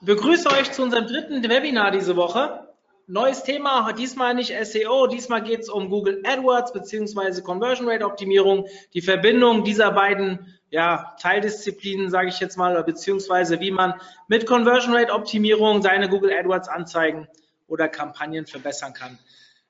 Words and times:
begrüße 0.00 0.48
euch 0.50 0.72
zu 0.72 0.82
unserem 0.82 1.06
dritten 1.06 1.42
Webinar 1.42 1.90
diese 1.90 2.16
Woche. 2.16 2.68
Neues 3.06 3.42
Thema, 3.42 3.92
diesmal 3.92 4.34
nicht 4.34 4.52
SEO, 4.66 5.06
diesmal 5.06 5.42
geht 5.42 5.60
es 5.60 5.70
um 5.70 5.88
Google 5.88 6.22
AdWords 6.26 6.72
bzw. 6.72 7.40
Conversion 7.40 7.88
Rate 7.88 8.04
Optimierung, 8.04 8.66
die 8.92 9.00
Verbindung 9.00 9.64
dieser 9.64 9.92
beiden 9.92 10.54
ja, 10.70 11.16
Teildisziplinen, 11.18 12.10
sage 12.10 12.28
ich 12.28 12.38
jetzt 12.38 12.58
mal, 12.58 12.82
beziehungsweise 12.84 13.60
wie 13.60 13.70
man 13.70 13.94
mit 14.26 14.44
Conversion 14.46 14.94
Rate 14.94 15.12
Optimierung 15.12 15.80
seine 15.80 16.10
Google 16.10 16.32
AdWords 16.32 16.68
Anzeigen 16.68 17.26
oder 17.66 17.88
Kampagnen 17.88 18.46
verbessern 18.46 18.92
kann. 18.92 19.18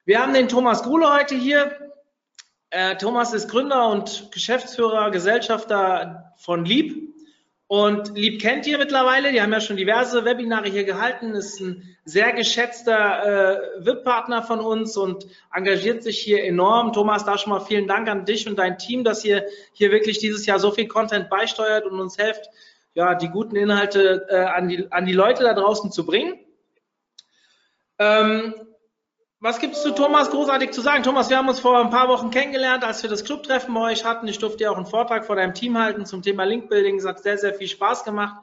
Wir 0.05 0.21
haben 0.21 0.35
den 0.35 0.49
Thomas 0.49 0.83
Gruhle 0.83 1.13
heute 1.13 1.37
hier. 1.37 1.93
Äh, 2.71 2.97
Thomas 2.97 3.33
ist 3.33 3.49
Gründer 3.49 3.89
und 3.89 4.33
Geschäftsführer, 4.33 5.11
Gesellschafter 5.11 6.33
von 6.39 6.65
Lieb. 6.65 7.08
Und 7.69 8.17
Lieb 8.17 8.41
kennt 8.41 8.67
ihr 8.67 8.79
mittlerweile, 8.79 9.31
die 9.31 9.43
haben 9.43 9.53
ja 9.53 9.61
schon 9.61 9.77
diverse 9.77 10.25
Webinare 10.25 10.71
hier 10.71 10.85
gehalten, 10.85 11.35
ist 11.35 11.61
ein 11.61 11.97
sehr 12.03 12.33
geschätzter 12.33 13.77
äh, 13.77 13.85
VIP-Partner 13.85 14.43
von 14.43 14.61
uns 14.61 14.97
und 14.97 15.27
engagiert 15.53 16.03
sich 16.03 16.19
hier 16.19 16.45
enorm. 16.45 16.95
Thomas, 16.95 17.27
da 17.27 17.37
schon 17.37 17.53
mal 17.53 17.61
vielen 17.61 17.87
Dank 17.87 18.09
an 18.09 18.25
dich 18.25 18.49
und 18.49 18.59
dein 18.59 18.79
Team, 18.79 19.05
dass 19.05 19.23
ihr 19.23 19.45
hier 19.75 19.91
wirklich 19.91 20.19
dieses 20.19 20.47
Jahr 20.47 20.59
so 20.59 20.71
viel 20.71 20.89
Content 20.89 21.29
beisteuert 21.29 21.85
und 21.85 22.01
uns 22.01 22.17
helft, 22.17 22.49
ja, 22.95 23.15
die 23.15 23.29
guten 23.29 23.55
Inhalte 23.55 24.27
äh, 24.31 24.37
an, 24.37 24.69
die, 24.69 24.91
an 24.91 25.05
die 25.05 25.13
Leute 25.13 25.43
da 25.43 25.53
draußen 25.53 25.93
zu 25.93 26.07
bringen. 26.07 26.39
Ähm, 27.99 28.55
was 29.41 29.61
gibt 29.61 29.75
es 29.75 29.83
zu 29.83 29.93
Thomas 29.93 30.31
großartig 30.31 30.73
zu 30.73 30.81
sagen? 30.81 31.05
Thomas, 31.05 31.31
wir 31.31 31.39
haben 31.39 31.49
uns 31.49 31.61
vor 31.61 31.79
ein 31.79 31.91
paar 31.91 32.09
Wochen 32.09 32.31
kennengelernt, 32.31 32.83
als 32.83 33.03
wir 33.05 33.11
das 33.11 33.25
Clubtreffen 33.25 33.73
bei 33.73 33.93
euch 33.93 34.05
hatten. 34.05 34.27
Ich 34.27 34.39
durfte 34.39 34.65
ja 34.65 34.71
auch 34.71 34.77
einen 34.77 34.87
Vortrag 34.87 35.27
vor 35.27 35.37
deinem 35.37 35.55
Team 35.55 35.79
halten 35.79 36.07
zum 36.07 36.23
Thema 36.23 36.43
Linkbuilding. 36.45 36.97
Es 36.97 37.07
hat 37.07 37.23
sehr, 37.23 37.39
sehr 37.39 37.55
viel 37.55 37.69
Spaß 37.69 38.03
gemacht. 38.03 38.43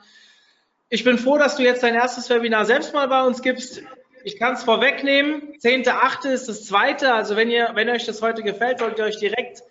Ich 0.88 1.04
bin 1.04 1.18
froh, 1.18 1.38
dass 1.38 1.58
du 1.58 1.64
jetzt 1.64 1.84
dein 1.84 1.96
erstes 1.96 2.30
Webinar 2.30 2.64
selbst 2.64 2.94
mal 2.94 3.10
bei 3.10 3.24
uns 3.24 3.42
gibst. 3.42 3.84
Ich 4.24 4.40
kann 4.40 4.54
es 4.54 4.64
vorwegnehmen. 4.64 5.54
10.8. 5.60 6.30
ist 6.30 6.48
das 6.48 6.66
zweite. 6.66 7.14
Also 7.14 7.36
wenn 7.36 7.50
ihr, 7.50 7.72
wenn 7.74 7.90
euch 7.90 8.06
das 8.06 8.22
heute 8.22 8.42
gefällt, 8.42 8.80
solltet 8.80 9.00
ihr 9.00 9.06
euch 9.06 9.18
direkt 9.20 9.64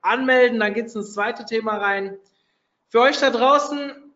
anmelden. 0.00 0.60
Dann 0.60 0.72
geht 0.72 0.86
es 0.86 0.94
ins 0.94 1.12
zweite 1.12 1.44
Thema 1.44 1.76
rein. 1.76 2.16
Für 2.88 3.02
euch 3.02 3.18
da 3.18 3.28
draußen, 3.28 4.09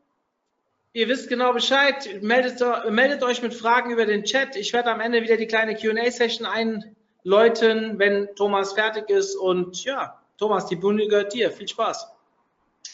Ihr 0.96 1.08
wisst 1.08 1.28
genau 1.28 1.52
Bescheid. 1.52 2.22
Meldet, 2.22 2.62
meldet, 2.88 3.24
euch 3.24 3.42
mit 3.42 3.52
Fragen 3.52 3.90
über 3.90 4.06
den 4.06 4.22
Chat. 4.22 4.54
Ich 4.54 4.72
werde 4.72 4.92
am 4.92 5.00
Ende 5.00 5.22
wieder 5.22 5.36
die 5.36 5.48
kleine 5.48 5.74
QA-Session 5.74 6.46
einläuten, 6.46 7.98
wenn 7.98 8.28
Thomas 8.36 8.74
fertig 8.74 9.10
ist. 9.10 9.34
Und 9.34 9.82
ja, 9.82 10.20
Thomas, 10.38 10.66
die 10.66 10.76
Bühne 10.76 11.08
gehört 11.08 11.34
dir. 11.34 11.50
Viel 11.50 11.66
Spaß. 11.66 12.06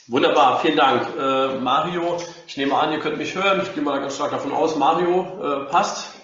Wunderbar, 0.07 0.61
vielen 0.61 0.79
Dank. 0.79 1.15
Äh, 1.15 1.59
Mario, 1.59 2.17
ich 2.47 2.57
nehme 2.57 2.75
an, 2.75 2.91
ihr 2.91 3.01
könnt 3.01 3.19
mich 3.19 3.35
hören. 3.35 3.61
Ich 3.63 3.75
gehe 3.75 3.83
mal 3.83 4.01
ganz 4.01 4.15
stark 4.15 4.31
davon 4.31 4.53
aus, 4.53 4.77
Mario 4.77 5.67
äh, 5.67 5.71
passt. 5.71 6.15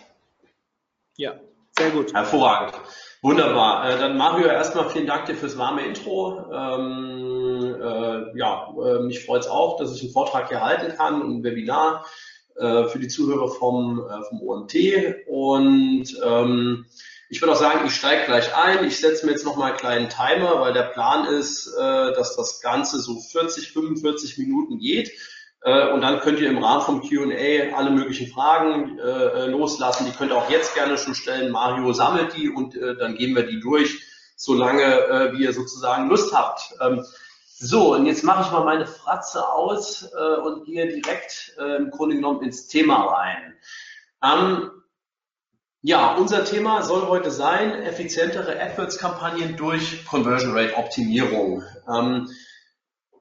Ja, 1.18 1.34
sehr 1.76 1.90
gut. 1.90 2.14
Hervorragend. 2.14 2.72
Wunderbar. 3.26 3.90
Äh, 3.90 3.98
dann 3.98 4.16
Mario, 4.16 4.46
erstmal 4.46 4.88
vielen 4.88 5.08
Dank 5.08 5.26
dir 5.26 5.34
fürs 5.34 5.58
warme 5.58 5.84
Intro. 5.84 6.44
Ähm, 6.48 7.74
äh, 7.74 8.38
ja, 8.38 8.72
äh, 8.80 9.00
mich 9.00 9.26
freut 9.26 9.40
es 9.40 9.48
auch, 9.48 9.78
dass 9.78 9.96
ich 9.96 10.02
einen 10.02 10.12
Vortrag 10.12 10.46
hier 10.48 10.60
halten 10.60 10.96
kann, 10.96 11.20
ein 11.22 11.42
Webinar 11.42 12.06
äh, 12.54 12.84
für 12.84 13.00
die 13.00 13.08
Zuhörer 13.08 13.48
vom, 13.48 13.98
äh, 14.08 14.22
vom 14.28 14.40
OMT. 14.42 14.76
Und 15.26 16.04
ähm, 16.24 16.86
ich 17.28 17.42
würde 17.42 17.54
auch 17.54 17.58
sagen, 17.58 17.80
ich 17.84 17.96
steige 17.96 18.26
gleich 18.26 18.56
ein. 18.56 18.84
Ich 18.86 19.00
setze 19.00 19.26
mir 19.26 19.32
jetzt 19.32 19.44
nochmal 19.44 19.70
einen 19.70 19.80
kleinen 19.80 20.08
Timer, 20.08 20.60
weil 20.60 20.72
der 20.72 20.84
Plan 20.84 21.26
ist, 21.26 21.66
äh, 21.66 22.12
dass 22.12 22.36
das 22.36 22.60
Ganze 22.60 23.00
so 23.00 23.18
40, 23.18 23.72
45 23.72 24.38
Minuten 24.38 24.78
geht. 24.78 25.10
Äh, 25.66 25.90
und 25.90 26.00
dann 26.00 26.20
könnt 26.20 26.38
ihr 26.38 26.48
im 26.48 26.62
Rahmen 26.62 26.82
vom 26.82 27.00
Q&A 27.00 27.76
alle 27.76 27.90
möglichen 27.90 28.28
Fragen 28.28 29.00
äh, 29.00 29.46
loslassen. 29.46 30.06
Die 30.06 30.12
könnt 30.12 30.30
ihr 30.30 30.36
auch 30.36 30.48
jetzt 30.48 30.74
gerne 30.74 30.96
schon 30.96 31.16
stellen. 31.16 31.50
Mario 31.50 31.92
sammelt 31.92 32.36
die 32.36 32.48
und 32.48 32.76
äh, 32.76 32.96
dann 32.96 33.16
gehen 33.16 33.34
wir 33.34 33.42
die 33.42 33.58
durch, 33.58 34.00
solange 34.36 34.84
äh, 34.84 35.32
wie 35.32 35.42
ihr 35.42 35.52
sozusagen 35.52 36.08
Lust 36.08 36.32
habt. 36.32 36.72
Ähm, 36.80 37.04
so, 37.58 37.94
und 37.94 38.06
jetzt 38.06 38.22
mache 38.22 38.44
ich 38.44 38.52
mal 38.52 38.64
meine 38.64 38.86
Fratze 38.86 39.44
aus 39.44 40.08
äh, 40.16 40.36
und 40.36 40.66
gehe 40.66 40.86
direkt 40.86 41.56
äh, 41.58 41.76
im 41.76 41.90
Grunde 41.90 42.14
genommen 42.14 42.42
ins 42.44 42.68
Thema 42.68 43.04
rein. 43.06 43.54
Ähm, 44.22 44.70
ja, 45.82 46.14
unser 46.14 46.44
Thema 46.44 46.82
soll 46.82 47.08
heute 47.08 47.32
sein, 47.32 47.72
effizientere 47.82 48.60
AdWords-Kampagnen 48.60 49.56
durch 49.56 50.06
Conversion 50.06 50.56
Rate 50.56 50.76
Optimierung. 50.76 51.64
Ähm, 51.88 52.30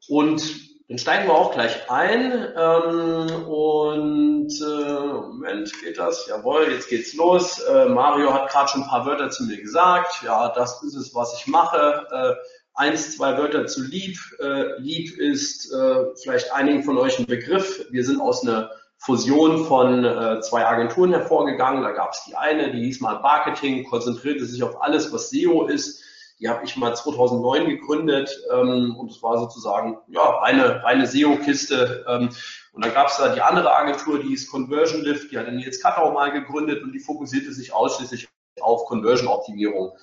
und 0.08 0.65
dann 0.88 1.00
steigen 1.00 1.28
wir 1.28 1.34
auch 1.34 1.52
gleich 1.52 1.90
ein. 1.90 2.32
Ähm, 2.32 3.48
und 3.48 4.52
äh, 4.62 5.04
Moment, 5.04 5.74
geht 5.82 5.98
das? 5.98 6.28
Jawohl, 6.28 6.72
jetzt 6.72 6.90
geht's 6.90 7.16
los. 7.16 7.60
Äh, 7.60 7.86
Mario 7.86 8.34
hat 8.34 8.50
gerade 8.52 8.70
schon 8.70 8.84
ein 8.84 8.90
paar 8.90 9.06
Wörter 9.06 9.32
zu 9.32 9.46
mir 9.46 9.60
gesagt. 9.60 10.22
Ja, 10.24 10.50
das 10.50 10.84
ist 10.84 10.96
es, 10.96 11.16
was 11.16 11.40
ich 11.40 11.48
mache. 11.48 12.06
Äh, 12.12 12.34
eins, 12.76 13.18
zwei 13.18 13.36
Wörter 13.38 13.66
zu 13.66 13.82
Lieb. 13.82 14.20
Äh, 14.40 14.80
Lieb 14.80 15.18
ist 15.18 15.74
äh, 15.74 16.06
vielleicht 16.22 16.54
einigen 16.54 16.84
von 16.84 16.98
euch 17.00 17.18
ein 17.18 17.26
Begriff. 17.26 17.88
Wir 17.90 18.06
sind 18.06 18.22
aus 18.22 18.44
einer 18.44 18.70
Fusion 18.98 19.66
von 19.66 20.06
äh, 20.06 20.42
zwei 20.42 20.68
Agenturen 20.68 21.12
hervorgegangen. 21.12 21.84
Da 21.84 21.92
gab 21.92 22.14
es 22.14 22.24
die 22.28 22.36
eine, 22.36 22.72
die 22.72 22.84
hieß 22.84 23.02
mal 23.02 23.20
Marketing, 23.22 23.86
konzentrierte 23.86 24.46
sich 24.46 24.62
auf 24.62 24.82
alles, 24.84 25.12
was 25.12 25.32
SEO 25.32 25.66
ist. 25.66 26.04
Die 26.40 26.50
habe 26.50 26.66
ich 26.66 26.76
mal 26.76 26.96
2009 26.96 27.70
gegründet 27.70 28.30
ähm, 28.52 28.96
und 28.98 29.10
es 29.10 29.24
war 29.24 29.40
sozusagen 29.40 29.98
ja 30.08 30.42
eine 30.42 30.84
reine 30.84 31.08
SEO-Kiste. 31.08 32.06
Ähm, 32.08 32.30
und 32.74 32.84
dann 32.84 32.94
gab 32.94 33.08
es 33.08 33.18
da 33.18 33.34
die 33.34 33.42
andere 33.42 33.74
Agentur, 33.74 34.20
die 34.20 34.34
ist 34.34 34.52
Conversion 34.52 35.02
Lift, 35.02 35.32
die 35.32 35.38
hat 35.38 35.48
dann 35.48 35.60
jetzt 35.60 35.82
Katau 35.82 36.12
mal 36.12 36.32
gegründet 36.32 36.84
und 36.84 36.92
die 36.92 37.00
fokussierte 37.00 37.54
sich 37.54 37.74
ausschließlich 37.74 38.28
auf 38.62 38.86
Conversion-Optimierung. 38.86 39.94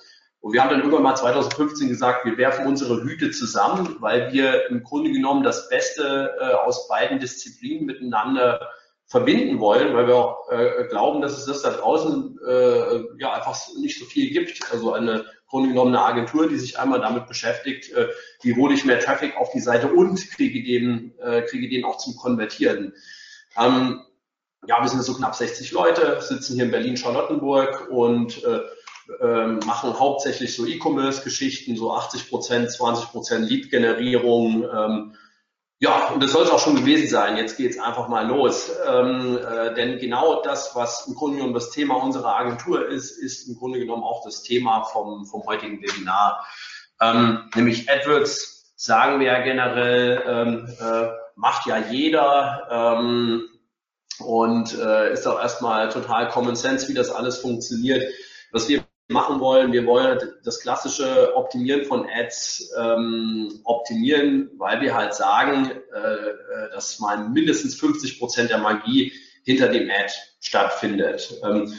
Und 0.43 0.51
wir 0.51 0.61
haben 0.61 0.71
dann 0.71 0.79
irgendwann 0.79 1.03
mal 1.03 1.15
2015 1.15 1.87
gesagt, 1.87 2.25
wir 2.25 2.37
werfen 2.37 2.67
unsere 2.67 3.01
Hüte 3.03 3.31
zusammen, 3.31 3.95
weil 3.99 4.33
wir 4.33 4.69
im 4.69 4.83
Grunde 4.83 5.11
genommen 5.11 5.41
das 5.41 5.69
Beste 5.69 6.35
äh, 6.37 6.53
aus 6.53 6.89
beiden 6.89 7.19
Disziplinen 7.19 7.85
miteinander 7.85 8.59
verbinden 9.05 9.59
wollen, 9.59 9.95
weil 9.95 10.07
wir 10.07 10.15
auch 10.15 10.49
äh, 10.51 10.87
glauben, 10.89 11.21
dass 11.21 11.37
es 11.37 11.45
das 11.45 11.61
da 11.61 11.69
draußen 11.69 12.37
äh, 12.45 13.03
ja 13.19 13.33
einfach 13.33 13.55
nicht 13.79 13.97
so 13.97 14.05
viel 14.05 14.31
gibt. 14.31 14.59
Also 14.71 14.91
eine 14.91 15.23
Grunde 15.53 15.69
genommen 15.69 15.95
eine 15.95 16.03
Agentur, 16.03 16.49
die 16.49 16.57
sich 16.57 16.79
einmal 16.79 16.99
damit 16.99 17.27
beschäftigt, 17.27 17.93
äh, 17.93 18.07
wie 18.41 18.55
hole 18.55 18.73
ich 18.73 18.85
mehr 18.85 18.99
Traffic 18.99 19.37
auf 19.37 19.51
die 19.51 19.59
Seite 19.59 19.87
und 19.87 20.31
kriege 20.31 20.63
den, 20.63 21.13
äh, 21.19 21.43
kriege 21.43 21.69
den 21.69 21.85
auch 21.85 21.97
zum 21.97 22.15
Konvertieren. 22.15 22.93
Ähm, 23.55 24.01
ja, 24.65 24.81
wir 24.81 24.89
sind 24.89 25.03
so 25.03 25.13
knapp 25.13 25.35
60 25.35 25.71
Leute, 25.71 26.19
sitzen 26.21 26.55
hier 26.55 26.63
in 26.65 26.71
Berlin-Charlottenburg 26.71 27.87
und 27.91 28.43
äh, 28.43 28.61
äh, 29.21 29.47
machen 29.63 29.99
hauptsächlich 29.99 30.55
so 30.55 30.65
E-Commerce-Geschichten, 30.65 31.75
so 31.75 31.93
80 31.93 32.29
Prozent, 32.31 32.71
20 32.71 33.11
Prozent 33.11 33.47
Lead-Generierung, 33.47 34.63
ähm, 34.63 35.15
ja, 35.79 36.07
und 36.07 36.23
das 36.23 36.31
soll 36.31 36.43
es 36.43 36.49
auch 36.49 36.59
schon 36.59 36.77
gewesen 36.77 37.09
sein. 37.09 37.35
Jetzt 37.35 37.57
geht's 37.57 37.77
einfach 37.77 38.07
mal 38.07 38.25
los. 38.25 38.71
Ähm, 38.87 39.37
äh, 39.37 39.73
denn 39.73 39.99
genau 39.99 40.41
das, 40.41 40.75
was 40.75 41.07
im 41.07 41.15
Grunde 41.15 41.37
genommen 41.37 41.53
das 41.53 41.71
Thema 41.71 41.95
unserer 41.95 42.37
Agentur 42.37 42.87
ist, 42.87 43.11
ist 43.11 43.49
im 43.49 43.55
Grunde 43.55 43.79
genommen 43.79 44.03
auch 44.03 44.23
das 44.23 44.43
Thema 44.43 44.83
vom, 44.85 45.25
vom 45.25 45.43
heutigen 45.45 45.81
Webinar. 45.81 46.45
Ähm, 47.01 47.49
nämlich 47.55 47.89
AdWords, 47.89 48.73
sagen 48.77 49.19
wir 49.19 49.27
ja 49.27 49.41
generell, 49.41 50.23
ähm, 50.25 50.67
äh, 50.79 51.09
macht 51.35 51.65
ja 51.65 51.77
jeder 51.77 52.67
ähm, 52.71 53.43
und 54.19 54.77
äh, 54.77 55.11
ist 55.11 55.27
auch 55.27 55.39
erstmal 55.39 55.89
total 55.89 56.29
Common 56.29 56.55
Sense, 56.55 56.87
wie 56.87 56.93
das 56.93 57.09
alles 57.09 57.39
funktioniert. 57.39 58.03
Was 58.51 58.69
wir 58.69 58.82
machen 59.09 59.39
wollen. 59.39 59.73
Wir 59.73 59.85
wollen 59.85 60.19
das 60.43 60.59
klassische 60.59 61.35
Optimieren 61.35 61.85
von 61.85 62.07
Ads 62.09 62.73
ähm, 62.77 63.59
optimieren, 63.63 64.49
weil 64.57 64.81
wir 64.81 64.95
halt 64.95 65.13
sagen, 65.13 65.71
äh, 65.93 65.99
äh 65.99 66.69
dass 66.73 66.99
mal 66.99 67.29
mindestens 67.29 67.75
50 67.75 68.19
Prozent 68.19 68.49
der 68.49 68.59
Magie 68.59 69.11
hinter 69.43 69.67
dem 69.67 69.89
Ad 69.89 70.13
stattfindet. 70.39 71.39
Ähm, 71.43 71.73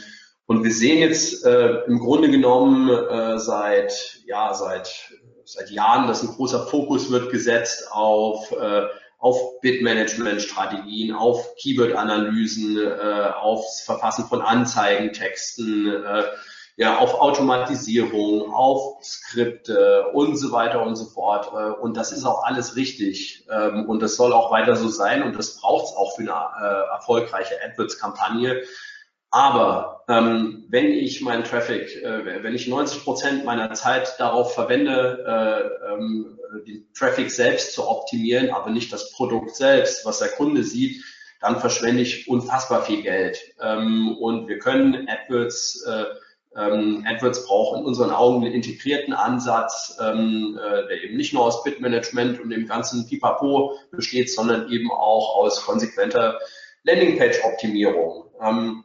und 0.47 0.63
wir 0.63 0.71
sehen 0.71 0.99
jetzt 0.99 1.43
äh, 1.45 1.83
im 1.87 1.99
Grunde 1.99 2.29
genommen 2.29 2.89
äh, 2.89 3.39
seit 3.39 4.19
ja 4.25 4.53
seit 4.53 5.11
seit 5.43 5.71
Jahren, 5.71 6.07
dass 6.07 6.21
ein 6.21 6.29
großer 6.29 6.67
Fokus 6.67 7.11
wird 7.11 7.31
gesetzt 7.31 7.91
auf 7.91 8.51
äh, 8.51 8.83
auf 9.17 9.59
Bit-Management-Strategien, 9.61 11.15
auf 11.15 11.55
Keyword-Analysen, 11.55 12.77
äh, 12.77 13.31
aufs 13.35 13.81
Verfassen 13.81 14.25
von 14.25 14.41
Anzeigentexten, 14.41 15.87
äh, 15.87 16.23
ja, 16.77 16.97
auf 16.97 17.21
Automatisierung, 17.21 18.53
auf 18.53 19.01
Skripte 19.01 20.07
und 20.13 20.35
so 20.35 20.51
weiter 20.51 20.83
und 20.83 20.95
so 20.95 21.05
fort. 21.05 21.51
Äh, 21.53 21.79
und 21.79 21.95
das 21.95 22.11
ist 22.11 22.25
auch 22.25 22.43
alles 22.43 22.75
richtig. 22.75 23.45
Ähm, 23.49 23.87
und 23.87 24.01
das 24.01 24.15
soll 24.15 24.33
auch 24.33 24.51
weiter 24.51 24.75
so 24.75 24.89
sein 24.89 25.23
und 25.23 25.37
das 25.37 25.59
braucht 25.59 25.85
es 25.85 25.95
auch 25.95 26.15
für 26.15 26.23
eine 26.23 26.31
äh, 26.31 26.93
erfolgreiche 26.93 27.55
AdWords-Kampagne. 27.63 28.63
Aber 29.31 30.03
ähm, 30.07 30.65
wenn 30.69 30.91
ich 30.91 31.21
meinen 31.21 31.43
Traffic, 31.43 31.95
äh, 32.03 32.43
wenn 32.43 32.55
ich 32.55 32.67
90 32.67 33.03
Prozent 33.03 33.45
meiner 33.45 33.73
Zeit 33.73 34.15
darauf 34.19 34.53
verwende, 34.53 35.23
äh, 35.27 35.93
ähm, 35.93 36.39
den 36.67 36.87
Traffic 36.93 37.31
selbst 37.31 37.73
zu 37.73 37.87
optimieren, 37.87 38.51
aber 38.51 38.69
nicht 38.69 38.91
das 38.91 39.11
Produkt 39.11 39.55
selbst, 39.55 40.05
was 40.05 40.19
der 40.19 40.29
Kunde 40.29 40.63
sieht, 40.63 41.03
dann 41.41 41.59
verschwende 41.59 42.01
ich 42.01 42.27
unfassbar 42.27 42.83
viel 42.83 43.01
Geld. 43.01 43.37
Ähm, 43.61 44.17
und 44.17 44.47
wir 44.47 44.59
können 44.59 45.07
AdWords 45.07 45.85
äh, 45.85 46.05
ähm, 46.57 47.05
AdWords 47.07 47.45
braucht 47.45 47.79
in 47.79 47.85
unseren 47.85 48.11
Augen 48.11 48.43
einen 48.45 48.53
integrierten 48.53 49.13
Ansatz, 49.13 49.97
ähm, 50.01 50.59
äh, 50.61 50.87
der 50.87 51.03
eben 51.03 51.17
nicht 51.17 51.33
nur 51.33 51.43
aus 51.43 51.63
Bitmanagement 51.63 52.39
und 52.39 52.49
dem 52.49 52.67
ganzen 52.67 53.07
Pipapo 53.07 53.77
besteht, 53.91 54.31
sondern 54.31 54.71
eben 54.71 54.91
auch 54.91 55.35
aus 55.35 55.65
konsequenter 55.65 56.39
Landingpage-Optimierung. 56.83 58.25
Ähm, 58.41 58.83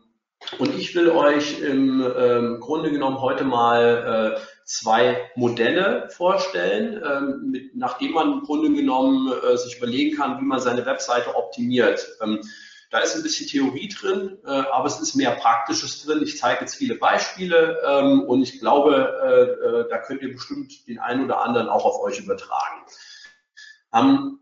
und 0.58 0.74
ich 0.74 0.94
will 0.94 1.10
euch 1.10 1.60
im 1.60 2.02
ähm, 2.18 2.60
Grunde 2.60 2.90
genommen 2.90 3.20
heute 3.20 3.44
mal 3.44 4.36
äh, 4.36 4.40
zwei 4.64 5.30
Modelle 5.36 6.08
vorstellen, 6.10 7.02
ähm, 7.04 7.50
mit, 7.50 7.76
nachdem 7.76 8.12
man 8.12 8.32
im 8.32 8.40
Grunde 8.40 8.72
genommen 8.72 9.32
äh, 9.32 9.56
sich 9.58 9.76
überlegen 9.76 10.16
kann, 10.16 10.40
wie 10.40 10.44
man 10.44 10.60
seine 10.60 10.86
Webseite 10.86 11.36
optimiert. 11.36 12.06
Ähm, 12.22 12.40
da 12.90 12.98
ist 12.98 13.14
ein 13.14 13.22
bisschen 13.22 13.46
Theorie 13.46 13.88
drin, 13.88 14.38
äh, 14.44 14.50
aber 14.50 14.86
es 14.86 15.00
ist 15.00 15.14
mehr 15.14 15.30
Praktisches 15.30 16.04
drin. 16.04 16.22
Ich 16.22 16.38
zeige 16.38 16.62
jetzt 16.62 16.74
viele 16.74 16.96
Beispiele 16.96 17.78
ähm, 17.86 18.22
und 18.22 18.42
ich 18.42 18.58
glaube, 18.58 19.16
äh, 19.22 19.66
äh, 19.66 19.88
da 19.88 19.98
könnt 19.98 20.22
ihr 20.22 20.32
bestimmt 20.32 20.86
den 20.88 20.98
einen 20.98 21.24
oder 21.24 21.42
anderen 21.42 21.68
auch 21.68 21.84
auf 21.84 22.00
euch 22.02 22.18
übertragen. 22.18 22.84
Ähm, 23.94 24.40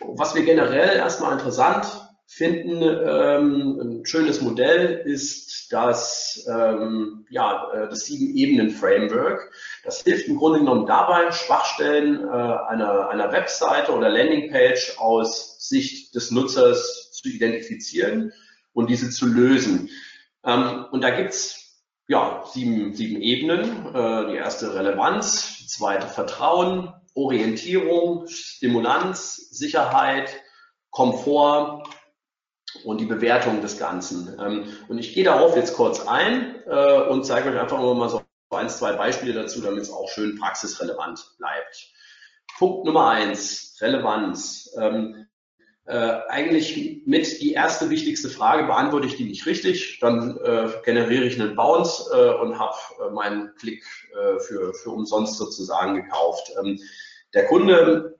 was 0.00 0.34
wir 0.34 0.44
generell 0.44 0.96
erstmal 0.96 1.32
interessant 1.32 1.86
finden, 2.26 2.80
ähm, 2.80 3.80
ein 3.80 4.06
schönes 4.06 4.40
Modell 4.40 5.02
ist 5.04 5.72
das, 5.72 6.46
ähm, 6.48 7.26
ja, 7.28 7.70
äh, 7.72 7.88
das 7.88 8.06
Sieben-Ebenen-Framework. 8.06 9.50
Das 9.84 10.02
hilft 10.02 10.28
im 10.28 10.36
Grunde 10.36 10.60
genommen 10.60 10.86
dabei, 10.86 11.32
Schwachstellen 11.32 12.24
äh, 12.24 12.30
einer, 12.30 13.08
einer 13.08 13.32
Webseite 13.32 13.92
oder 13.92 14.08
Landingpage 14.08 14.96
aus 14.98 15.56
Sicht 15.68 16.14
des 16.14 16.30
Nutzers 16.30 16.99
zu 17.20 17.28
identifizieren 17.28 18.32
und 18.72 18.90
diese 18.90 19.10
zu 19.10 19.26
lösen. 19.26 19.90
Ähm, 20.44 20.86
und 20.90 21.02
da 21.02 21.10
gibt's 21.10 21.60
ja, 22.08 22.42
sieben, 22.52 22.92
sieben 22.94 23.22
Ebenen. 23.22 23.94
Äh, 23.94 24.32
die 24.32 24.36
erste 24.36 24.74
Relevanz, 24.74 25.58
die 25.58 25.66
zweite 25.66 26.08
Vertrauen, 26.08 26.92
Orientierung, 27.14 28.26
Stimulanz, 28.26 29.36
Sicherheit, 29.50 30.30
Komfort 30.90 31.88
und 32.84 33.00
die 33.00 33.06
Bewertung 33.06 33.62
des 33.62 33.78
Ganzen. 33.78 34.36
Ähm, 34.40 34.64
und 34.88 34.98
ich 34.98 35.14
gehe 35.14 35.24
darauf 35.24 35.54
jetzt 35.56 35.74
kurz 35.74 36.06
ein 36.06 36.56
äh, 36.66 37.02
und 37.02 37.24
zeige 37.24 37.50
euch 37.50 37.60
einfach 37.60 37.78
nur 37.78 37.94
mal 37.94 38.08
so 38.08 38.22
ein, 38.50 38.68
zwei 38.68 38.92
Beispiele 38.92 39.34
dazu, 39.34 39.60
damit 39.60 39.82
es 39.82 39.92
auch 39.92 40.08
schön 40.08 40.36
praxisrelevant 40.36 41.36
bleibt. 41.38 41.92
Punkt 42.58 42.84
Nummer 42.86 43.10
eins, 43.10 43.78
Relevanz. 43.80 44.74
Ähm, 44.76 45.28
äh, 45.86 46.18
eigentlich 46.28 47.02
mit 47.06 47.40
die 47.40 47.52
erste 47.52 47.90
wichtigste 47.90 48.28
Frage, 48.28 48.64
beantworte 48.64 49.06
ich 49.06 49.16
die 49.16 49.24
nicht 49.24 49.46
richtig, 49.46 49.98
dann 50.00 50.36
äh, 50.38 50.68
generiere 50.84 51.24
ich 51.24 51.40
einen 51.40 51.56
Bounce 51.56 52.04
äh, 52.12 52.40
und 52.40 52.58
habe 52.58 52.76
äh, 53.04 53.10
meinen 53.10 53.54
Klick 53.56 53.84
äh, 54.12 54.38
für, 54.40 54.74
für 54.74 54.90
umsonst 54.90 55.36
sozusagen 55.36 55.94
gekauft. 55.94 56.52
Ähm, 56.62 56.78
der 57.34 57.46
Kunde 57.46 58.18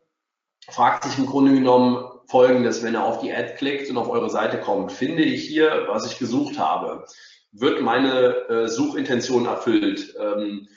fragt 0.69 1.05
sich 1.05 1.19
im 1.19 1.27
Grunde 1.27 1.53
genommen 1.53 2.05
Folgendes, 2.27 2.83
wenn 2.83 2.95
er 2.95 3.05
auf 3.05 3.21
die 3.21 3.33
Ad 3.33 3.55
klickt 3.57 3.91
und 3.91 3.99
auf 3.99 4.09
eure 4.09 4.31
Seite 4.31 4.61
kommt, 4.61 4.93
finde 4.93 5.25
ich 5.25 5.47
hier, 5.47 5.87
was 5.89 6.07
ich 6.07 6.19
gesucht 6.19 6.59
habe? 6.59 7.05
Wird 7.53 7.83
meine 7.83 8.49
äh, 8.49 8.69
Suchintention 8.69 9.47
erfüllt? 9.47 10.15
Ähm, 10.19 10.69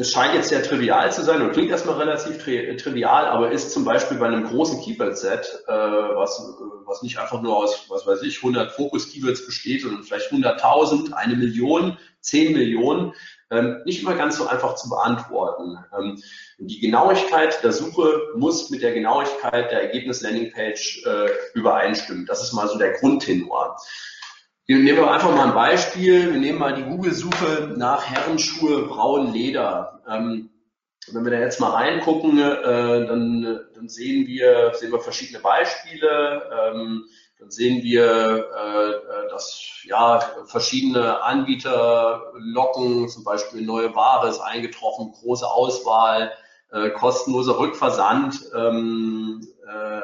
das 0.00 0.12
scheint 0.12 0.32
jetzt 0.34 0.48
sehr 0.48 0.62
trivial 0.62 1.12
zu 1.12 1.22
sein 1.22 1.42
und 1.42 1.52
klingt 1.52 1.70
erstmal 1.70 1.96
relativ 1.96 2.42
tri 2.42 2.74
trivial, 2.76 3.26
aber 3.26 3.52
ist 3.52 3.70
zum 3.70 3.84
Beispiel 3.84 4.16
bei 4.16 4.28
einem 4.28 4.44
großen 4.44 4.80
Keyword-Set, 4.80 5.64
äh, 5.68 5.72
was, 5.72 6.42
was 6.86 7.02
nicht 7.02 7.18
einfach 7.18 7.42
nur 7.42 7.54
aus, 7.54 7.84
was 7.90 8.06
weiß 8.06 8.22
ich, 8.22 8.38
100 8.38 8.72
Fokus-Keywords 8.72 9.44
besteht, 9.44 9.82
sondern 9.82 10.02
vielleicht 10.02 10.32
100.000, 10.32 11.12
eine 11.12 11.36
Million, 11.36 11.98
10 12.22 12.54
Millionen, 12.54 13.12
ähm, 13.50 13.82
nicht 13.84 14.02
immer 14.02 14.14
ganz 14.14 14.38
so 14.38 14.46
einfach 14.46 14.74
zu 14.76 14.88
beantworten. 14.88 15.76
Ähm, 15.94 16.22
die 16.56 16.80
Genauigkeit 16.80 17.62
der 17.62 17.72
Suche 17.72 18.22
muss 18.36 18.70
mit 18.70 18.80
der 18.80 18.94
Genauigkeit 18.94 19.70
der 19.70 19.82
Ergebnis-Landingpage 19.82 21.04
äh, 21.04 21.28
übereinstimmen. 21.52 22.24
Das 22.24 22.42
ist 22.42 22.54
mal 22.54 22.68
so 22.68 22.78
der 22.78 22.92
Grundtenor. 22.92 23.76
Wir 24.70 24.78
nehmen 24.78 25.02
einfach 25.02 25.34
mal 25.34 25.48
ein 25.48 25.54
Beispiel. 25.54 26.32
Wir 26.32 26.38
nehmen 26.38 26.60
mal 26.60 26.72
die 26.72 26.84
Google-Suche 26.84 27.74
nach 27.76 28.08
Herrenschuhe 28.08 28.86
braun 28.86 29.32
Leder. 29.32 30.00
Ähm, 30.08 30.50
wenn 31.10 31.24
wir 31.24 31.32
da 31.32 31.40
jetzt 31.40 31.58
mal 31.58 31.70
reingucken, 31.70 32.38
äh, 32.38 33.04
dann, 33.04 33.42
dann 33.74 33.88
sehen 33.88 34.28
wir 34.28 34.70
sehen 34.74 34.92
wir 34.92 35.00
verschiedene 35.00 35.40
Beispiele. 35.40 36.48
Ähm, 36.72 37.04
dann 37.40 37.50
sehen 37.50 37.82
wir, 37.82 38.46
äh, 38.46 39.28
dass 39.30 39.60
ja 39.86 40.20
verschiedene 40.46 41.20
Anbieter 41.20 42.32
locken, 42.34 43.08
zum 43.08 43.24
Beispiel 43.24 43.62
neue 43.62 43.92
Ware 43.96 44.28
ist 44.28 44.38
eingetroffen, 44.38 45.10
große 45.10 45.48
Auswahl, 45.48 46.30
äh, 46.70 46.90
kostenloser 46.90 47.58
Rückversand. 47.58 48.40
Ähm, 48.54 49.48
äh, 49.66 50.00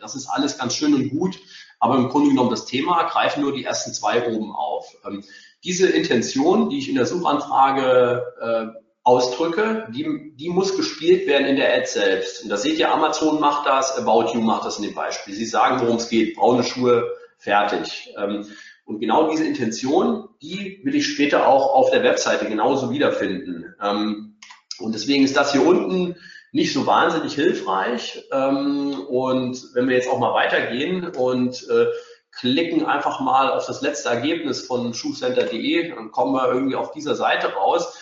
das 0.00 0.14
ist 0.14 0.28
alles 0.28 0.56
ganz 0.56 0.76
schön 0.76 0.94
und 0.94 1.10
gut. 1.10 1.36
Aber 1.78 1.96
im 1.96 2.08
Grunde 2.08 2.30
genommen 2.30 2.50
das 2.50 2.66
Thema 2.66 3.04
greifen 3.04 3.42
nur 3.42 3.52
die 3.52 3.64
ersten 3.64 3.92
zwei 3.92 4.26
oben 4.26 4.52
auf. 4.52 4.94
Ähm, 5.06 5.24
diese 5.64 5.88
Intention, 5.88 6.68
die 6.68 6.78
ich 6.78 6.88
in 6.88 6.94
der 6.94 7.06
Suchanfrage 7.06 8.22
äh, 8.40 8.80
ausdrücke, 9.02 9.88
die, 9.94 10.32
die 10.34 10.48
muss 10.48 10.76
gespielt 10.76 11.26
werden 11.26 11.46
in 11.46 11.56
der 11.56 11.74
Ad 11.74 11.86
selbst. 11.86 12.42
Und 12.42 12.48
da 12.48 12.56
seht 12.56 12.78
ihr, 12.78 12.92
Amazon 12.92 13.38
macht 13.38 13.66
das, 13.66 13.96
About 13.98 14.32
You 14.34 14.40
macht 14.40 14.64
das 14.64 14.78
in 14.78 14.84
dem 14.84 14.94
Beispiel. 14.94 15.34
Sie 15.34 15.44
sagen, 15.44 15.80
worum 15.80 15.96
es 15.96 16.08
geht, 16.08 16.36
braune 16.36 16.64
Schuhe, 16.64 17.10
fertig. 17.38 18.14
Ähm, 18.16 18.46
und 18.86 19.00
genau 19.00 19.30
diese 19.30 19.44
Intention, 19.44 20.28
die 20.42 20.80
will 20.84 20.94
ich 20.94 21.06
später 21.06 21.46
auch 21.46 21.74
auf 21.74 21.90
der 21.90 22.02
Webseite 22.02 22.46
genauso 22.46 22.90
wiederfinden. 22.90 23.74
Ähm, 23.82 24.36
und 24.78 24.94
deswegen 24.94 25.24
ist 25.24 25.36
das 25.36 25.52
hier 25.52 25.66
unten 25.66 26.16
nicht 26.54 26.72
so 26.72 26.86
wahnsinnig 26.86 27.34
hilfreich. 27.34 28.24
Ähm, 28.30 29.06
und 29.08 29.74
wenn 29.74 29.88
wir 29.88 29.96
jetzt 29.96 30.08
auch 30.08 30.20
mal 30.20 30.32
weitergehen 30.34 31.08
und 31.08 31.68
äh, 31.68 31.86
klicken 32.30 32.86
einfach 32.86 33.18
mal 33.18 33.50
auf 33.50 33.66
das 33.66 33.82
letzte 33.82 34.10
Ergebnis 34.10 34.64
von 34.64 34.94
schuhcenter.de, 34.94 35.90
dann 35.90 36.12
kommen 36.12 36.32
wir 36.32 36.46
irgendwie 36.46 36.76
auf 36.76 36.92
dieser 36.92 37.16
Seite 37.16 37.48
raus. 37.54 37.98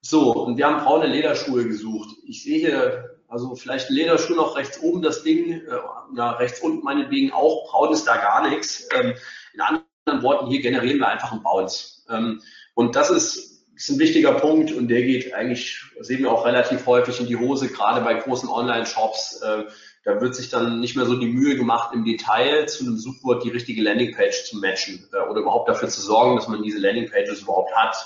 So, 0.00 0.32
und 0.32 0.56
wir 0.56 0.66
haben 0.66 0.84
braune 0.84 1.08
Lederschuhe 1.08 1.66
gesucht. 1.66 2.10
Ich 2.24 2.44
sehe 2.44 2.60
hier, 2.60 3.18
also 3.26 3.56
vielleicht 3.56 3.90
Lederschuhe 3.90 4.36
noch 4.36 4.56
rechts 4.56 4.80
oben 4.80 5.02
das 5.02 5.24
Ding, 5.24 5.50
äh, 5.50 5.80
na, 6.12 6.30
rechts 6.36 6.60
unten 6.60 6.84
meinetwegen 6.84 7.32
auch, 7.32 7.68
braun 7.68 7.92
ist 7.92 8.06
da 8.06 8.16
gar 8.16 8.48
nichts. 8.48 8.88
Ähm, 8.94 9.14
in 9.54 9.60
anderen 9.60 10.22
Worten, 10.22 10.46
hier 10.46 10.62
generieren 10.62 11.00
wir 11.00 11.08
einfach 11.08 11.32
einen 11.32 11.42
Bounce. 11.42 12.04
Ähm, 12.08 12.42
und 12.74 12.94
das 12.94 13.10
ist 13.10 13.47
ist 13.78 13.90
ein 13.90 13.98
wichtiger 14.00 14.32
Punkt 14.32 14.72
und 14.72 14.88
der 14.88 15.02
geht 15.02 15.32
eigentlich, 15.34 15.80
sehen 16.00 16.20
wir 16.20 16.32
auch 16.32 16.44
relativ 16.44 16.84
häufig 16.86 17.20
in 17.20 17.28
die 17.28 17.36
Hose, 17.36 17.68
gerade 17.68 18.00
bei 18.00 18.14
großen 18.14 18.48
Online-Shops. 18.48 19.40
Äh, 19.40 19.64
da 20.04 20.20
wird 20.20 20.34
sich 20.34 20.48
dann 20.48 20.80
nicht 20.80 20.96
mehr 20.96 21.06
so 21.06 21.14
die 21.14 21.28
Mühe 21.28 21.56
gemacht, 21.56 21.94
im 21.94 22.04
Detail 22.04 22.66
zu 22.66 22.84
einem 22.84 22.96
Suchwort 22.96 23.44
die 23.44 23.50
richtige 23.50 23.82
Landingpage 23.82 24.46
zu 24.46 24.56
matchen 24.58 25.08
äh, 25.12 25.28
oder 25.30 25.42
überhaupt 25.42 25.68
dafür 25.68 25.88
zu 25.88 26.00
sorgen, 26.00 26.34
dass 26.34 26.48
man 26.48 26.64
diese 26.64 26.78
Landingpages 26.78 27.42
überhaupt 27.42 27.72
hat. 27.76 27.96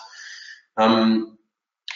Ähm, 0.76 1.38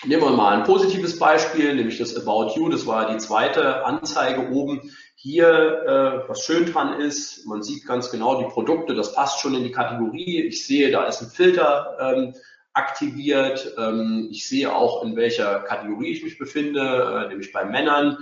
nehmen 0.06 0.22
wir 0.22 0.30
mal 0.30 0.56
ein 0.56 0.64
positives 0.64 1.18
Beispiel, 1.18 1.74
nämlich 1.74 1.98
das 1.98 2.16
About 2.16 2.52
You. 2.56 2.70
Das 2.70 2.86
war 2.86 3.12
die 3.12 3.18
zweite 3.18 3.84
Anzeige 3.84 4.52
oben. 4.52 4.90
Hier, 5.16 5.48
äh, 5.48 6.28
was 6.30 6.44
schön 6.44 6.72
dran 6.72 6.98
ist, 6.98 7.44
man 7.46 7.62
sieht 7.62 7.86
ganz 7.86 8.10
genau 8.10 8.40
die 8.40 8.48
Produkte, 8.48 8.94
das 8.94 9.12
passt 9.12 9.40
schon 9.40 9.54
in 9.54 9.64
die 9.64 9.72
Kategorie. 9.72 10.40
Ich 10.44 10.66
sehe, 10.66 10.90
da 10.90 11.04
ist 11.04 11.20
ein 11.20 11.28
Filter 11.28 11.96
ähm, 12.00 12.34
aktiviert. 12.76 13.74
Ähm, 13.78 14.28
ich 14.30 14.48
sehe 14.48 14.74
auch, 14.74 15.02
in 15.02 15.16
welcher 15.16 15.60
Kategorie 15.60 16.12
ich 16.12 16.22
mich 16.22 16.38
befinde, 16.38 16.80
äh, 16.80 17.28
nämlich 17.28 17.52
bei 17.52 17.64
Männern. 17.64 18.18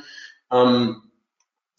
Ähm, 0.50 1.02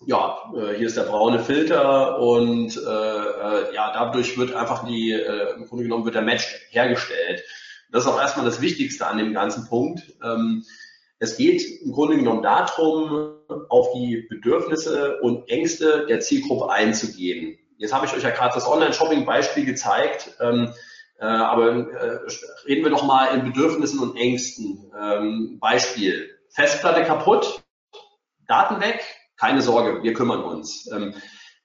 ja, 0.05 0.51
äh, 0.55 0.75
hier 0.77 0.87
ist 0.87 0.97
der 0.97 1.03
braune 1.03 1.39
Filter 1.39 2.19
und 2.19 2.75
äh, 2.77 2.79
äh, 2.79 3.73
ja, 3.73 3.91
dadurch 3.93 4.37
wird 4.37 4.53
einfach 4.53 4.85
die, 4.85 5.11
äh, 5.11 5.55
im 5.55 5.65
Grunde 5.67 5.85
genommen 5.85 6.05
wird 6.05 6.15
der 6.15 6.21
Match 6.21 6.67
hergestellt. 6.69 7.43
Das 7.91 8.03
ist 8.03 8.09
auch 8.09 8.19
erstmal 8.19 8.45
das 8.45 8.61
Wichtigste 8.61 9.07
an 9.07 9.17
dem 9.17 9.33
ganzen 9.33 9.67
Punkt. 9.67 10.03
Ähm, 10.23 10.63
Es 11.17 11.37
geht 11.37 11.63
im 11.81 11.93
Grunde 11.93 12.17
genommen 12.17 12.43
darum, 12.43 13.37
auf 13.69 13.93
die 13.93 14.27
Bedürfnisse 14.29 15.17
und 15.21 15.47
Ängste 15.49 16.05
der 16.09 16.19
Zielgruppe 16.19 16.69
einzugehen. 16.69 17.57
Jetzt 17.77 17.93
habe 17.93 18.05
ich 18.05 18.13
euch 18.13 18.23
ja 18.23 18.31
gerade 18.31 18.53
das 18.53 18.67
Online-Shopping-Beispiel 18.67 19.65
gezeigt, 19.65 20.35
ähm, 20.41 20.73
äh, 21.19 21.25
aber 21.25 21.71
äh, 21.71 22.19
reden 22.65 22.83
wir 22.83 22.91
doch 22.91 23.03
mal 23.03 23.27
in 23.27 23.45
Bedürfnissen 23.45 23.99
und 23.99 24.17
Ängsten. 24.17 24.91
Ähm, 24.99 25.57
Beispiel, 25.59 26.29
Festplatte 26.49 27.03
kaputt, 27.03 27.63
Daten 28.47 28.81
weg, 28.81 29.01
keine 29.37 29.61
Sorge, 29.61 30.03
wir 30.03 30.13
kümmern 30.13 30.43
uns. 30.43 30.89
Ähm, 30.91 31.13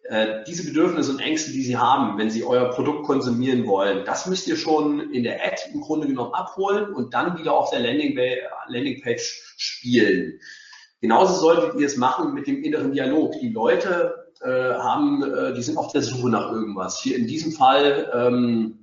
äh, 0.04 0.44
diese 0.46 0.64
Bedürfnisse 0.64 1.12
und 1.12 1.20
Ängste, 1.20 1.52
die 1.52 1.62
Sie 1.62 1.76
haben, 1.76 2.18
wenn 2.18 2.30
Sie 2.30 2.42
euer 2.42 2.70
Produkt 2.70 3.04
konsumieren 3.04 3.66
wollen, 3.66 4.04
das 4.04 4.26
müsst 4.26 4.48
ihr 4.48 4.56
schon 4.56 5.12
in 5.12 5.22
der 5.22 5.44
Ad 5.44 5.62
im 5.72 5.80
Grunde 5.80 6.06
genommen 6.06 6.34
abholen 6.34 6.92
und 6.92 7.14
dann 7.14 7.38
wieder 7.38 7.52
auf 7.52 7.70
der 7.70 7.80
Landingpage 7.80 9.54
spielen. 9.56 10.40
Genauso 11.00 11.34
solltet 11.34 11.80
ihr 11.80 11.86
es 11.86 11.96
machen 11.96 12.34
mit 12.34 12.46
dem 12.46 12.62
inneren 12.62 12.92
Dialog. 12.92 13.32
Die 13.40 13.50
Leute 13.50 14.32
äh, 14.42 14.48
haben, 14.48 15.22
äh, 15.22 15.54
die 15.54 15.62
sind 15.62 15.78
auf 15.78 15.92
der 15.92 16.02
Suche 16.02 16.28
nach 16.28 16.50
irgendwas. 16.50 17.00
Hier 17.00 17.16
in 17.16 17.26
diesem 17.26 17.52
Fall 17.52 18.10
ähm, 18.14 18.79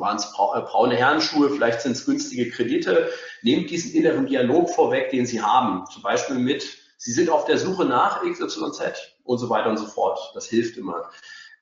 waren 0.00 0.16
es 0.16 0.24
äh, 0.24 0.60
braune 0.60 0.96
Herrenschuhe, 0.96 1.50
vielleicht 1.50 1.82
sind 1.82 1.92
es 1.92 2.06
günstige 2.06 2.50
Kredite. 2.50 3.10
Nehmt 3.42 3.70
diesen 3.70 3.92
inneren 3.92 4.26
Dialog 4.26 4.70
vorweg, 4.70 5.10
den 5.10 5.26
Sie 5.26 5.40
haben. 5.40 5.84
Zum 5.92 6.02
Beispiel 6.02 6.36
mit, 6.36 6.66
Sie 6.96 7.12
sind 7.12 7.30
auf 7.30 7.44
der 7.44 7.58
Suche 7.58 7.84
nach 7.84 8.22
XYZ 8.22 8.80
und 9.24 9.38
so 9.38 9.50
weiter 9.50 9.70
und 9.70 9.76
so 9.76 9.86
fort. 9.86 10.32
Das 10.34 10.46
hilft 10.46 10.76
immer. 10.76 11.10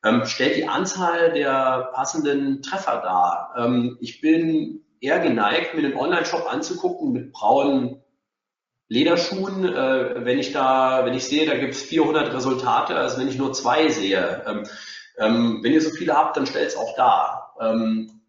Ähm, 0.04 0.24
stellt 0.26 0.56
die 0.56 0.68
Anzahl 0.68 1.32
der 1.32 1.90
passenden 1.94 2.62
Treffer 2.62 3.00
dar. 3.02 3.54
Ähm, 3.56 3.98
ich 4.00 4.20
bin 4.20 4.84
eher 5.00 5.20
geneigt, 5.20 5.74
mir 5.74 5.82
den 5.82 5.96
Online-Shop 5.96 6.46
anzugucken 6.50 7.12
mit 7.12 7.32
braunen 7.32 8.02
Lederschuhen, 8.88 9.64
äh, 9.64 10.24
wenn 10.24 10.38
ich 10.38 10.52
da, 10.52 11.06
wenn 11.06 11.14
ich 11.14 11.24
sehe, 11.24 11.46
da 11.46 11.56
gibt 11.56 11.74
es 11.74 11.82
400 11.82 12.34
Resultate, 12.34 12.94
als 12.94 13.18
wenn 13.18 13.28
ich 13.28 13.38
nur 13.38 13.52
zwei 13.52 13.88
sehe. 13.88 14.42
Ähm, 14.46 14.64
ähm, 15.18 15.60
wenn 15.62 15.72
ihr 15.72 15.80
so 15.80 15.90
viele 15.90 16.14
habt, 16.14 16.36
dann 16.36 16.46
stellt 16.46 16.68
es 16.68 16.76
auch 16.76 16.94
da. 16.96 17.52
Ähm, 17.60 18.21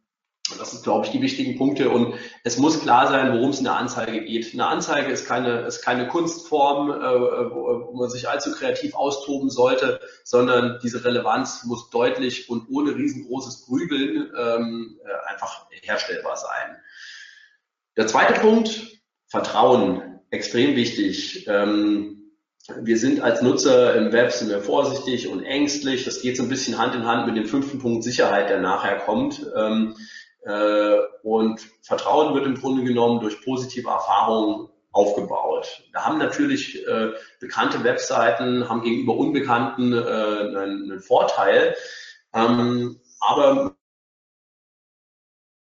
das 0.59 0.73
ist, 0.73 0.83
glaube 0.83 1.05
ich, 1.05 1.11
die 1.11 1.21
wichtigen 1.21 1.57
Punkte. 1.57 1.89
Und 1.89 2.15
es 2.43 2.57
muss 2.57 2.81
klar 2.81 3.07
sein, 3.07 3.33
worum 3.33 3.51
es 3.51 3.59
in 3.59 3.63
der 3.63 3.77
Anzeige 3.77 4.23
geht. 4.23 4.53
Eine 4.53 4.67
Anzeige 4.67 5.11
ist 5.11 5.25
keine, 5.25 5.61
ist 5.61 5.81
keine 5.81 6.07
Kunstform, 6.07 6.91
äh, 6.91 7.51
wo, 7.51 7.87
wo 7.87 7.93
man 7.95 8.09
sich 8.09 8.27
allzu 8.27 8.51
kreativ 8.51 8.93
austoben 8.93 9.49
sollte, 9.49 10.01
sondern 10.23 10.79
diese 10.83 11.05
Relevanz 11.05 11.63
muss 11.63 11.89
deutlich 11.89 12.49
und 12.49 12.67
ohne 12.69 12.95
riesengroßes 12.95 13.65
Grübeln 13.65 14.31
ähm, 14.37 14.99
äh, 15.05 15.31
einfach 15.31 15.67
herstellbar 15.81 16.35
sein. 16.35 16.77
Der 17.95 18.07
zweite 18.07 18.39
Punkt, 18.39 18.99
Vertrauen, 19.27 20.19
extrem 20.29 20.75
wichtig. 20.75 21.47
Ähm, 21.47 22.19
wir 22.81 22.97
sind 22.97 23.21
als 23.21 23.41
Nutzer 23.41 23.95
im 23.95 24.11
Web 24.13 24.31
sind 24.31 24.49
wir 24.49 24.61
vorsichtig 24.61 25.27
und 25.27 25.43
ängstlich. 25.43 26.05
Das 26.05 26.21
geht 26.21 26.37
so 26.37 26.43
ein 26.43 26.49
bisschen 26.49 26.77
Hand 26.77 26.95
in 26.95 27.05
Hand 27.05 27.27
mit 27.27 27.35
dem 27.35 27.45
fünften 27.45 27.79
Punkt 27.79 28.03
Sicherheit, 28.03 28.49
der 28.49 28.59
nachher 28.59 28.99
kommt. 28.99 29.45
Ähm, 29.55 29.95
äh, 29.97 30.01
und 31.23 31.61
Vertrauen 31.81 32.33
wird 32.33 32.45
im 32.45 32.55
Grunde 32.55 32.83
genommen 32.83 33.21
durch 33.21 33.41
positive 33.41 33.89
Erfahrungen 33.89 34.69
aufgebaut. 34.91 35.83
Da 35.91 36.05
haben 36.05 36.19
natürlich 36.19 36.87
äh, 36.87 37.11
bekannte 37.39 37.83
Webseiten, 37.83 38.69
haben 38.69 38.83
gegenüber 38.83 39.15
Unbekannten 39.15 39.91
äh, 39.91 39.97
einen, 39.97 40.91
einen 40.91 40.99
Vorteil, 41.01 41.75
ähm, 42.33 42.99
aber 43.19 43.75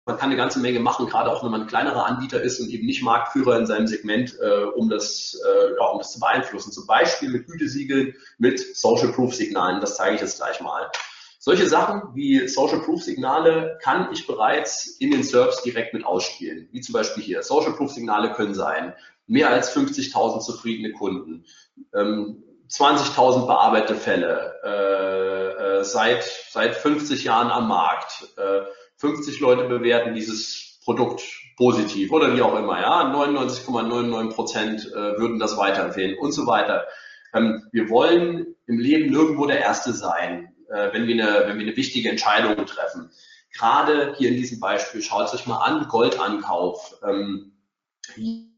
man 0.05 0.17
kann 0.17 0.29
eine 0.29 0.37
ganze 0.37 0.59
Menge 0.59 0.79
machen, 0.79 1.07
gerade 1.07 1.29
auch 1.29 1.43
wenn 1.43 1.51
man 1.51 1.61
ein 1.61 1.67
kleinerer 1.67 2.05
Anbieter 2.05 2.41
ist 2.41 2.61
und 2.61 2.69
eben 2.69 2.85
nicht 2.85 3.03
Marktführer 3.03 3.57
in 3.57 3.65
seinem 3.65 3.87
Segment, 3.87 4.37
äh, 4.39 4.63
um, 4.63 4.89
das, 4.89 5.37
äh, 5.45 5.75
ja, 5.77 5.85
um 5.87 5.97
das 5.97 6.13
zu 6.13 6.19
beeinflussen. 6.19 6.71
Zum 6.71 6.87
Beispiel 6.87 7.29
mit 7.29 7.47
Gütesiegeln, 7.47 8.15
mit 8.37 8.59
Social 8.77 9.11
Proof 9.11 9.35
Signalen. 9.35 9.81
Das 9.81 9.97
zeige 9.97 10.15
ich 10.15 10.21
jetzt 10.21 10.37
gleich 10.37 10.61
mal. 10.61 10.89
Solche 11.47 11.65
Sachen 11.65 12.13
wie 12.13 12.45
Social 12.49 12.81
Proof 12.81 13.03
Signale 13.03 13.79
kann 13.81 14.09
ich 14.11 14.27
bereits 14.27 14.97
in 14.99 15.11
den 15.11 15.23
Serbs 15.23 15.63
direkt 15.63 15.93
mit 15.93 16.05
ausspielen. 16.05 16.67
Wie 16.73 16.81
zum 16.81 16.91
Beispiel 16.91 17.23
hier. 17.23 17.41
Social 17.41 17.71
Proof 17.71 17.89
Signale 17.89 18.33
können 18.33 18.53
sein 18.53 18.93
mehr 19.27 19.49
als 19.49 19.73
50.000 19.73 20.41
zufriedene 20.41 20.91
Kunden, 20.91 21.45
ähm, 21.95 22.43
20.000 22.67 23.47
bearbeitete 23.47 23.95
Fälle, 23.95 24.55
äh, 24.61 25.79
äh, 25.79 25.83
seit, 25.85 26.25
seit 26.49 26.75
50 26.75 27.23
Jahren 27.23 27.49
am 27.49 27.69
Markt, 27.69 28.27
äh, 28.35 28.63
50 28.97 29.39
Leute 29.39 29.69
bewerten 29.69 30.15
dieses 30.15 30.81
Produkt 30.83 31.23
positiv 31.55 32.11
oder 32.11 32.35
wie 32.35 32.41
auch 32.41 32.59
immer, 32.59 32.81
ja, 32.81 33.09
99,99 33.09 34.33
Prozent 34.33 34.91
äh, 34.91 35.17
würden 35.17 35.39
das 35.39 35.55
weiterempfehlen 35.55 36.17
und 36.19 36.33
so 36.33 36.45
weiter. 36.45 36.87
Ähm, 37.33 37.69
wir 37.71 37.89
wollen 37.89 38.47
im 38.65 38.79
Leben 38.79 39.09
nirgendwo 39.11 39.45
der 39.45 39.61
Erste 39.61 39.93
sein 39.93 40.53
äh, 40.69 40.93
wenn, 40.93 41.07
wir 41.07 41.13
eine, 41.13 41.47
wenn 41.47 41.59
wir 41.59 41.65
eine 41.65 41.77
wichtige 41.77 42.09
Entscheidung 42.09 42.65
treffen. 42.65 43.11
Gerade 43.53 44.13
hier 44.17 44.29
in 44.29 44.35
diesem 44.35 44.59
Beispiel, 44.59 45.01
schaut 45.01 45.33
euch 45.33 45.47
mal 45.47 45.57
an, 45.57 45.87
Goldankauf. 45.87 46.97
Ähm, 47.07 47.53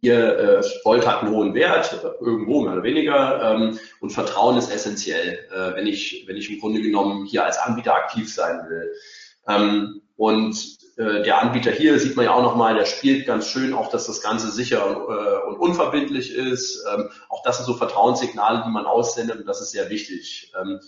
hier, 0.01 0.39
äh, 0.39 0.63
Gold 0.83 1.07
hat 1.07 1.23
einen 1.23 1.33
hohen 1.33 1.53
Wert, 1.53 1.99
irgendwo 2.21 2.61
mehr 2.61 2.73
oder 2.73 2.83
weniger, 2.83 3.41
ähm, 3.53 3.79
und 3.99 4.11
Vertrauen 4.11 4.57
ist 4.57 4.71
essentiell, 4.71 5.39
äh, 5.51 5.75
wenn, 5.75 5.87
ich, 5.87 6.23
wenn 6.27 6.37
ich 6.37 6.49
im 6.49 6.59
Grunde 6.59 6.81
genommen 6.81 7.25
hier 7.25 7.45
als 7.45 7.57
Anbieter 7.57 7.95
aktiv 7.95 8.33
sein 8.33 8.69
will. 8.69 8.91
Ähm, 9.47 10.01
und 10.15 10.77
äh, 10.97 11.23
der 11.23 11.41
Anbieter 11.41 11.71
hier 11.71 11.97
sieht 11.97 12.15
man 12.15 12.25
ja 12.25 12.33
auch 12.33 12.43
nochmal, 12.43 12.75
der 12.75 12.85
spielt 12.85 13.25
ganz 13.25 13.47
schön 13.47 13.73
auch, 13.73 13.89
dass 13.89 14.05
das 14.05 14.21
Ganze 14.21 14.51
sicher 14.51 14.79
äh, 14.79 15.47
und 15.47 15.57
unverbindlich 15.57 16.33
ist. 16.33 16.85
Ähm, 16.93 17.09
auch 17.29 17.41
das 17.43 17.57
sind 17.57 17.65
so 17.65 17.73
Vertrauenssignale, 17.73 18.63
die 18.65 18.71
man 18.71 18.85
aussendet 18.85 19.39
und 19.39 19.45
das 19.45 19.61
ist 19.61 19.71
sehr 19.71 19.89
wichtig. 19.89 20.51
Ähm, 20.59 20.79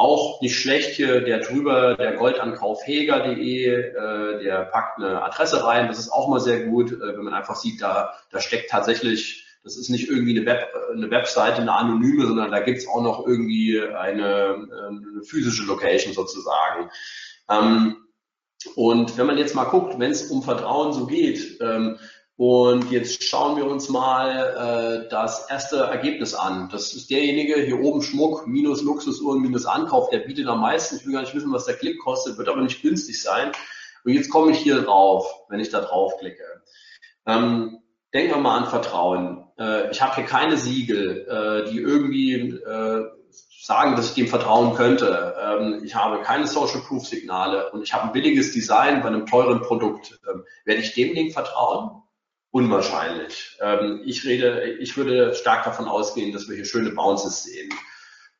auch 0.00 0.40
nicht 0.40 0.58
schlecht 0.58 0.96
hier 0.96 1.20
der 1.20 1.40
drüber, 1.40 1.94
der 1.94 2.14
Goldankauf 2.14 2.86
Heger.de, 2.86 3.66
äh, 3.66 4.42
der 4.42 4.64
packt 4.72 4.96
eine 4.98 5.22
Adresse 5.22 5.62
rein. 5.62 5.88
Das 5.88 5.98
ist 5.98 6.10
auch 6.10 6.26
mal 6.28 6.40
sehr 6.40 6.64
gut, 6.64 6.90
äh, 6.90 7.16
wenn 7.16 7.24
man 7.24 7.34
einfach 7.34 7.54
sieht, 7.54 7.82
da, 7.82 8.14
da 8.30 8.40
steckt 8.40 8.70
tatsächlich, 8.70 9.44
das 9.62 9.76
ist 9.76 9.90
nicht 9.90 10.08
irgendwie 10.08 10.34
eine, 10.34 10.46
Web, 10.46 10.68
eine 10.90 11.10
Webseite, 11.10 11.60
eine 11.60 11.74
anonyme, 11.74 12.26
sondern 12.26 12.50
da 12.50 12.60
gibt's 12.60 12.88
auch 12.88 13.02
noch 13.02 13.26
irgendwie 13.26 13.78
eine, 13.78 14.66
eine 14.88 15.22
physische 15.22 15.64
Location 15.64 16.14
sozusagen. 16.14 16.90
Ähm, 17.50 17.96
und 18.74 19.18
wenn 19.18 19.26
man 19.26 19.36
jetzt 19.36 19.54
mal 19.54 19.64
guckt, 19.64 19.98
wenn 19.98 20.12
es 20.12 20.30
um 20.30 20.42
Vertrauen 20.42 20.94
so 20.94 21.06
geht, 21.06 21.58
ähm, 21.60 21.98
und 22.40 22.90
jetzt 22.90 23.22
schauen 23.22 23.58
wir 23.58 23.66
uns 23.66 23.90
mal 23.90 25.04
äh, 25.04 25.08
das 25.10 25.50
erste 25.50 25.76
Ergebnis 25.76 26.32
an. 26.32 26.70
Das 26.72 26.94
ist 26.94 27.10
derjenige 27.10 27.56
hier 27.60 27.78
oben 27.80 28.00
Schmuck 28.00 28.46
minus 28.46 28.80
Luxusuhren 28.80 29.42
minus 29.42 29.66
Ankauf. 29.66 30.08
Der 30.08 30.20
bietet 30.20 30.46
am 30.46 30.62
meisten. 30.62 30.96
Ich 30.96 31.04
will 31.04 31.12
gar 31.12 31.20
nicht 31.20 31.34
wissen, 31.34 31.52
was 31.52 31.66
der 31.66 31.74
Klick 31.76 31.98
kostet, 31.98 32.38
wird 32.38 32.48
aber 32.48 32.62
nicht 32.62 32.80
günstig 32.80 33.20
sein. 33.20 33.52
Und 34.04 34.14
jetzt 34.14 34.30
komme 34.30 34.52
ich 34.52 34.58
hier 34.58 34.80
drauf, 34.80 35.30
wenn 35.50 35.60
ich 35.60 35.68
da 35.68 35.82
drauf 35.82 36.16
klicke. 36.16 36.62
Ähm, 37.26 37.82
denken 38.14 38.30
wir 38.30 38.38
mal 38.38 38.56
an 38.56 38.70
Vertrauen. 38.70 39.44
Äh, 39.58 39.90
ich 39.90 40.00
habe 40.00 40.14
hier 40.14 40.24
keine 40.24 40.56
Siegel, 40.56 41.26
äh, 41.28 41.70
die 41.70 41.76
irgendwie 41.76 42.36
äh, 42.36 43.04
sagen, 43.60 43.96
dass 43.96 44.08
ich 44.08 44.14
dem 44.14 44.28
vertrauen 44.28 44.76
könnte. 44.76 45.36
Ähm, 45.42 45.82
ich 45.84 45.94
habe 45.94 46.22
keine 46.22 46.46
Social 46.46 46.80
Proof 46.80 47.06
Signale 47.06 47.70
und 47.72 47.82
ich 47.82 47.92
habe 47.92 48.04
ein 48.04 48.12
billiges 48.12 48.52
Design 48.52 49.02
bei 49.02 49.08
einem 49.08 49.26
teuren 49.26 49.60
Produkt. 49.60 50.18
Ähm, 50.26 50.46
werde 50.64 50.80
ich 50.80 50.94
dem 50.94 51.14
Ding 51.14 51.32
vertrauen? 51.32 52.00
Unwahrscheinlich. 52.50 53.58
Ähm, 53.60 54.02
ich 54.04 54.24
rede, 54.24 54.76
ich 54.80 54.96
würde 54.96 55.34
stark 55.34 55.64
davon 55.64 55.86
ausgehen, 55.86 56.32
dass 56.32 56.48
wir 56.48 56.56
hier 56.56 56.64
schöne 56.64 56.90
Bounces 56.90 57.44
sehen. 57.44 57.70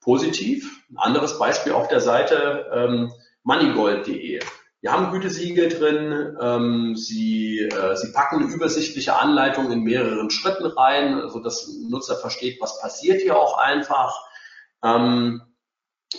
Positiv, 0.00 0.82
ein 0.90 0.98
anderes 0.98 1.38
Beispiel 1.38 1.72
auf 1.72 1.88
der 1.88 2.00
Seite 2.00 2.70
ähm, 2.72 3.12
moneygold.de. 3.42 4.40
Wir 4.82 4.92
haben 4.92 5.12
Gütesiegel 5.12 5.68
drin, 5.68 6.38
ähm, 6.40 6.96
sie, 6.96 7.58
äh, 7.58 7.96
sie 7.96 8.12
packen 8.12 8.42
eine 8.42 8.50
übersichtliche 8.50 9.18
Anleitung 9.18 9.70
in 9.70 9.82
mehreren 9.82 10.30
Schritten 10.30 10.64
rein, 10.64 11.28
so 11.28 11.40
dass 11.40 11.66
ein 11.66 11.90
Nutzer 11.90 12.16
versteht, 12.16 12.60
was 12.62 12.80
passiert 12.80 13.20
hier 13.20 13.36
auch 13.36 13.58
einfach. 13.58 14.18
Ähm, 14.82 15.42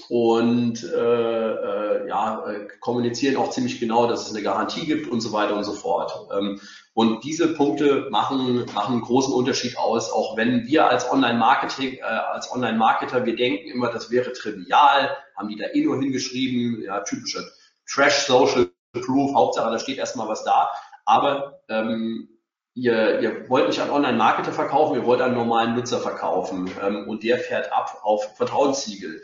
und 0.09 0.83
äh, 0.83 1.51
äh, 1.51 2.07
ja, 2.07 2.45
äh, 2.47 2.67
kommunizieren 2.79 3.37
auch 3.37 3.49
ziemlich 3.49 3.79
genau, 3.79 4.07
dass 4.07 4.27
es 4.27 4.33
eine 4.33 4.43
Garantie 4.43 4.85
gibt 4.85 5.09
und 5.09 5.21
so 5.21 5.33
weiter 5.33 5.55
und 5.55 5.63
so 5.63 5.73
fort. 5.73 6.27
Ähm, 6.31 6.61
und 6.93 7.23
diese 7.23 7.53
Punkte 7.53 8.07
machen, 8.09 8.65
machen 8.73 8.93
einen 8.95 9.01
großen 9.01 9.33
Unterschied 9.33 9.77
aus, 9.77 10.11
auch 10.11 10.35
wenn 10.35 10.67
wir 10.67 10.89
als 10.89 11.09
Online-Marketing, 11.09 11.99
äh, 11.99 12.01
als 12.01 12.51
Online-Marketer, 12.51 13.25
wir 13.25 13.35
denken 13.35 13.69
immer, 13.69 13.91
das 13.91 14.11
wäre 14.11 14.33
trivial, 14.33 15.15
haben 15.37 15.47
die 15.47 15.55
da 15.55 15.67
eh 15.73 15.83
nur 15.83 15.99
hingeschrieben, 15.99 16.83
ja, 16.83 16.99
typische 17.01 17.49
Trash 17.89 18.25
Social 18.25 18.69
Proof, 18.93 19.33
Hauptsache, 19.33 19.71
da 19.71 19.79
steht 19.79 19.97
erstmal 19.97 20.27
was 20.27 20.43
da. 20.43 20.69
Aber 21.05 21.61
ähm, 21.69 22.27
ihr, 22.73 23.21
ihr 23.21 23.49
wollt 23.49 23.67
nicht 23.67 23.79
an 23.79 23.89
Online-Marketer 23.89 24.51
verkaufen, 24.51 24.95
ihr 24.95 25.05
wollt 25.05 25.21
einen 25.21 25.35
normalen 25.35 25.75
Nutzer 25.75 25.99
verkaufen 25.99 26.69
ähm, 26.83 27.07
und 27.07 27.23
der 27.23 27.37
fährt 27.37 27.71
ab 27.71 27.99
auf 28.03 28.35
Vertrauenssiegel. 28.35 29.21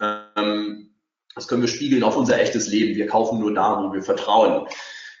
Ähm, 0.00 0.94
das 1.34 1.48
können 1.48 1.62
wir 1.62 1.68
spiegeln 1.68 2.04
auf 2.04 2.16
unser 2.16 2.38
echtes 2.38 2.68
Leben. 2.68 2.96
Wir 2.96 3.06
kaufen 3.06 3.40
nur 3.40 3.54
da, 3.54 3.82
wo 3.82 3.92
wir 3.92 4.02
vertrauen. 4.02 4.68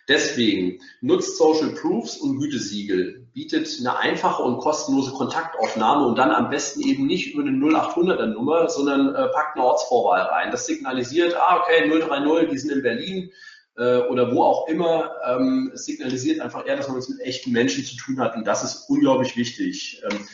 Deswegen 0.08 0.80
nutzt 1.02 1.36
Social 1.36 1.68
Proofs 1.74 2.16
und 2.16 2.38
Gütesiegel. 2.38 3.26
bietet 3.34 3.68
eine 3.80 3.98
einfache 3.98 4.42
und 4.42 4.58
kostenlose 4.58 5.12
Kontaktaufnahme 5.12 6.06
und 6.06 6.16
dann 6.16 6.30
am 6.30 6.48
besten 6.48 6.80
eben 6.80 7.06
nicht 7.06 7.34
über 7.34 7.42
eine 7.42 7.56
0800er 7.56 8.26
Nummer, 8.26 8.70
sondern 8.70 9.14
äh, 9.14 9.28
packt 9.28 9.56
eine 9.56 9.66
Ortsvorwahl 9.66 10.22
rein. 10.22 10.50
Das 10.50 10.64
signalisiert, 10.64 11.36
ah, 11.36 11.60
okay, 11.60 11.88
030, 11.88 12.48
die 12.50 12.58
sind 12.58 12.72
in 12.72 12.82
Berlin 12.82 13.30
äh, 13.76 13.98
oder 14.08 14.34
wo 14.34 14.42
auch 14.42 14.66
immer. 14.66 15.12
Ähm, 15.26 15.72
es 15.74 15.84
signalisiert 15.84 16.40
einfach 16.40 16.66
eher, 16.66 16.76
dass 16.76 16.88
man 16.88 16.96
es 16.96 17.10
mit 17.10 17.20
echten 17.20 17.52
Menschen 17.52 17.84
zu 17.84 17.96
tun 17.96 18.18
hat 18.18 18.34
und 18.34 18.46
das 18.46 18.64
ist 18.64 18.88
unglaublich 18.88 19.36
wichtig. 19.36 20.02
Ähm, 20.10 20.26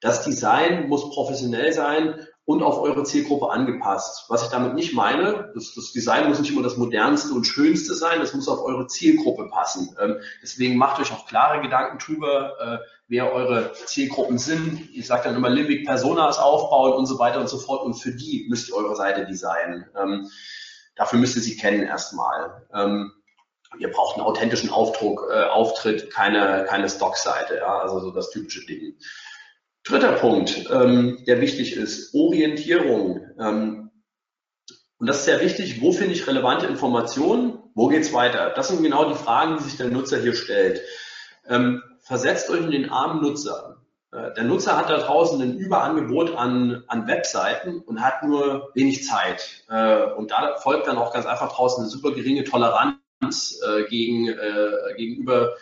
das 0.00 0.24
Design 0.24 0.88
muss 0.88 1.10
professionell 1.10 1.72
sein 1.74 2.14
und 2.48 2.62
auf 2.62 2.80
eure 2.80 3.04
Zielgruppe 3.04 3.50
angepasst. 3.50 4.24
Was 4.28 4.42
ich 4.42 4.48
damit 4.48 4.72
nicht 4.72 4.94
meine, 4.94 5.52
das, 5.54 5.74
das 5.74 5.92
Design 5.92 6.30
muss 6.30 6.40
nicht 6.40 6.50
immer 6.50 6.62
das 6.62 6.78
modernste 6.78 7.34
und 7.34 7.44
schönste 7.44 7.92
sein, 7.94 8.20
das 8.20 8.32
muss 8.32 8.48
auf 8.48 8.64
eure 8.64 8.86
Zielgruppe 8.86 9.50
passen. 9.50 9.94
Ähm, 10.00 10.16
deswegen 10.42 10.78
macht 10.78 10.98
euch 10.98 11.12
auch 11.12 11.26
klare 11.26 11.60
Gedanken 11.60 11.98
drüber, 11.98 12.54
äh, 12.58 12.78
wer 13.06 13.34
eure 13.34 13.74
Zielgruppen 13.74 14.38
sind. 14.38 14.88
Ich 14.94 15.06
sage 15.06 15.24
dann 15.24 15.36
immer 15.36 15.50
Limbic 15.50 15.84
Personas 15.84 16.38
aufbauen 16.38 16.94
und 16.94 17.04
so 17.04 17.18
weiter 17.18 17.38
und 17.38 17.50
so 17.50 17.58
fort 17.58 17.84
und 17.84 17.92
für 17.92 18.12
die 18.12 18.46
müsst 18.48 18.70
ihr 18.70 18.76
eure 18.76 18.96
Seite 18.96 19.26
designen. 19.26 19.84
Ähm, 19.94 20.30
dafür 20.96 21.18
müsst 21.18 21.36
ihr 21.36 21.42
sie 21.42 21.58
kennen 21.58 21.82
erstmal. 21.82 22.66
Ähm, 22.72 23.12
ihr 23.78 23.90
braucht 23.90 24.16
einen 24.16 24.24
authentischen 24.24 24.70
Aufdruck, 24.70 25.28
äh, 25.30 25.42
Auftritt, 25.44 26.10
keine, 26.10 26.64
keine 26.66 26.88
Stockseite, 26.88 27.56
ja, 27.56 27.80
also 27.80 28.00
so 28.00 28.10
das 28.10 28.30
typische 28.30 28.64
Ding. 28.64 28.94
Dritter 29.88 30.12
Punkt, 30.12 30.66
ähm, 30.70 31.24
der 31.26 31.40
wichtig 31.40 31.74
ist, 31.74 32.14
Orientierung. 32.14 33.22
Ähm, 33.40 33.90
und 34.98 35.06
das 35.06 35.20
ist 35.20 35.24
sehr 35.24 35.40
wichtig, 35.40 35.80
wo 35.80 35.92
finde 35.92 36.12
ich 36.12 36.26
relevante 36.26 36.66
Informationen, 36.66 37.58
wo 37.74 37.88
geht's 37.88 38.12
weiter? 38.12 38.50
Das 38.54 38.68
sind 38.68 38.82
genau 38.82 39.08
die 39.08 39.14
Fragen, 39.14 39.56
die 39.56 39.64
sich 39.64 39.78
der 39.78 39.88
Nutzer 39.88 40.18
hier 40.18 40.34
stellt. 40.34 40.82
Ähm, 41.48 41.82
versetzt 42.00 42.50
euch 42.50 42.60
in 42.60 42.70
den 42.70 42.90
armen 42.90 43.22
Nutzer. 43.22 43.78
Äh, 44.12 44.34
der 44.34 44.44
Nutzer 44.44 44.76
hat 44.76 44.90
da 44.90 44.98
draußen 44.98 45.40
ein 45.40 45.56
Überangebot 45.56 46.36
an, 46.36 46.84
an 46.88 47.06
Webseiten 47.06 47.80
und 47.80 48.02
hat 48.02 48.22
nur 48.22 48.70
wenig 48.74 49.06
Zeit. 49.06 49.64
Äh, 49.70 50.04
und 50.12 50.32
da 50.32 50.56
folgt 50.58 50.86
dann 50.86 50.98
auch 50.98 51.14
ganz 51.14 51.24
einfach 51.24 51.54
draußen 51.54 51.82
eine 51.82 51.90
super 51.90 52.12
geringe 52.12 52.44
Toleranz 52.44 52.98
äh, 53.66 53.84
gegen, 53.88 54.28
äh, 54.28 54.94
gegenüber 54.96 55.54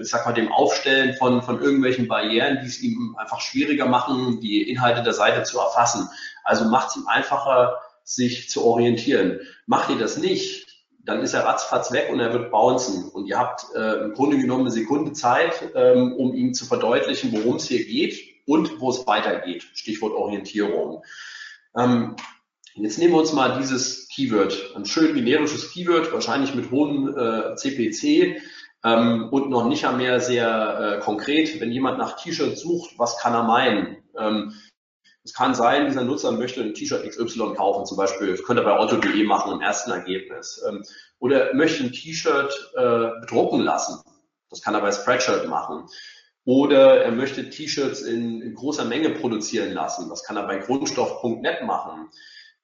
ich 0.00 0.08
sag 0.08 0.26
mal, 0.26 0.32
dem 0.32 0.52
Aufstellen 0.52 1.14
von, 1.14 1.42
von 1.42 1.60
irgendwelchen 1.60 2.08
Barrieren, 2.08 2.58
die 2.62 2.66
es 2.66 2.80
ihm 2.80 3.16
einfach 3.18 3.40
schwieriger 3.40 3.86
machen, 3.86 4.40
die 4.40 4.68
Inhalte 4.68 5.02
der 5.02 5.14
Seite 5.14 5.42
zu 5.42 5.58
erfassen. 5.58 6.08
Also 6.44 6.66
macht 6.66 6.90
es 6.90 6.96
ihm 6.96 7.06
einfacher, 7.06 7.80
sich 8.04 8.50
zu 8.50 8.64
orientieren. 8.64 9.40
Macht 9.66 9.90
ihr 9.90 9.98
das 9.98 10.16
nicht, 10.16 10.66
dann 11.04 11.22
ist 11.22 11.34
er 11.34 11.44
ratzfatz 11.44 11.92
weg 11.92 12.08
und 12.10 12.20
er 12.20 12.32
wird 12.32 12.50
bouncen. 12.50 13.08
Und 13.08 13.26
ihr 13.26 13.38
habt 13.38 13.66
äh, 13.74 14.04
im 14.04 14.12
Grunde 14.12 14.38
genommen 14.38 14.62
eine 14.62 14.70
Sekunde 14.70 15.12
Zeit, 15.12 15.70
ähm, 15.74 16.12
um 16.12 16.34
ihm 16.34 16.54
zu 16.54 16.66
verdeutlichen, 16.66 17.32
worum 17.32 17.56
es 17.56 17.68
hier 17.68 17.84
geht 17.84 18.18
und 18.46 18.80
wo 18.80 18.90
es 18.90 19.06
weitergeht. 19.06 19.66
Stichwort 19.74 20.12
Orientierung. 20.12 21.02
Ähm, 21.76 22.16
jetzt 22.74 22.98
nehmen 22.98 23.12
wir 23.12 23.20
uns 23.20 23.32
mal 23.32 23.58
dieses 23.58 24.08
Keyword, 24.08 24.74
ein 24.76 24.84
schön 24.84 25.14
generisches 25.14 25.72
Keyword, 25.72 26.12
wahrscheinlich 26.12 26.54
mit 26.54 26.70
hohem 26.70 27.16
äh, 27.16 27.54
CPC 27.54 28.42
ähm, 28.84 29.28
und 29.30 29.50
noch 29.50 29.66
nicht 29.66 29.90
mehr 29.96 30.20
sehr 30.20 30.98
äh, 30.98 31.00
konkret, 31.00 31.60
wenn 31.60 31.72
jemand 31.72 31.98
nach 31.98 32.16
T-Shirts 32.16 32.60
sucht, 32.60 32.98
was 32.98 33.18
kann 33.18 33.34
er 33.34 33.42
meinen? 33.42 33.98
Ähm, 34.16 34.54
es 35.22 35.34
kann 35.34 35.54
sein, 35.54 35.86
dieser 35.86 36.02
Nutzer 36.04 36.32
möchte 36.32 36.62
ein 36.62 36.72
T-Shirt 36.72 37.06
XY 37.06 37.54
kaufen, 37.54 37.84
zum 37.84 37.96
Beispiel, 37.96 38.28
das 38.28 38.42
könnte 38.42 38.62
er 38.62 38.74
bei 38.74 38.80
otto.de 38.80 39.24
machen 39.24 39.52
im 39.52 39.60
ersten 39.60 39.90
Ergebnis. 39.90 40.62
Ähm, 40.66 40.82
oder 41.18 41.52
möchte 41.54 41.84
ein 41.84 41.92
T-Shirt 41.92 42.72
äh, 42.74 43.20
bedrucken 43.20 43.60
lassen. 43.60 44.02
Das 44.48 44.62
kann 44.62 44.74
er 44.74 44.80
bei 44.80 44.92
Spreadshirt 44.92 45.46
machen. 45.46 45.86
Oder 46.44 47.02
er 47.02 47.12
möchte 47.12 47.50
T-Shirts 47.50 48.00
in, 48.00 48.40
in, 48.40 48.54
großer 48.54 48.86
Menge 48.86 49.10
produzieren 49.10 49.72
lassen. 49.72 50.08
Das 50.08 50.24
kann 50.24 50.36
er 50.36 50.46
bei 50.46 50.58
Grundstoff.net 50.58 51.64
machen. 51.64 52.08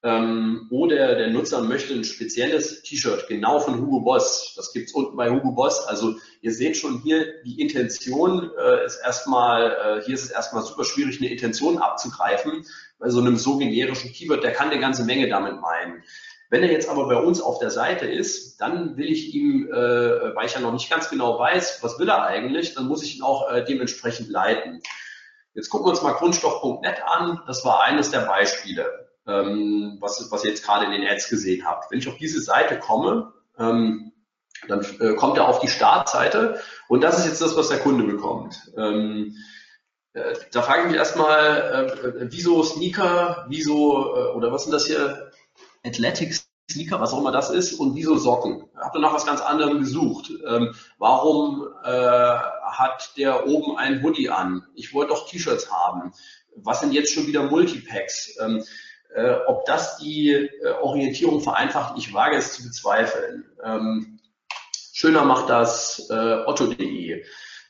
Ähm, 0.02 0.68
oder 0.70 1.14
der 1.14 1.30
Nutzer 1.30 1.62
möchte 1.62 1.94
ein 1.94 2.04
spezielles 2.04 2.82
T-Shirt, 2.82 3.26
genau 3.28 3.60
von 3.60 3.80
Hugo 3.80 4.00
Boss. 4.00 4.52
Das 4.54 4.72
gibt's 4.72 4.92
unten 4.92 5.16
bei 5.16 5.30
Hugo 5.30 5.52
Boss. 5.52 5.86
Also 5.86 6.16
ihr 6.42 6.52
seht 6.52 6.76
schon 6.76 7.00
hier, 7.00 7.42
die 7.44 7.60
Intention 7.60 8.50
äh, 8.58 8.84
ist 8.84 9.00
erstmal, 9.02 9.70
äh, 9.72 10.04
hier 10.04 10.14
ist 10.14 10.24
es 10.24 10.30
erstmal 10.30 10.62
super 10.62 10.84
schwierig, 10.84 11.18
eine 11.18 11.30
Intention 11.30 11.78
abzugreifen. 11.78 12.66
Bei 12.98 13.08
so 13.08 13.20
einem 13.20 13.36
so 13.36 13.56
generischen 13.56 14.12
Keyword, 14.12 14.44
der 14.44 14.52
kann 14.52 14.70
eine 14.70 14.80
ganze 14.80 15.04
Menge 15.04 15.28
damit 15.28 15.60
meinen. 15.60 16.02
Wenn 16.50 16.62
er 16.62 16.70
jetzt 16.70 16.88
aber 16.88 17.08
bei 17.08 17.16
uns 17.16 17.40
auf 17.40 17.58
der 17.58 17.70
Seite 17.70 18.06
ist, 18.06 18.60
dann 18.60 18.96
will 18.96 19.10
ich 19.10 19.34
ihm, 19.34 19.66
äh, 19.68 20.36
weil 20.36 20.46
ich 20.46 20.54
ja 20.54 20.60
noch 20.60 20.72
nicht 20.72 20.90
ganz 20.90 21.10
genau 21.10 21.38
weiß, 21.38 21.80
was 21.82 21.98
will 21.98 22.08
er 22.08 22.22
eigentlich, 22.22 22.74
dann 22.74 22.86
muss 22.86 23.02
ich 23.02 23.16
ihn 23.16 23.22
auch 23.22 23.50
äh, 23.50 23.64
dementsprechend 23.64 24.28
leiten. 24.28 24.82
Jetzt 25.54 25.70
gucken 25.70 25.86
wir 25.86 25.90
uns 25.90 26.02
mal 26.02 26.12
Grundstoff.net 26.12 27.02
an. 27.04 27.40
Das 27.46 27.64
war 27.64 27.82
eines 27.82 28.10
der 28.10 28.20
Beispiele 28.20 29.05
ähm, 29.26 29.98
was, 30.00 30.30
was 30.30 30.44
ihr 30.44 30.50
jetzt 30.50 30.64
gerade 30.64 30.86
in 30.86 30.92
den 30.92 31.06
Ads 31.06 31.28
gesehen 31.28 31.66
habt. 31.66 31.90
Wenn 31.90 31.98
ich 31.98 32.08
auf 32.08 32.16
diese 32.16 32.40
Seite 32.40 32.78
komme, 32.78 33.32
ähm, 33.58 34.12
dann 34.68 34.84
äh, 35.00 35.14
kommt 35.14 35.36
er 35.36 35.48
auf 35.48 35.60
die 35.60 35.68
Startseite 35.68 36.60
und 36.88 37.02
das 37.02 37.18
ist 37.18 37.26
jetzt 37.26 37.42
das, 37.42 37.56
was 37.56 37.68
der 37.68 37.78
Kunde 37.78 38.04
bekommt. 38.04 38.72
Ähm, 38.76 39.36
äh, 40.12 40.34
da 40.52 40.62
frage 40.62 40.82
ich 40.82 40.86
mich 40.88 40.96
erstmal, 40.96 41.90
äh, 41.90 42.26
wieso 42.30 42.62
Sneaker, 42.62 43.46
wieso, 43.48 44.16
äh, 44.16 44.34
oder 44.34 44.50
was 44.52 44.64
sind 44.64 44.72
das 44.72 44.86
hier, 44.86 45.30
Athletics 45.84 46.48
Sneaker, 46.70 47.00
was 47.00 47.12
auch 47.12 47.20
immer 47.20 47.32
das 47.32 47.50
ist, 47.50 47.74
und 47.74 47.94
wieso 47.94 48.16
Socken? 48.16 48.64
Ich 48.72 48.80
habe 48.80 49.00
nach 49.00 49.14
was 49.14 49.26
ganz 49.26 49.40
anderem 49.40 49.80
gesucht. 49.80 50.32
Ähm, 50.48 50.74
warum 50.98 51.68
äh, 51.84 51.90
hat 51.90 53.12
der 53.16 53.46
oben 53.46 53.76
ein 53.76 54.02
Hoodie 54.02 54.30
an? 54.30 54.66
Ich 54.74 54.92
wollte 54.92 55.12
doch 55.12 55.28
T-Shirts 55.28 55.70
haben. 55.70 56.12
Was 56.56 56.80
sind 56.80 56.92
jetzt 56.92 57.12
schon 57.12 57.26
wieder 57.26 57.44
Multipacks? 57.44 58.36
Ähm, 58.40 58.64
äh, 59.16 59.38
ob 59.46 59.64
das 59.64 59.96
die 59.96 60.30
äh, 60.30 60.72
Orientierung 60.82 61.40
vereinfacht, 61.40 61.94
ich 61.96 62.12
wage 62.12 62.36
es 62.36 62.52
zu 62.52 62.62
bezweifeln. 62.62 63.46
Ähm, 63.64 64.20
schöner 64.92 65.24
macht 65.24 65.48
das 65.48 66.06
äh, 66.10 66.44
otto.de. 66.44 67.24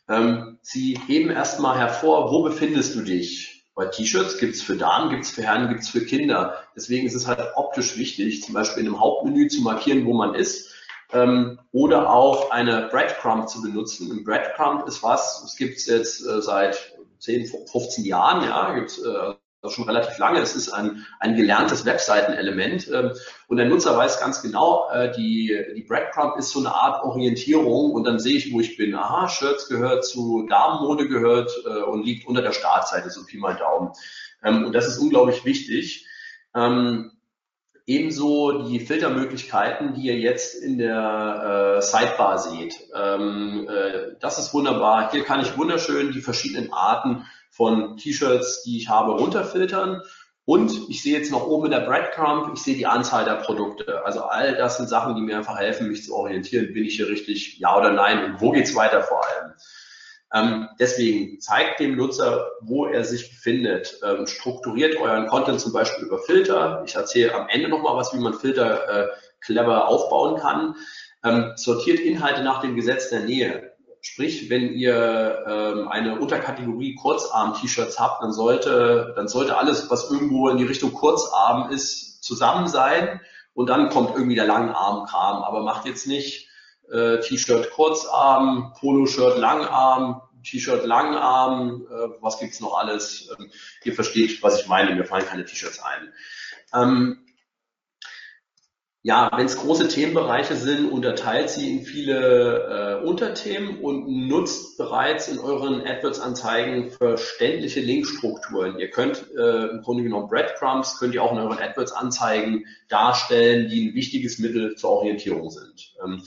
Ähm, 0.09 0.59
sie 0.63 0.99
heben 1.07 1.31
erstmal 1.31 1.79
hervor, 1.79 2.33
wo 2.33 2.43
befindest 2.43 2.97
du 2.97 3.03
dich? 3.03 3.65
Bei 3.77 3.87
T-Shirts 3.87 4.39
gibt's 4.39 4.63
für 4.63 4.77
Damen, 4.77 5.11
gibt's 5.11 5.31
für 5.31 5.43
Herren, 5.43 5.69
gibt's 5.69 5.89
für 5.89 6.05
Kinder. 6.05 6.65
Deswegen 6.75 7.07
ist 7.07 7.15
es 7.15 7.27
halt 7.29 7.41
optisch 7.55 7.97
wichtig, 7.97 8.43
zum 8.43 8.55
Beispiel 8.55 8.83
in 8.83 8.89
einem 8.89 9.01
Hauptmenü 9.01 9.49
zu 9.49 9.63
markieren, 9.63 10.05
wo 10.05 10.15
man 10.15 10.35
ist. 10.35 10.75
Ähm, 11.13 11.61
oder 11.71 12.11
auch 12.11 12.51
eine 12.51 12.89
Breadcrumb 12.91 13.49
zu 13.49 13.63
benutzen. 13.63 14.11
Ein 14.11 14.25
Breadcrumb 14.25 14.89
ist 14.89 15.03
was, 15.05 15.45
es 15.45 15.57
gibt's 15.57 15.87
jetzt 15.87 16.27
äh, 16.27 16.43
seit 16.43 16.97
10, 17.21 17.47
15 17.71 18.05
Jahren, 18.05 18.43
ja, 18.43 18.75
gibt's 18.75 18.99
äh, 18.99 19.35
schon 19.71 19.85
relativ 19.85 20.19
lange. 20.19 20.41
Das 20.41 20.57
ist 20.57 20.71
ein, 20.71 21.07
ein 21.21 21.37
gelerntes 21.37 21.85
Webseitenelement. 21.85 22.89
Ähm, 22.93 23.13
und 23.49 23.57
der 23.57 23.67
Nutzer 23.67 23.97
weiß 23.97 24.21
ganz 24.21 24.43
genau, 24.43 24.89
äh, 24.91 25.13
die, 25.13 25.57
die 25.75 25.83
Breadcrumb 25.83 26.37
ist 26.37 26.51
so 26.51 26.61
eine 26.61 26.75
Art 26.75 27.05
Orientierung 27.05 27.93
und 27.93 28.05
dann 28.05 28.19
sehe 28.19 28.37
ich, 28.37 28.53
wo 28.53 28.61
ich 28.61 28.77
bin. 28.77 28.95
Aha, 28.95 29.29
Shirts 29.29 29.69
gehört 29.69 30.05
zu 30.05 30.47
Damenmode 30.49 31.09
gehört 31.09 31.53
äh, 31.65 31.83
und 31.83 32.05
liegt 32.05 32.27
unter 32.27 32.43
der 32.43 32.53
Startseite, 32.53 33.11
so 33.11 33.25
Pi 33.25 33.39
mal 33.39 33.57
Daumen. 33.57 33.93
Ähm, 34.43 34.65
und 34.65 34.73
das 34.73 34.87
ist 34.87 34.99
unglaublich 34.99 35.45
wichtig. 35.45 36.07
Ähm, 36.55 37.13
ebenso 37.87 38.65
die 38.65 38.81
Filtermöglichkeiten, 38.81 39.95
die 39.95 40.07
ihr 40.07 40.19
jetzt 40.19 40.55
in 40.55 40.79
der 40.79 41.77
äh, 41.79 41.83
Sidebar 41.83 42.39
seht. 42.39 42.75
Ähm, 42.95 43.69
äh, 43.69 44.17
das 44.21 44.39
ist 44.39 44.53
wunderbar. 44.53 45.11
Hier 45.13 45.23
kann 45.23 45.41
ich 45.41 45.57
wunderschön 45.57 46.13
die 46.13 46.21
verschiedenen 46.21 46.73
Arten 46.73 47.27
von 47.57 47.97
T-Shirts, 47.97 48.63
die 48.65 48.77
ich 48.79 48.89
habe, 48.89 49.13
runterfiltern. 49.13 50.03
Und 50.45 50.89
ich 50.89 51.03
sehe 51.03 51.19
jetzt 51.19 51.33
noch 51.33 51.47
oben 51.47 51.67
in 51.67 51.71
der 51.73 51.81
Breadcrumb, 51.81 52.53
ich 52.55 52.63
sehe 52.63 52.77
die 52.77 52.87
Anzahl 52.87 53.25
der 53.25 53.37
Produkte. 53.37 54.05
Also 54.05 54.23
all 54.23 54.55
das 54.55 54.77
sind 54.77 54.89
Sachen, 54.89 55.17
die 55.17 55.23
mir 55.23 55.39
einfach 55.39 55.59
helfen, 55.59 55.89
mich 55.89 56.05
zu 56.05 56.15
orientieren. 56.15 56.73
Bin 56.73 56.85
ich 56.85 56.97
hier 56.97 57.09
richtig, 57.09 57.59
ja 57.59 57.77
oder 57.77 57.91
nein? 57.91 58.25
Und 58.25 58.41
wo 58.41 58.53
geht's 58.53 58.77
weiter 58.77 59.03
vor 59.03 59.25
allem? 59.27 59.55
Ähm, 60.33 60.69
deswegen 60.79 61.41
zeigt 61.41 61.81
dem 61.81 61.97
Nutzer, 61.97 62.49
wo 62.61 62.87
er 62.87 63.05
sich 63.05 63.31
befindet. 63.31 63.99
Ähm, 64.05 64.27
strukturiert 64.27 64.97
euren 65.01 65.27
Content 65.27 65.61
zum 65.61 65.73
Beispiel 65.73 66.05
über 66.05 66.19
Filter. 66.19 66.85
Ich 66.87 66.95
erzähle 66.95 67.35
am 67.35 67.49
Ende 67.49 67.69
nochmal 67.69 67.97
was, 67.97 68.13
wie 68.13 68.19
man 68.19 68.35
Filter 68.35 68.89
äh, 68.89 69.09
clever 69.41 69.89
aufbauen 69.89 70.39
kann. 70.41 70.77
Ähm, 71.25 71.53
sortiert 71.57 71.99
Inhalte 71.99 72.43
nach 72.43 72.61
dem 72.61 72.77
Gesetz 72.77 73.11
der 73.11 73.21
Nähe. 73.21 73.66
Sprich, 74.07 74.49
wenn 74.51 74.73
ihr 74.73 75.45
ähm, 75.49 75.89
eine 75.89 76.21
Unterkategorie 76.21 76.95
Kurzarm-T-Shirts 76.95 77.99
habt, 77.99 78.23
dann 78.23 78.33
sollte, 78.33 79.13
dann 79.17 79.27
sollte 79.27 79.59
alles, 79.59 79.91
was 79.91 80.09
irgendwo 80.13 80.49
in 80.49 80.59
die 80.59 80.65
Richtung 80.65 80.93
Kurzarm 80.93 81.73
ist, 81.73 82.23
zusammen 82.23 82.69
sein 82.69 83.21
und 83.53 83.69
dann 83.69 83.91
kommt 83.91 84.15
irgendwie 84.15 84.37
der 84.37 84.47
Langarm-Kram. 84.47 85.43
Aber 85.43 85.65
macht 85.65 85.87
jetzt 85.87 86.07
nicht 86.07 86.49
äh, 86.89 87.19
T-Shirt 87.19 87.73
Kurzarm, 87.73 88.75
Poloshirt 88.79 89.39
Langarm, 89.39 90.23
T-Shirt 90.45 90.87
Langarm, 90.87 91.85
äh, 91.91 92.09
was 92.21 92.39
gibt's 92.39 92.61
noch 92.61 92.79
alles? 92.79 93.29
Ähm, 93.37 93.51
ihr 93.83 93.93
versteht, 93.93 94.41
was 94.41 94.61
ich 94.61 94.69
meine, 94.69 94.95
mir 94.95 95.05
fallen 95.05 95.27
keine 95.27 95.45
T-Shirts 95.45 95.81
ein. 95.83 96.13
Ähm, 96.73 97.26
ja, 99.07 99.31
wenn 99.37 99.47
es 99.47 99.57
große 99.57 99.87
Themenbereiche 99.87 100.57
sind, 100.57 100.91
unterteilt 100.91 101.49
sie 101.49 101.71
in 101.71 101.85
viele 101.85 102.99
äh, 103.05 103.07
Unterthemen 103.07 103.79
und 103.79 104.09
nutzt 104.27 104.79
bereits 104.79 105.29
in 105.29 105.39
euren 105.39 105.81
AdWords-Anzeigen 105.87 106.91
verständliche 106.91 107.79
Linkstrukturen. 107.79 108.81
Ihr 108.81 108.91
könnt 108.91 109.25
äh, 109.39 109.67
im 109.69 109.83
Grunde 109.83 110.03
genommen 110.03 110.29
Breadcrumbs, 110.29 110.99
könnt 110.99 111.15
ihr 111.15 111.23
auch 111.23 111.31
in 111.31 111.39
euren 111.39 111.57
AdWords-Anzeigen 111.57 112.65
darstellen, 112.89 113.69
die 113.69 113.91
ein 113.91 113.95
wichtiges 113.95 114.41
Mittel 114.41 114.75
zur 114.75 114.91
Orientierung 114.91 115.51
sind. 115.51 115.95
Ähm, 116.05 116.25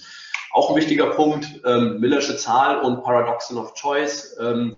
auch 0.54 0.70
ein 0.70 0.78
wichtiger 0.78 1.08
Punkt, 1.08 1.48
ähm, 1.66 2.00
Millersche 2.00 2.38
Zahl 2.38 2.80
und 2.80 3.04
Paradoxon 3.04 3.58
of 3.58 3.74
Choice. 3.74 4.38
Ähm, 4.40 4.78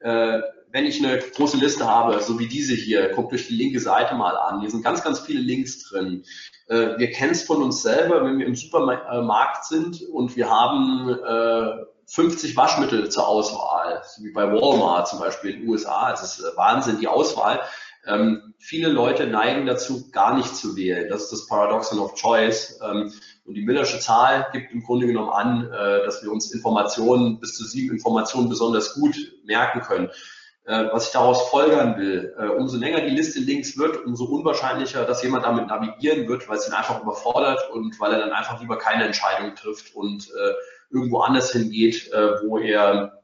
äh, 0.00 0.40
wenn 0.70 0.86
ich 0.86 1.04
eine 1.04 1.18
große 1.18 1.56
Liste 1.56 1.86
habe, 1.86 2.20
so 2.20 2.38
wie 2.38 2.48
diese 2.48 2.74
hier, 2.74 3.08
guckt 3.10 3.32
euch 3.32 3.48
die 3.48 3.54
linke 3.54 3.80
Seite 3.80 4.14
mal 4.14 4.36
an. 4.36 4.60
Hier 4.60 4.70
sind 4.70 4.84
ganz, 4.84 5.02
ganz 5.02 5.20
viele 5.20 5.40
Links 5.40 5.88
drin. 5.88 6.24
Äh, 6.66 6.98
wir 6.98 7.10
kennen 7.10 7.32
es 7.32 7.42
von 7.42 7.62
uns 7.62 7.82
selber, 7.82 8.24
wenn 8.24 8.38
wir 8.38 8.46
im 8.46 8.54
Supermarkt 8.54 9.64
sind 9.64 10.02
und 10.02 10.36
wir 10.36 10.50
haben 10.50 11.10
äh, 11.10 11.84
50 12.06 12.56
Waschmittel 12.56 13.10
zur 13.10 13.28
Auswahl, 13.28 14.02
wie 14.20 14.32
bei 14.32 14.50
Walmart 14.50 15.08
zum 15.08 15.18
Beispiel 15.18 15.50
in 15.52 15.60
den 15.60 15.68
USA. 15.68 16.12
Es 16.12 16.22
ist 16.22 16.40
äh, 16.40 16.56
Wahnsinn, 16.56 16.98
die 17.00 17.08
Auswahl. 17.08 17.60
Ähm, 18.06 18.54
viele 18.58 18.88
Leute 18.88 19.26
neigen 19.26 19.66
dazu, 19.66 20.10
gar 20.10 20.34
nicht 20.34 20.56
zu 20.56 20.76
wählen. 20.76 21.08
Das 21.10 21.24
ist 21.24 21.32
das 21.32 21.46
Paradoxon 21.46 21.98
of 21.98 22.14
Choice. 22.14 22.80
Ähm, 22.82 23.12
und 23.44 23.54
die 23.54 23.62
Millersche 23.62 23.98
Zahl 23.98 24.46
gibt 24.52 24.72
im 24.72 24.82
Grunde 24.82 25.06
genommen 25.06 25.30
an, 25.30 25.70
äh, 25.70 26.04
dass 26.04 26.22
wir 26.22 26.32
uns 26.32 26.52
Informationen, 26.52 27.40
bis 27.40 27.56
zu 27.56 27.64
sieben 27.64 27.94
Informationen 27.94 28.48
besonders 28.48 28.94
gut 28.94 29.16
merken 29.44 29.80
können. 29.80 30.10
Äh, 30.68 30.92
was 30.92 31.06
ich 31.06 31.12
daraus 31.12 31.48
folgern 31.48 31.96
will, 31.96 32.34
äh, 32.38 32.48
umso 32.48 32.76
länger 32.76 33.00
die 33.00 33.16
Liste 33.16 33.40
links 33.40 33.78
wird, 33.78 34.04
umso 34.04 34.26
unwahrscheinlicher, 34.26 35.06
dass 35.06 35.22
jemand 35.22 35.46
damit 35.46 35.68
navigieren 35.68 36.28
wird, 36.28 36.46
weil 36.46 36.58
es 36.58 36.68
ihn 36.68 36.74
einfach 36.74 37.02
überfordert 37.02 37.70
und 37.70 37.98
weil 37.98 38.12
er 38.12 38.18
dann 38.18 38.32
einfach 38.32 38.60
lieber 38.60 38.76
keine 38.76 39.04
Entscheidung 39.04 39.54
trifft 39.54 39.94
und 39.94 40.28
äh, 40.28 40.52
irgendwo 40.90 41.20
anders 41.20 41.52
hingeht, 41.52 42.10
wo 42.44 42.58
er 42.58 43.22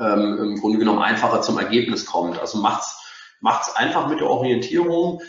ähm, 0.00 0.38
im 0.40 0.60
Grunde 0.60 0.78
genommen 0.78 1.00
einfacher 1.00 1.42
zum 1.42 1.58
Ergebnis 1.58 2.06
kommt. 2.06 2.40
Also 2.40 2.58
macht's 2.58 2.96
macht's 3.40 3.74
einfach 3.74 4.08
mit 4.08 4.20
der 4.20 4.28
Orientierung. 4.28 5.22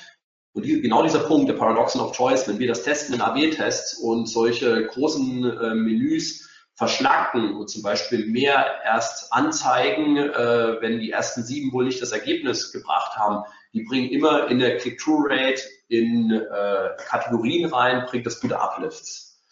Und 0.53 0.65
die, 0.65 0.81
genau 0.81 1.03
dieser 1.03 1.19
Punkt, 1.19 1.47
der 1.47 1.53
Paradoxon 1.53 2.01
of 2.01 2.15
Choice, 2.15 2.47
wenn 2.47 2.57
wir 2.57 2.67
das 2.67 2.83
testen 2.83 3.15
in 3.15 3.21
AB-Tests 3.21 3.99
und 3.99 4.27
solche 4.27 4.88
großen 4.88 5.41
Menüs 5.83 6.48
verschlacken 6.79 7.55
und 7.55 7.69
zum 7.69 7.81
Beispiel 7.81 8.25
mehr 8.27 8.79
erst 8.85 9.33
anzeigen, 9.33 10.15
äh, 10.15 10.77
wenn 10.79 11.01
die 11.01 11.11
ersten 11.11 11.43
sieben 11.43 11.73
wohl 11.73 11.83
nicht 11.83 12.01
das 12.01 12.13
Ergebnis 12.13 12.71
gebracht 12.71 13.17
haben. 13.17 13.43
Die 13.73 13.83
bringen 13.83 14.09
immer 14.09 14.47
in 14.47 14.59
der 14.59 14.77
Click-Through-Rate 14.77 15.61
in 15.89 16.31
äh, 16.31 16.89
Kategorien 17.05 17.71
rein, 17.71 18.05
bringt 18.05 18.25
das 18.25 18.39
gute 18.39 18.61
Uplifts. 18.61 19.43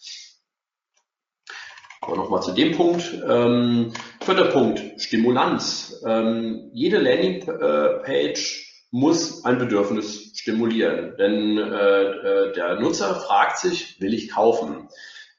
Aber 1.99 2.15
nochmal 2.15 2.41
zu 2.41 2.53
dem 2.53 2.77
Punkt. 2.77 3.03
Ähm, 3.27 3.91
vierter 4.21 4.45
Punkt, 4.45 4.81
Stimulanz. 4.95 6.01
Ähm, 6.07 6.69
jede 6.71 6.97
Landingpage 6.97 8.85
muss 8.91 9.43
ein 9.43 9.57
Bedürfnis 9.57 10.31
stimulieren, 10.33 11.17
denn 11.17 11.57
äh, 11.57 12.03
äh 12.03 12.53
der 12.53 12.79
Nutzer 12.79 13.15
fragt 13.15 13.57
sich, 13.57 13.99
will 13.99 14.13
ich 14.13 14.29
kaufen? 14.29 14.87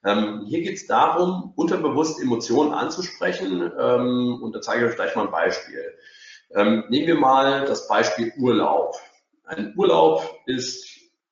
Ähm, 0.05 0.45
hier 0.47 0.63
geht 0.63 0.77
es 0.77 0.87
darum, 0.87 1.53
unterbewusst 1.57 2.21
Emotionen 2.21 2.73
anzusprechen 2.73 3.63
und 3.63 4.53
da 4.53 4.61
zeige 4.61 4.85
ich 4.85 4.91
euch 4.91 4.97
gleich 4.97 5.17
mal 5.17 5.27
ein 5.27 5.33
Beispiel. 5.33 5.95
Ähm, 6.55 6.85
nehmen 6.89 7.07
wir 7.07 7.17
mal 7.17 7.67
das 7.67 7.89
Beispiel 7.89 8.33
Urlaub. 8.39 8.95
Ein 9.45 9.75
Urlaub 9.77 10.39
ist 10.47 10.89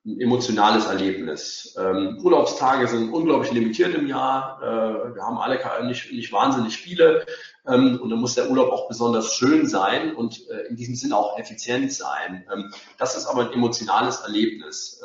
ein 0.07 0.21
emotionales 0.21 0.87
Erlebnis. 0.87 1.75
Ähm, 1.79 2.19
Urlaubstage 2.23 2.87
sind 2.87 3.13
unglaublich 3.13 3.51
limitiert 3.53 3.95
im 3.95 4.07
Jahr. 4.07 4.61
Äh, 4.63 5.15
wir 5.15 5.23
haben 5.23 5.39
alle 5.39 5.59
nicht, 5.87 6.13
nicht 6.13 6.33
wahnsinnig 6.33 6.77
viele. 6.77 7.27
Ähm, 7.67 7.99
und 8.01 8.11
dann 8.11 8.21
muss 8.21 8.37
der 8.37 8.49
Urlaub 8.49 8.71
auch 8.71 8.89
besonders 8.89 9.35
schön 9.35 9.67
sein 9.67 10.15
und 10.15 10.49
äh, 10.49 10.69
in 10.69 10.77
diesem 10.77 10.95
Sinne 10.95 11.17
auch 11.17 11.39
effizient 11.39 11.93
sein. 11.93 12.47
Ähm, 12.53 12.73
das 12.99 13.17
ist 13.17 13.27
aber 13.27 13.47
ein 13.47 13.53
emotionales 13.53 14.21
Erlebnis. 14.21 15.03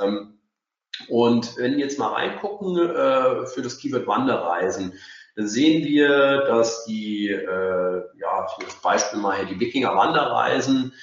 Und 1.08 1.58
wenn 1.58 1.77
wir 1.77 1.86
jetzt 1.86 1.99
mal 1.99 2.13
reingucken 2.13 2.77
äh, 2.77 3.45
für 3.47 3.62
das 3.62 3.77
Keyword 3.77 4.08
Wanderreisen, 4.08 4.93
dann 5.36 5.47
sehen 5.47 5.86
wir, 5.86 6.43
dass 6.45 6.86
die, 6.86 7.30
äh, 7.30 8.01
ja, 8.19 8.47
ich 8.60 8.65
das 8.65 8.82
Beispiel 8.82 9.19
mal 9.19 9.38
hier, 9.38 9.45
die 9.45 9.60
Wikinger 9.60 9.95
Wanderreisen, 9.95 10.93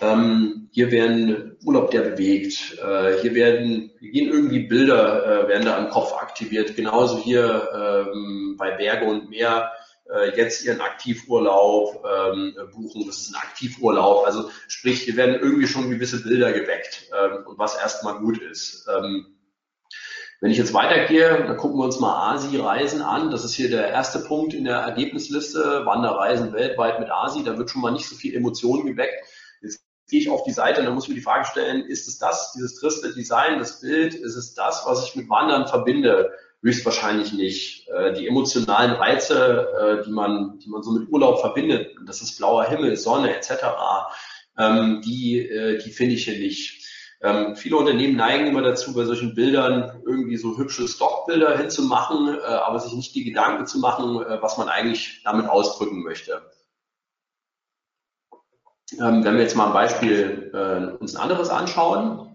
ähm, 0.00 0.68
hier 0.72 0.90
werden 0.90 1.56
Urlaub, 1.64 1.90
der 1.90 2.02
bewegt. 2.02 2.78
Äh, 2.78 3.20
hier 3.20 3.34
werden, 3.34 3.90
hier 4.00 4.10
gehen 4.10 4.32
irgendwie 4.32 4.60
Bilder, 4.60 5.44
äh, 5.44 5.48
werden 5.48 5.66
da 5.66 5.76
am 5.76 5.90
Kopf 5.90 6.12
aktiviert. 6.14 6.74
Genauso 6.76 7.18
hier 7.18 7.68
ähm, 7.74 8.56
bei 8.58 8.70
Berge 8.72 9.04
und 9.04 9.30
Meer 9.30 9.70
äh, 10.10 10.36
jetzt 10.36 10.64
ihren 10.64 10.80
Aktivurlaub 10.80 12.04
ähm, 12.04 12.54
buchen. 12.72 13.06
Das 13.06 13.18
ist 13.18 13.34
ein 13.34 13.40
Aktivurlaub. 13.42 14.26
Also 14.26 14.50
sprich, 14.68 15.02
hier 15.02 15.16
werden 15.16 15.40
irgendwie 15.40 15.66
schon 15.66 15.90
gewisse 15.90 16.22
Bilder 16.22 16.52
geweckt 16.52 17.08
ähm, 17.16 17.46
und 17.46 17.58
was 17.58 17.76
erstmal 17.76 18.18
gut 18.18 18.38
ist. 18.38 18.86
Ähm, 18.88 19.26
wenn 20.42 20.50
ich 20.50 20.58
jetzt 20.58 20.74
weitergehe, 20.74 21.44
dann 21.46 21.56
gucken 21.56 21.78
wir 21.78 21.84
uns 21.84 22.00
mal 22.00 22.34
ASI-Reisen 22.34 23.00
an. 23.00 23.30
Das 23.30 23.44
ist 23.44 23.54
hier 23.54 23.70
der 23.70 23.88
erste 23.88 24.18
Punkt 24.18 24.54
in 24.54 24.64
der 24.64 24.78
Ergebnisliste. 24.78 25.86
Wanderreisen 25.86 26.52
weltweit 26.52 26.98
mit 26.98 27.10
ASI. 27.12 27.44
Da 27.44 27.56
wird 27.58 27.70
schon 27.70 27.80
mal 27.80 27.92
nicht 27.92 28.08
so 28.08 28.16
viel 28.16 28.34
Emotion 28.34 28.84
geweckt. 28.84 29.24
Jetzt 29.60 29.84
gehe 30.08 30.18
ich 30.18 30.28
auf 30.28 30.42
die 30.42 30.50
Seite 30.50 30.80
und 30.80 30.86
dann 30.86 30.94
muss 30.94 31.04
ich 31.04 31.10
mir 31.10 31.14
die 31.14 31.20
Frage 31.20 31.44
stellen, 31.44 31.86
ist 31.86 32.08
es 32.08 32.18
das, 32.18 32.52
dieses 32.54 32.80
triste 32.80 33.14
Design, 33.14 33.60
das 33.60 33.80
Bild, 33.80 34.14
ist 34.14 34.34
es 34.34 34.54
das, 34.54 34.82
was 34.84 35.04
ich 35.04 35.14
mit 35.14 35.30
Wandern 35.30 35.68
verbinde? 35.68 36.32
Höchstwahrscheinlich 36.62 37.32
nicht. 37.32 37.88
Äh, 37.88 38.14
die 38.14 38.28
emotionalen 38.28 38.92
Reize, 38.92 40.00
äh, 40.00 40.04
die 40.04 40.12
man, 40.12 40.58
die 40.60 40.68
man 40.68 40.82
so 40.82 40.92
mit 40.92 41.08
Urlaub 41.10 41.40
verbindet, 41.40 41.94
das 42.06 42.22
ist 42.22 42.38
blauer 42.38 42.64
Himmel, 42.64 42.96
Sonne 42.96 43.34
etc., 43.34 43.64
ähm, 44.58 45.00
die, 45.02 45.40
äh, 45.40 45.82
die 45.82 45.90
finde 45.90 46.14
ich 46.14 46.24
hier 46.24 46.38
nicht. 46.38 46.82
Ähm, 47.22 47.54
viele 47.54 47.76
Unternehmen 47.76 48.16
neigen 48.16 48.48
immer 48.48 48.62
dazu, 48.62 48.94
bei 48.94 49.04
solchen 49.04 49.34
Bildern 49.34 50.02
irgendwie 50.04 50.36
so 50.36 50.58
hübsche 50.58 50.88
Stockbilder 50.88 51.56
hinzumachen, 51.56 52.36
äh, 52.36 52.40
aber 52.42 52.80
sich 52.80 52.92
nicht 52.94 53.14
die 53.14 53.24
Gedanken 53.24 53.66
zu 53.66 53.78
machen, 53.78 54.22
äh, 54.22 54.42
was 54.42 54.58
man 54.58 54.68
eigentlich 54.68 55.22
damit 55.24 55.48
ausdrücken 55.48 56.02
möchte. 56.02 56.42
Ähm, 59.00 59.24
wenn 59.24 59.34
wir 59.34 59.42
jetzt 59.42 59.56
mal 59.56 59.68
ein 59.68 59.72
Beispiel 59.72 60.50
äh, 60.52 61.00
uns 61.00 61.14
ein 61.14 61.22
anderes 61.22 61.48
anschauen, 61.48 62.31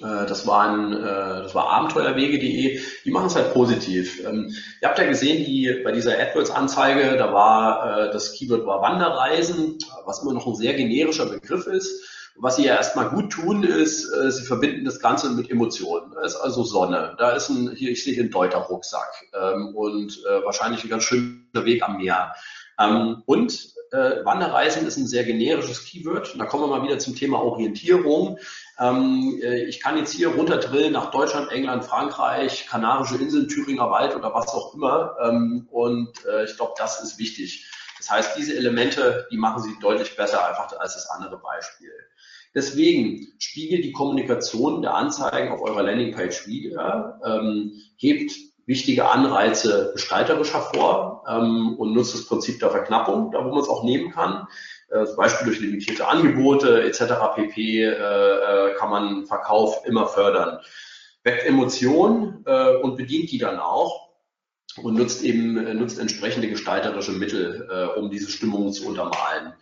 das, 0.00 0.46
waren, 0.46 0.92
äh, 0.94 1.42
das 1.42 1.54
war 1.54 1.68
abenteuerwege.de, 1.68 2.80
die 3.04 3.10
machen 3.10 3.26
es 3.26 3.34
halt 3.34 3.52
positiv. 3.52 4.24
Ähm, 4.26 4.54
ihr 4.80 4.88
habt 4.88 4.98
ja 4.98 5.06
gesehen, 5.06 5.44
die, 5.44 5.82
bei 5.84 5.92
dieser 5.92 6.18
AdWords-Anzeige, 6.18 7.16
da 7.16 7.32
war 7.32 8.08
äh, 8.08 8.12
das 8.12 8.32
Keyword 8.32 8.66
war 8.66 8.80
Wanderreisen, 8.80 9.78
was 10.06 10.22
immer 10.22 10.32
noch 10.32 10.46
ein 10.46 10.54
sehr 10.54 10.74
generischer 10.74 11.26
Begriff 11.26 11.66
ist. 11.66 12.08
Was 12.36 12.56
sie 12.56 12.64
ja 12.64 12.76
erstmal 12.76 13.10
gut 13.10 13.30
tun, 13.30 13.62
ist, 13.62 14.10
äh, 14.10 14.32
sie 14.32 14.44
verbinden 14.44 14.86
das 14.86 15.00
Ganze 15.00 15.30
mit 15.30 15.50
Emotionen. 15.50 16.12
Da 16.14 16.22
ist 16.22 16.36
also 16.36 16.64
Sonne, 16.64 17.14
da 17.18 17.32
ist 17.32 17.50
ein, 17.50 17.72
hier, 17.76 17.90
ich 17.90 18.02
sehe 18.02 18.14
hier 18.14 18.22
einen 18.22 18.32
Deuter-Rucksack 18.32 19.28
ähm, 19.38 19.74
und 19.74 20.18
äh, 20.24 20.42
wahrscheinlich 20.42 20.82
ein 20.82 20.88
ganz 20.88 21.04
schöner 21.04 21.64
Weg 21.64 21.82
am 21.82 21.98
Meer. 21.98 22.34
Ähm, 22.82 23.22
und 23.26 23.72
äh, 23.92 24.24
Wanderreisen 24.24 24.86
ist 24.86 24.96
ein 24.96 25.06
sehr 25.06 25.24
generisches 25.24 25.84
Keyword. 25.84 26.34
Da 26.38 26.46
kommen 26.46 26.64
wir 26.64 26.78
mal 26.78 26.82
wieder 26.82 26.98
zum 26.98 27.14
Thema 27.14 27.42
Orientierung. 27.42 28.38
Ähm, 28.78 29.38
äh, 29.42 29.64
ich 29.64 29.80
kann 29.80 29.98
jetzt 29.98 30.12
hier 30.12 30.28
runterdrillen 30.28 30.92
nach 30.92 31.10
Deutschland, 31.10 31.52
England, 31.52 31.84
Frankreich, 31.84 32.66
Kanarische 32.66 33.16
Inseln, 33.16 33.48
Thüringer 33.48 33.90
Wald 33.90 34.16
oder 34.16 34.32
was 34.34 34.48
auch 34.48 34.74
immer. 34.74 35.14
Ähm, 35.22 35.68
und 35.70 36.24
äh, 36.24 36.44
ich 36.44 36.56
glaube, 36.56 36.72
das 36.78 37.02
ist 37.02 37.18
wichtig. 37.18 37.68
Das 37.98 38.10
heißt, 38.10 38.36
diese 38.36 38.56
Elemente, 38.56 39.26
die 39.30 39.36
machen 39.36 39.62
sie 39.62 39.78
deutlich 39.80 40.16
besser 40.16 40.48
einfach 40.48 40.76
als 40.78 40.94
das 40.94 41.08
andere 41.10 41.38
Beispiel. 41.38 41.92
Deswegen 42.54 43.32
spiegelt 43.38 43.84
die 43.84 43.92
Kommunikation 43.92 44.82
der 44.82 44.94
Anzeigen 44.94 45.52
auf 45.52 45.62
eurer 45.62 45.82
Landingpage 45.82 46.46
wieder, 46.46 47.20
ähm, 47.24 47.72
hebt 47.96 48.32
wichtige 48.66 49.10
Anreize 49.10 49.90
gestalterisch 49.92 50.52
hervor 50.52 51.24
ähm, 51.28 51.74
und 51.78 51.92
nutzt 51.92 52.14
das 52.14 52.26
Prinzip 52.26 52.60
der 52.60 52.70
Verknappung, 52.70 53.32
da 53.32 53.44
wo 53.44 53.50
man 53.50 53.60
es 53.60 53.68
auch 53.68 53.84
nehmen 53.84 54.12
kann. 54.12 54.46
Äh, 54.90 55.04
zum 55.06 55.16
Beispiel 55.16 55.46
durch 55.46 55.60
limitierte 55.60 56.06
Angebote 56.06 56.82
etc. 56.82 57.02
pp. 57.34 57.82
Äh, 57.82 57.90
äh, 57.90 58.74
kann 58.74 58.90
man 58.90 59.26
Verkauf 59.26 59.84
immer 59.86 60.06
fördern. 60.06 60.58
Weckt 61.24 61.46
Emotionen 61.46 62.44
äh, 62.46 62.76
und 62.76 62.96
bedient 62.96 63.30
die 63.30 63.38
dann 63.38 63.58
auch 63.58 64.10
und 64.82 64.94
nutzt 64.94 65.22
eben 65.22 65.56
äh, 65.56 65.74
nutzt 65.74 65.98
entsprechende 65.98 66.48
gestalterische 66.48 67.12
Mittel, 67.12 67.68
äh, 67.70 67.98
um 67.98 68.10
diese 68.10 68.30
Stimmung 68.30 68.72
zu 68.72 68.86
untermalen. 68.86 69.54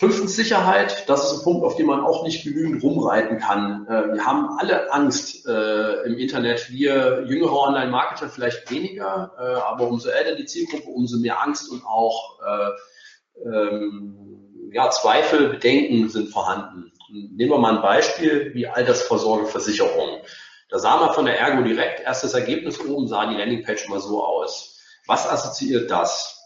Fünftens 0.00 0.34
Sicherheit, 0.34 1.06
das 1.10 1.24
ist 1.24 1.38
ein 1.38 1.44
Punkt, 1.44 1.62
auf 1.62 1.76
den 1.76 1.84
man 1.84 2.00
auch 2.00 2.24
nicht 2.24 2.42
genügend 2.42 2.82
rumreiten 2.82 3.38
kann. 3.38 3.86
Äh, 3.86 4.14
wir 4.14 4.24
haben 4.24 4.56
alle 4.58 4.90
Angst 4.90 5.46
äh, 5.46 6.04
im 6.04 6.16
Internet. 6.16 6.70
Wir 6.70 7.26
jüngere 7.26 7.52
Online-Marketer 7.52 8.30
vielleicht 8.30 8.70
weniger, 8.70 9.32
äh, 9.38 9.60
aber 9.60 9.88
umso 9.88 10.08
älter 10.08 10.36
die 10.36 10.46
Zielgruppe, 10.46 10.88
umso 10.88 11.18
mehr 11.18 11.42
Angst 11.42 11.70
und 11.70 11.84
auch 11.84 12.38
äh, 12.40 13.46
ähm, 13.46 14.70
ja, 14.72 14.88
Zweifel, 14.88 15.50
Bedenken 15.50 16.08
sind 16.08 16.30
vorhanden. 16.30 16.90
Nehmen 17.12 17.50
wir 17.50 17.58
mal 17.58 17.76
ein 17.76 17.82
Beispiel 17.82 18.52
wie 18.54 18.68
Altersvorsorgeversicherung. 18.68 20.22
Da 20.70 20.78
sah 20.78 20.96
man 20.96 21.12
von 21.12 21.26
der 21.26 21.38
Ergo 21.38 21.62
direkt, 21.62 22.00
erstes 22.00 22.32
Ergebnis 22.32 22.80
oben 22.80 23.06
sah 23.06 23.26
die 23.26 23.36
Landingpage 23.36 23.90
mal 23.90 24.00
so 24.00 24.24
aus. 24.24 24.80
Was 25.06 25.28
assoziiert 25.28 25.90
das? 25.90 26.39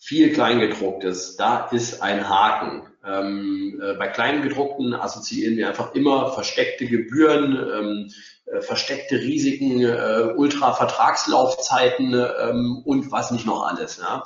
Viel 0.00 0.32
Kleingedrucktes, 0.32 1.36
da 1.36 1.66
ist 1.66 2.02
ein 2.02 2.28
Haken. 2.28 2.86
Ähm, 3.04 3.80
äh, 3.82 3.94
bei 3.94 4.06
Kleingedruckten 4.06 4.94
assoziieren 4.94 5.56
wir 5.56 5.68
einfach 5.68 5.94
immer 5.94 6.30
versteckte 6.32 6.86
Gebühren, 6.86 7.56
ähm, 7.56 8.12
äh, 8.46 8.60
versteckte 8.60 9.16
Risiken, 9.16 9.82
äh, 9.82 10.32
Ultra-Vertragslaufzeiten 10.36 12.14
ähm, 12.14 12.82
und 12.84 13.10
was 13.10 13.32
nicht 13.32 13.44
noch 13.44 13.66
alles. 13.66 13.98
Ja? 13.98 14.22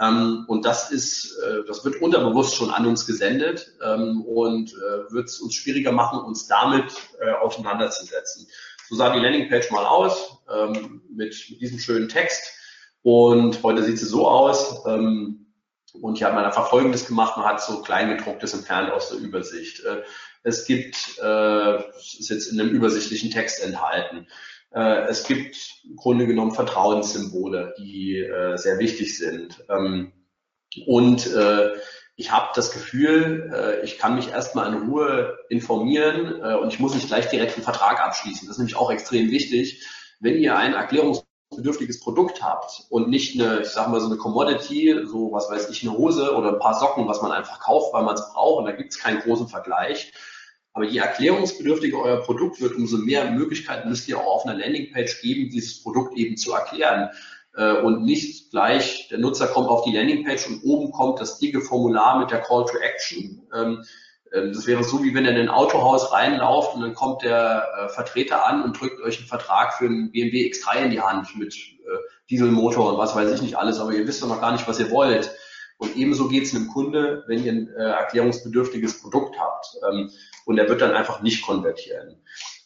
Ähm, 0.00 0.46
und 0.48 0.64
das 0.64 0.90
ist, 0.90 1.38
äh, 1.38 1.64
das 1.66 1.84
wird 1.84 2.00
unterbewusst 2.00 2.54
schon 2.56 2.70
an 2.70 2.86
uns 2.86 3.06
gesendet 3.06 3.74
ähm, 3.84 4.22
und 4.22 4.72
äh, 4.72 5.12
wird 5.12 5.28
es 5.28 5.38
uns 5.40 5.54
schwieriger 5.54 5.92
machen, 5.92 6.18
uns 6.20 6.46
damit 6.46 6.92
äh, 7.20 7.30
auseinanderzusetzen. 7.32 8.48
So 8.88 8.96
sah 8.96 9.12
die 9.12 9.20
Landingpage 9.20 9.70
mal 9.70 9.84
aus 9.84 10.38
ähm, 10.50 11.02
mit, 11.14 11.36
mit 11.50 11.60
diesem 11.60 11.78
schönen 11.78 12.08
Text. 12.08 12.59
Und 13.02 13.62
heute 13.62 13.82
sieht 13.82 13.98
sie 13.98 14.06
so 14.06 14.28
aus. 14.28 14.84
Ähm, 14.86 15.46
und 16.00 16.18
hier 16.18 16.28
hat 16.28 16.34
man 16.34 16.44
einfach 16.44 16.68
Folgendes 16.68 17.06
gemacht. 17.06 17.36
Man 17.36 17.46
hat 17.46 17.62
so 17.62 17.82
Kleingedrucktes 17.82 18.54
entfernt 18.54 18.92
aus 18.92 19.10
der 19.10 19.18
Übersicht. 19.18 19.84
Äh, 19.84 20.02
es 20.42 20.64
gibt, 20.64 21.18
äh, 21.22 21.76
ist 21.98 22.30
jetzt 22.30 22.46
in 22.52 22.60
einem 22.60 22.70
übersichtlichen 22.70 23.30
Text 23.30 23.62
enthalten. 23.62 24.26
Äh, 24.72 25.08
es 25.08 25.24
gibt 25.24 25.82
im 25.84 25.96
Grunde 25.96 26.26
genommen 26.26 26.52
Vertrauenssymbole, 26.52 27.74
die 27.78 28.18
äh, 28.18 28.56
sehr 28.56 28.78
wichtig 28.78 29.18
sind. 29.18 29.64
Ähm, 29.68 30.12
und 30.86 31.26
äh, 31.34 31.70
ich 32.16 32.30
habe 32.30 32.50
das 32.54 32.70
Gefühl, 32.70 33.50
äh, 33.52 33.84
ich 33.84 33.98
kann 33.98 34.14
mich 34.14 34.28
erstmal 34.28 34.72
in 34.72 34.88
Ruhe 34.88 35.38
informieren 35.48 36.34
und 36.34 36.72
ich 36.72 36.78
muss 36.78 36.94
nicht 36.94 37.08
gleich 37.08 37.28
direkt 37.28 37.54
einen 37.54 37.64
Vertrag 37.64 38.00
abschließen. 38.00 38.46
Das 38.46 38.56
ist 38.56 38.58
nämlich 38.58 38.76
auch 38.76 38.90
extrem 38.90 39.30
wichtig. 39.30 39.86
Wenn 40.20 40.38
ihr 40.38 40.56
ein 40.56 40.74
erklärungsbedürftiges 41.50 42.00
Produkt 42.00 42.42
habt 42.42 42.86
und 42.90 43.08
nicht 43.08 43.40
eine, 43.40 43.60
ich 43.60 43.68
sage 43.68 43.90
mal 43.90 44.00
so 44.00 44.06
eine 44.06 44.16
Commodity, 44.16 45.04
so 45.06 45.32
was 45.32 45.50
weiß 45.50 45.70
ich, 45.70 45.82
eine 45.82 45.96
Hose 45.96 46.34
oder 46.36 46.52
ein 46.52 46.58
paar 46.58 46.78
Socken, 46.78 47.08
was 47.08 47.22
man 47.22 47.32
einfach 47.32 47.60
kauft, 47.60 47.92
weil 47.92 48.04
man 48.04 48.14
es 48.14 48.32
braucht 48.32 48.60
und 48.60 48.66
da 48.66 48.72
gibt 48.72 48.92
es 48.92 48.98
keinen 48.98 49.20
großen 49.20 49.48
Vergleich, 49.48 50.12
aber 50.72 50.84
je 50.84 50.98
erklärungsbedürftiger 50.98 51.98
euer 51.98 52.22
Produkt 52.22 52.60
wird, 52.60 52.76
umso 52.76 52.98
mehr 52.98 53.30
Möglichkeiten 53.32 53.88
müsst 53.88 54.08
ihr 54.08 54.18
auch 54.18 54.26
auf 54.26 54.46
einer 54.46 54.58
Landingpage 54.58 55.20
geben, 55.22 55.50
dieses 55.50 55.82
Produkt 55.82 56.16
eben 56.16 56.36
zu 56.36 56.52
erklären. 56.52 57.10
Äh, 57.56 57.80
und 57.80 58.04
nicht 58.04 58.52
gleich, 58.52 59.08
der 59.08 59.18
Nutzer 59.18 59.48
kommt 59.48 59.68
auf 59.68 59.82
die 59.82 59.96
Landingpage 59.96 60.46
und 60.46 60.62
oben 60.62 60.92
kommt 60.92 61.20
das 61.20 61.40
dicke 61.40 61.60
Formular 61.60 62.20
mit 62.20 62.30
der 62.30 62.42
Call 62.42 62.64
to 62.66 62.78
Action. 62.78 63.42
Ähm, 64.34 64.52
das 64.52 64.66
wäre 64.66 64.84
so, 64.84 65.02
wie 65.02 65.14
wenn 65.14 65.24
ihr 65.24 65.30
in 65.30 65.36
ein 65.36 65.48
Autohaus 65.48 66.12
reinlauft 66.12 66.74
und 66.74 66.82
dann 66.82 66.94
kommt 66.94 67.22
der 67.22 67.64
äh, 67.78 67.88
Vertreter 67.88 68.46
an 68.46 68.62
und 68.62 68.80
drückt 68.80 69.00
euch 69.02 69.18
einen 69.18 69.28
Vertrag 69.28 69.74
für 69.74 69.86
einen 69.86 70.12
BMW 70.12 70.50
X3 70.50 70.84
in 70.84 70.90
die 70.90 71.00
Hand 71.00 71.36
mit 71.36 71.54
äh, 71.54 71.98
Dieselmotor 72.30 72.92
und 72.92 72.98
was 72.98 73.14
weiß 73.14 73.30
ich 73.32 73.42
nicht 73.42 73.56
alles, 73.56 73.80
aber 73.80 73.92
ihr 73.92 74.06
wisst 74.06 74.22
doch 74.22 74.28
noch 74.28 74.40
gar 74.40 74.52
nicht, 74.52 74.68
was 74.68 74.80
ihr 74.80 74.90
wollt. 74.90 75.30
Und 75.78 75.96
ebenso 75.96 76.28
geht 76.28 76.44
es 76.44 76.54
einem 76.54 76.68
Kunde, 76.68 77.24
wenn 77.26 77.42
ihr 77.42 77.52
ein 77.52 77.68
erklärungsbedürftiges 77.68 79.00
Produkt 79.00 79.40
habt. 79.40 79.66
Ähm, 79.90 80.10
und 80.44 80.58
er 80.58 80.68
wird 80.68 80.82
dann 80.82 80.92
einfach 80.92 81.22
nicht 81.22 81.44
konvertieren. 81.44 82.16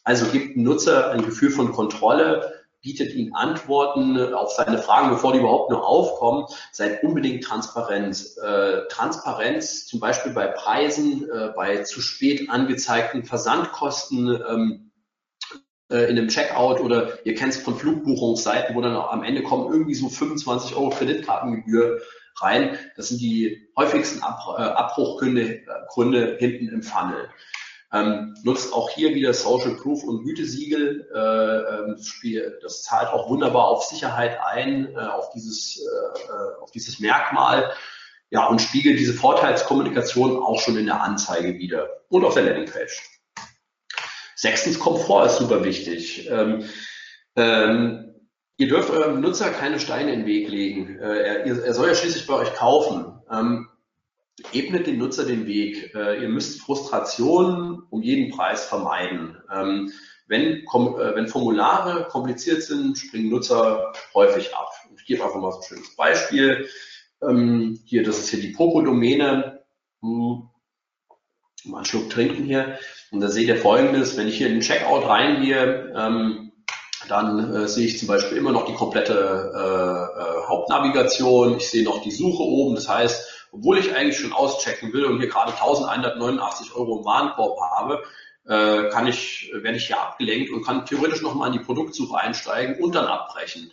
Also 0.03 0.25
gibt 0.27 0.55
dem 0.55 0.63
Nutzer 0.63 1.11
ein 1.11 1.25
Gefühl 1.25 1.49
von 1.49 1.71
Kontrolle, 1.71 2.64
bietet 2.85 3.15
ihm 3.15 3.33
Antworten 3.33 4.33
auf 4.35 4.51
seine 4.51 4.77
Fragen, 4.77 5.09
bevor 5.09 5.33
die 5.33 5.39
überhaupt 5.39 5.71
nur 5.71 5.85
aufkommen. 5.85 6.45
Seid 6.71 7.03
unbedingt 7.03 7.43
transparent. 7.43 8.37
Äh, 8.41 8.87
Transparenz 8.89 9.87
zum 9.87 9.99
Beispiel 9.99 10.33
bei 10.33 10.45
Preisen, 10.45 11.27
äh, 11.27 11.51
bei 11.55 11.81
zu 11.81 11.99
spät 11.99 12.47
angezeigten 12.51 13.23
Versandkosten, 13.23 14.39
ähm, 14.47 14.91
äh, 15.89 16.09
in 16.09 16.17
einem 16.17 16.27
Checkout 16.27 16.79
oder 16.79 17.25
ihr 17.25 17.33
kennt 17.33 17.53
es 17.53 17.61
von 17.61 17.75
Flugbuchungsseiten, 17.75 18.75
wo 18.75 18.81
dann 18.81 18.95
am 18.95 19.23
Ende 19.23 19.41
kommen 19.41 19.71
irgendwie 19.71 19.95
so 19.95 20.07
25 20.07 20.75
Euro 20.75 20.91
Kreditkartengebühr 20.91 22.01
rein. 22.39 22.77
Das 22.95 23.09
sind 23.09 23.19
die 23.19 23.67
häufigsten 23.75 24.21
Ab 24.21 24.41
äh, 24.57 24.61
Abbruchgründe 24.61 25.41
äh, 25.41 25.65
Gründe 25.89 26.37
hinten 26.39 26.69
im 26.69 26.83
Funnel. 26.83 27.29
Ähm, 27.95 28.35
nutzt 28.43 28.73
auch 28.73 28.89
hier 28.89 29.15
wieder 29.15 29.33
Social 29.33 29.75
Proof 29.75 30.03
und 30.03 30.25
Gütesiegel. 30.25 31.07
Äh, 31.15 31.91
ähm, 31.91 31.95
das 32.61 32.83
zahlt 32.83 33.07
auch 33.09 33.29
wunderbar 33.29 33.69
auf 33.69 33.85
Sicherheit 33.85 34.37
ein, 34.45 34.93
äh, 34.93 34.97
auf, 34.97 35.29
dieses, 35.29 35.79
äh, 35.79 36.61
auf 36.61 36.71
dieses 36.71 36.99
Merkmal. 36.99 37.71
Ja, 38.31 38.47
und 38.47 38.61
spiegelt 38.61 38.99
diese 38.99 39.13
Vorteilskommunikation 39.13 40.43
auch 40.43 40.59
schon 40.59 40.77
in 40.77 40.87
der 40.87 41.01
Anzeige 41.01 41.57
wieder 41.57 41.89
und 42.09 42.25
auf 42.25 42.33
der 42.33 42.43
Landingpage. 42.43 43.01
Sechstens, 44.35 44.77
Komfort 44.77 45.27
ist 45.27 45.37
super 45.37 45.63
wichtig. 45.63 46.29
Ähm, 46.29 46.65
ähm, 47.37 48.15
ihr 48.57 48.67
dürft 48.67 48.89
eurem 48.89 49.21
Nutzer 49.21 49.51
keine 49.51 49.79
Steine 49.79 50.11
in 50.11 50.21
den 50.21 50.27
Weg 50.27 50.49
legen. 50.49 50.99
Äh, 50.99 51.45
er, 51.45 51.45
er, 51.45 51.73
soll 51.73 51.87
ja 51.87 51.95
schließlich 51.95 52.27
bei 52.27 52.33
euch 52.33 52.53
kaufen. 52.55 53.21
Ähm, 53.31 53.69
ebnet 54.53 54.87
den 54.87 54.97
Nutzer 54.97 55.25
den 55.25 55.45
Weg. 55.47 55.93
Äh, 55.95 56.21
ihr 56.21 56.29
müsst 56.29 56.61
Frustration 56.61 57.83
um 57.89 58.01
jeden 58.01 58.35
Preis 58.35 58.65
vermeiden. 58.65 59.37
Ähm, 59.51 59.91
wenn, 60.27 60.63
äh, 60.63 61.15
wenn 61.15 61.27
Formulare 61.27 62.07
kompliziert 62.09 62.63
sind, 62.63 62.97
springen 62.97 63.29
Nutzer 63.29 63.93
häufig 64.13 64.55
ab. 64.55 64.71
Ich 64.97 65.05
gebe 65.05 65.23
einfach 65.23 65.39
mal 65.39 65.51
so 65.51 65.59
ein 65.59 65.63
schönes 65.63 65.95
Beispiel. 65.95 66.67
Ähm, 67.21 67.79
hier, 67.85 68.03
das 68.03 68.19
ist 68.19 68.29
hier 68.29 68.41
die 68.41 68.51
Popo-Domäne. 68.51 69.63
Hm, 70.01 70.49
mal 71.65 71.77
einen 71.77 71.85
Schluck 71.85 72.09
trinken 72.09 72.43
hier. 72.43 72.79
Und 73.11 73.21
da 73.21 73.29
seht 73.29 73.47
ihr 73.47 73.57
folgendes, 73.57 74.17
wenn 74.17 74.27
ich 74.27 74.37
hier 74.37 74.47
in 74.47 74.53
den 74.53 74.61
Checkout 74.61 75.07
reingehe, 75.07 75.93
ähm, 75.95 76.51
dann 77.07 77.53
äh, 77.53 77.67
sehe 77.67 77.85
ich 77.85 77.99
zum 77.99 78.07
Beispiel 78.07 78.37
immer 78.37 78.51
noch 78.51 78.65
die 78.65 78.73
komplette 78.73 79.13
äh, 79.53 80.19
äh, 80.19 80.47
Hauptnavigation. 80.47 81.57
Ich 81.57 81.69
sehe 81.69 81.83
noch 81.83 82.01
die 82.01 82.11
Suche 82.11 82.43
oben. 82.43 82.75
Das 82.75 82.89
heißt, 82.89 83.34
obwohl 83.55 83.77
ich 83.77 83.95
eigentlich 83.95 84.17
schon 84.17 84.33
auschecken 84.33 84.91
will 84.91 85.05
und 85.05 85.19
hier 85.19 85.29
gerade 85.29 85.53
1189 85.53 86.75
Euro 86.75 86.99
im 86.99 87.05
Warenkorb 87.05 87.57
habe, 87.59 88.03
äh, 88.47 88.89
kann 88.89 89.07
ich, 89.07 89.51
werde 89.53 89.77
ich 89.77 89.87
hier 89.87 89.99
abgelenkt 89.99 90.51
und 90.51 90.63
kann 90.63 90.85
theoretisch 90.85 91.21
nochmal 91.21 91.47
in 91.47 91.59
die 91.59 91.63
Produktsuche 91.63 92.17
einsteigen 92.17 92.83
und 92.83 92.95
dann 92.95 93.05
abbrechen. 93.05 93.71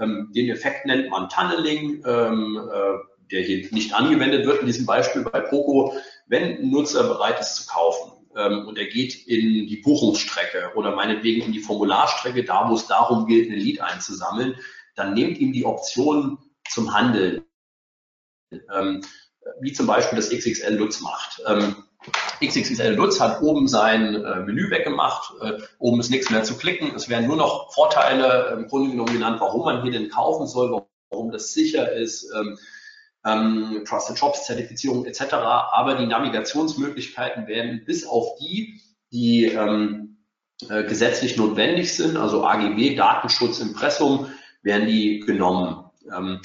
Ähm, 0.00 0.30
den 0.34 0.50
Effekt 0.50 0.86
nennt 0.86 1.10
man 1.10 1.28
Tunneling, 1.28 2.02
ähm, 2.06 2.70
äh, 2.72 3.30
der 3.30 3.42
hier 3.42 3.68
nicht 3.70 3.94
angewendet 3.94 4.46
wird 4.46 4.60
in 4.60 4.66
diesem 4.66 4.86
Beispiel 4.86 5.22
bei 5.22 5.40
Poco, 5.40 5.94
wenn 6.26 6.58
ein 6.58 6.70
Nutzer 6.70 7.04
bereit 7.04 7.38
ist 7.38 7.54
zu 7.54 7.66
kaufen 7.68 8.12
ähm, 8.36 8.66
und 8.66 8.78
er 8.78 8.86
geht 8.86 9.28
in 9.28 9.68
die 9.68 9.80
Buchungsstrecke 9.84 10.72
oder 10.74 10.94
meinetwegen 10.96 11.42
in 11.42 11.52
die 11.52 11.60
Formularstrecke, 11.60 12.44
da 12.44 12.68
wo 12.68 12.74
es 12.74 12.88
darum 12.88 13.26
geht, 13.26 13.48
ein 13.48 13.58
Lied 13.58 13.80
einzusammeln, 13.80 14.56
dann 14.96 15.14
nehmt 15.14 15.38
ihm 15.38 15.52
die 15.52 15.64
Option 15.64 16.38
zum 16.68 16.92
Handeln 16.92 17.42
ähm, 18.52 19.02
wie 19.60 19.72
zum 19.72 19.86
Beispiel 19.86 20.16
das 20.16 20.30
XXL 20.30 20.74
Lutz 20.74 21.00
macht. 21.00 21.42
Ähm, 21.46 21.76
XXL 22.42 22.94
Lutz 22.94 23.20
hat 23.20 23.42
oben 23.42 23.68
sein 23.68 24.14
äh, 24.14 24.40
Menü 24.40 24.70
weggemacht, 24.70 25.34
äh, 25.42 25.58
oben 25.78 26.00
ist 26.00 26.10
nichts 26.10 26.30
mehr 26.30 26.42
zu 26.42 26.56
klicken, 26.56 26.92
es 26.94 27.08
werden 27.08 27.26
nur 27.26 27.36
noch 27.36 27.72
Vorteile 27.72 28.56
im 28.56 28.68
Grunde 28.68 28.90
genommen 28.90 29.12
genannt, 29.12 29.40
warum 29.40 29.64
man 29.64 29.82
hier 29.82 29.92
denn 29.92 30.08
kaufen 30.08 30.46
soll, 30.46 30.82
warum 31.10 31.30
das 31.30 31.52
sicher 31.52 31.92
ist, 31.92 32.30
ähm, 32.34 32.58
ähm, 33.26 33.84
Trusted 33.86 34.18
Shops, 34.18 34.46
Zertifizierung 34.46 35.04
etc. 35.04 35.34
Aber 35.34 35.96
die 35.96 36.06
Navigationsmöglichkeiten 36.06 37.46
werden 37.46 37.84
bis 37.84 38.06
auf 38.06 38.36
die, 38.38 38.80
die 39.12 39.46
ähm, 39.46 40.16
äh, 40.68 40.84
gesetzlich 40.84 41.36
notwendig 41.36 41.94
sind, 41.94 42.16
also 42.16 42.46
AGB, 42.46 42.94
Datenschutz, 42.94 43.60
Impressum, 43.60 44.26
werden 44.62 44.86
die 44.86 45.20
genommen. 45.20 45.84
Ähm, 46.14 46.40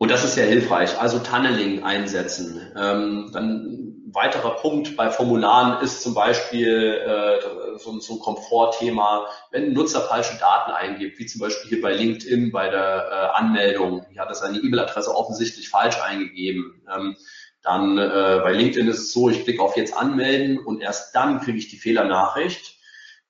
und 0.00 0.10
das 0.10 0.24
ist 0.24 0.34
sehr 0.34 0.46
hilfreich. 0.46 0.98
Also 0.98 1.18
Tunneling 1.18 1.84
einsetzen. 1.84 2.58
Ähm, 2.74 3.28
dann 3.34 3.66
ein 3.66 4.14
weiterer 4.14 4.56
Punkt 4.56 4.96
bei 4.96 5.10
Formularen 5.10 5.84
ist 5.84 6.02
zum 6.02 6.14
Beispiel 6.14 6.94
äh, 7.06 7.78
so, 7.78 8.00
so, 8.00 8.14
ein 8.14 8.18
Komfortthema, 8.18 9.28
wenn 9.50 9.64
ein 9.64 9.72
Nutzer 9.74 10.00
falsche 10.00 10.38
Daten 10.38 10.70
eingibt, 10.70 11.18
wie 11.18 11.26
zum 11.26 11.42
Beispiel 11.42 11.68
hier 11.68 11.82
bei 11.82 11.92
LinkedIn 11.92 12.50
bei 12.50 12.70
der 12.70 13.10
äh, 13.10 13.38
Anmeldung. 13.38 14.06
Hier 14.10 14.22
hat 14.22 14.30
er 14.30 14.36
seine 14.36 14.56
E-Mail-Adresse 14.60 15.14
offensichtlich 15.14 15.68
falsch 15.68 16.00
eingegeben. 16.00 16.80
Ähm, 16.90 17.18
dann 17.60 17.98
äh, 17.98 18.40
bei 18.42 18.52
LinkedIn 18.52 18.88
ist 18.88 19.00
es 19.00 19.12
so, 19.12 19.28
ich 19.28 19.44
klicke 19.44 19.62
auf 19.62 19.76
jetzt 19.76 19.94
anmelden 19.94 20.58
und 20.58 20.80
erst 20.80 21.14
dann 21.14 21.42
kriege 21.42 21.58
ich 21.58 21.68
die 21.68 21.76
Fehlernachricht. 21.76 22.78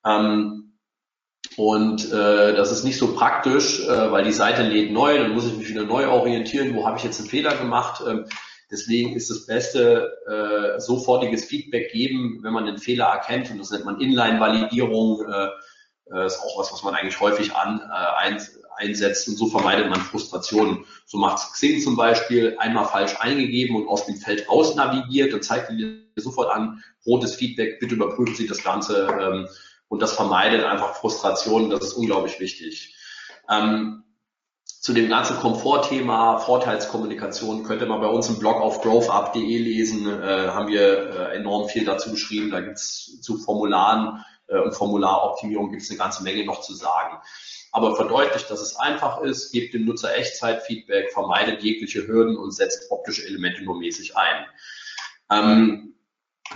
Ähm, 0.06 0.69
und 1.56 2.12
äh, 2.12 2.54
das 2.54 2.70
ist 2.70 2.84
nicht 2.84 2.98
so 2.98 3.14
praktisch, 3.14 3.80
äh, 3.80 4.12
weil 4.12 4.24
die 4.24 4.32
Seite 4.32 4.62
lädt 4.62 4.92
neu, 4.92 5.18
dann 5.18 5.32
muss 5.32 5.46
ich 5.46 5.56
mich 5.56 5.68
wieder 5.68 5.84
neu 5.84 6.08
orientieren, 6.08 6.74
wo 6.74 6.86
habe 6.86 6.98
ich 6.98 7.04
jetzt 7.04 7.20
einen 7.20 7.28
Fehler 7.28 7.56
gemacht. 7.56 8.02
Ähm, 8.06 8.26
deswegen 8.70 9.16
ist 9.16 9.30
das 9.30 9.46
Beste 9.46 10.12
äh, 10.26 10.80
sofortiges 10.80 11.44
Feedback 11.44 11.92
geben, 11.92 12.38
wenn 12.42 12.52
man 12.52 12.66
den 12.66 12.78
Fehler 12.78 13.06
erkennt. 13.06 13.50
Und 13.50 13.58
das 13.58 13.70
nennt 13.70 13.84
man 13.84 14.00
Inline-Validierung. 14.00 15.24
Äh, 15.28 15.48
äh, 16.12 16.26
ist 16.26 16.40
auch 16.40 16.58
was, 16.58 16.72
was 16.72 16.82
man 16.82 16.94
eigentlich 16.94 17.20
häufig 17.20 17.54
an, 17.54 17.80
äh, 17.80 18.24
ein, 18.24 18.42
einsetzt. 18.76 19.28
Und 19.28 19.36
so 19.36 19.46
vermeidet 19.46 19.88
man 19.88 20.00
Frustrationen. 20.00 20.84
So 21.06 21.18
macht 21.18 21.52
Xing 21.52 21.80
zum 21.80 21.96
Beispiel 21.96 22.56
einmal 22.58 22.86
falsch 22.86 23.16
eingegeben 23.18 23.76
und 23.76 23.88
aus 23.88 24.06
dem 24.06 24.16
Feld 24.16 24.48
raus 24.48 24.74
navigiert 24.74 25.34
und 25.34 25.44
zeigt 25.44 25.70
dir 25.70 26.00
sofort 26.16 26.50
an, 26.50 26.82
rotes 27.06 27.34
Feedback, 27.34 27.80
bitte 27.80 27.94
überprüfen 27.94 28.34
Sie 28.34 28.46
das 28.46 28.62
Ganze. 28.62 29.08
Ähm, 29.20 29.48
und 29.90 30.00
das 30.00 30.12
vermeidet 30.12 30.64
einfach 30.64 30.94
Frustration. 30.94 31.68
Das 31.68 31.82
ist 31.82 31.92
unglaublich 31.94 32.38
wichtig. 32.38 32.94
Ähm, 33.50 34.04
zu 34.64 34.92
dem 34.92 35.10
ganzen 35.10 35.36
Komfortthema, 35.36 36.38
Vorteilskommunikation 36.38 37.64
könnt 37.64 37.82
ihr 37.82 37.88
mal 37.88 37.98
bei 37.98 38.06
uns 38.06 38.28
im 38.28 38.38
Blog 38.38 38.62
auf 38.62 38.80
growthup.de 38.82 39.58
lesen. 39.58 40.06
Äh, 40.06 40.48
haben 40.48 40.68
wir 40.68 41.32
äh, 41.32 41.36
enorm 41.36 41.68
viel 41.68 41.84
dazu 41.84 42.12
geschrieben. 42.12 42.52
Da 42.52 42.60
gibt's 42.60 43.20
zu 43.20 43.36
Formularen 43.38 44.24
äh, 44.46 44.60
und 44.60 44.74
Formularoptimierung 44.74 45.72
gibt's 45.72 45.90
eine 45.90 45.98
ganze 45.98 46.22
Menge 46.22 46.46
noch 46.46 46.60
zu 46.60 46.72
sagen. 46.72 47.18
Aber 47.72 47.96
verdeutlicht, 47.96 48.48
dass 48.48 48.60
es 48.60 48.76
einfach 48.76 49.20
ist, 49.22 49.50
gebt 49.50 49.74
dem 49.74 49.86
Nutzer 49.86 50.16
Echtzeitfeedback, 50.16 51.12
vermeidet 51.12 51.62
jegliche 51.64 52.06
Hürden 52.06 52.36
und 52.36 52.52
setzt 52.52 52.92
optische 52.92 53.26
Elemente 53.26 53.62
nur 53.64 53.76
mäßig 53.76 54.16
ein. 54.16 54.46
Ähm, 55.32 55.94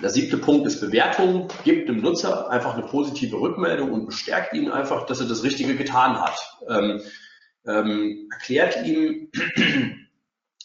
der 0.03 0.11
siebte 0.11 0.39
Punkt 0.39 0.67
ist 0.67 0.81
Bewertung. 0.81 1.49
Gibt 1.65 1.89
dem 1.89 2.01
Nutzer 2.01 2.51
einfach 2.51 2.75
eine 2.75 2.83
positive 2.83 3.39
Rückmeldung 3.39 3.93
und 3.93 4.07
bestärkt 4.07 4.53
ihn 4.55 4.71
einfach, 4.71 5.07
dass 5.07 5.21
er 5.21 5.27
das 5.27 5.43
Richtige 5.45 5.77
getan 5.77 6.21
hat. 6.21 6.59
Ähm, 6.69 7.01
ähm, 7.67 8.29
erklärt 8.33 8.85
ihm, 8.85 9.31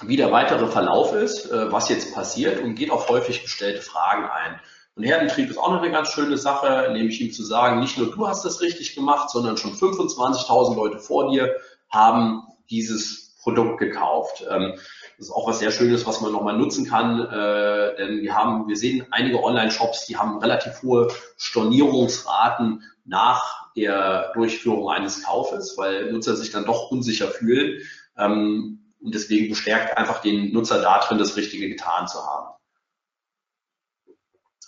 wie 0.02 0.18
der 0.18 0.32
weitere 0.32 0.68
Verlauf 0.68 1.14
ist, 1.14 1.52
äh, 1.52 1.72
was 1.72 1.90
jetzt 1.90 2.14
passiert 2.14 2.62
und 2.62 2.76
geht 2.76 2.92
auf 2.92 3.10
häufig 3.10 3.44
gestellte 3.44 3.82
Fragen 3.82 4.26
ein. 4.26 4.60
Und 4.96 5.04
Herdentrieb 5.04 5.50
ist 5.50 5.58
auch 5.58 5.72
noch 5.72 5.82
eine 5.82 5.92
ganz 5.92 6.10
schöne 6.10 6.38
Sache, 6.38 6.90
nämlich 6.92 7.22
ihm 7.22 7.32
zu 7.32 7.44
sagen, 7.44 7.80
nicht 7.80 7.98
nur 7.98 8.12
du 8.12 8.28
hast 8.28 8.44
das 8.44 8.60
richtig 8.62 8.96
gemacht, 8.96 9.30
sondern 9.30 9.56
schon 9.56 9.74
25.000 9.74 10.76
Leute 10.76 11.00
vor 11.00 11.32
dir 11.32 11.56
haben 11.90 12.44
dieses 12.70 13.38
Produkt 13.42 13.80
gekauft. 13.80 14.46
Ähm, 14.50 14.74
das 15.20 15.28
ist 15.28 15.34
auch 15.34 15.50
was 15.50 15.60
sehr 15.60 15.72
Schönes, 15.72 16.06
was 16.06 16.22
man 16.22 16.32
nochmal 16.32 16.58
nutzen 16.58 16.88
kann, 16.88 17.20
äh, 17.20 17.96
denn 17.98 18.22
wir 18.22 18.34
haben, 18.34 18.70
wir 18.70 18.78
sehen 18.78 19.06
einige 19.12 19.44
Online-Shops, 19.44 20.06
die 20.06 20.16
haben 20.16 20.40
relativ 20.40 20.82
hohe 20.82 21.10
Stornierungsraten 21.36 22.84
nach 23.04 23.70
der 23.76 24.32
Durchführung 24.34 24.90
eines 24.90 25.24
Kaufes, 25.24 25.78
weil 25.78 26.10
Nutzer 26.14 26.38
sich 26.38 26.52
dann 26.52 26.64
doch 26.64 26.90
unsicher 26.90 27.28
fühlen. 27.28 27.82
Ähm, 28.18 28.94
und 29.02 29.14
deswegen 29.14 29.50
bestärkt 29.50 29.98
einfach 29.98 30.22
den 30.22 30.54
Nutzer 30.54 30.82
darin, 30.82 31.18
das 31.18 31.36
Richtige 31.36 31.68
getan 31.68 32.08
zu 32.08 32.26
haben. 32.26 32.54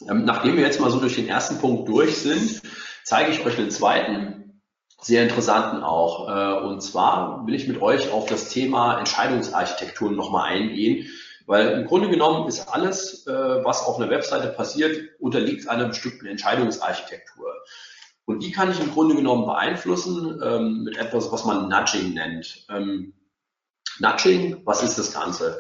Ähm, 0.10 0.26
nachdem 0.26 0.58
wir 0.58 0.66
jetzt 0.66 0.82
mal 0.82 0.92
so 0.92 1.00
durch 1.00 1.16
den 1.16 1.30
ersten 1.30 1.60
Punkt 1.60 1.88
durch 1.88 2.18
sind, 2.18 2.62
zeige 3.06 3.32
ich 3.32 3.46
euch 3.46 3.58
einen 3.58 3.72
zweiten, 3.72 4.41
sehr 5.02 5.24
interessanten 5.24 5.84
auch. 5.84 6.30
Äh, 6.30 6.66
und 6.66 6.82
zwar 6.82 7.46
will 7.46 7.56
ich 7.56 7.68
mit 7.68 7.82
euch 7.82 8.12
auf 8.12 8.28
das 8.28 8.50
Thema 8.50 9.00
Entscheidungsarchitekturen 9.00 10.16
nochmal 10.16 10.50
eingehen, 10.50 11.08
weil 11.48 11.70
im 11.70 11.86
Grunde 11.86 12.10
genommen 12.10 12.48
ist 12.48 12.68
alles, 12.68 13.26
äh, 13.28 13.32
was 13.32 13.84
auf 13.84 13.98
einer 13.98 14.10
Webseite 14.10 14.48
passiert, 14.50 15.10
unterliegt 15.20 15.68
einer 15.68 15.88
bestimmten 15.88 16.28
Entscheidungsarchitektur. 16.28 17.52
Und 18.26 18.44
die 18.44 18.52
kann 18.52 18.72
ich 18.72 18.80
im 18.80 18.92
Grunde 18.92 19.16
genommen 19.16 19.46
beeinflussen 19.46 20.40
ähm, 20.44 20.84
mit 20.84 20.98
etwas, 20.98 21.32
was 21.32 21.44
man 21.44 21.68
Nudging 21.68 22.14
nennt. 22.14 22.66
Ähm, 22.70 23.14
Nudging, 24.00 24.62
was 24.66 24.84
ist 24.84 24.98
das 24.98 25.14
Ganze? 25.14 25.60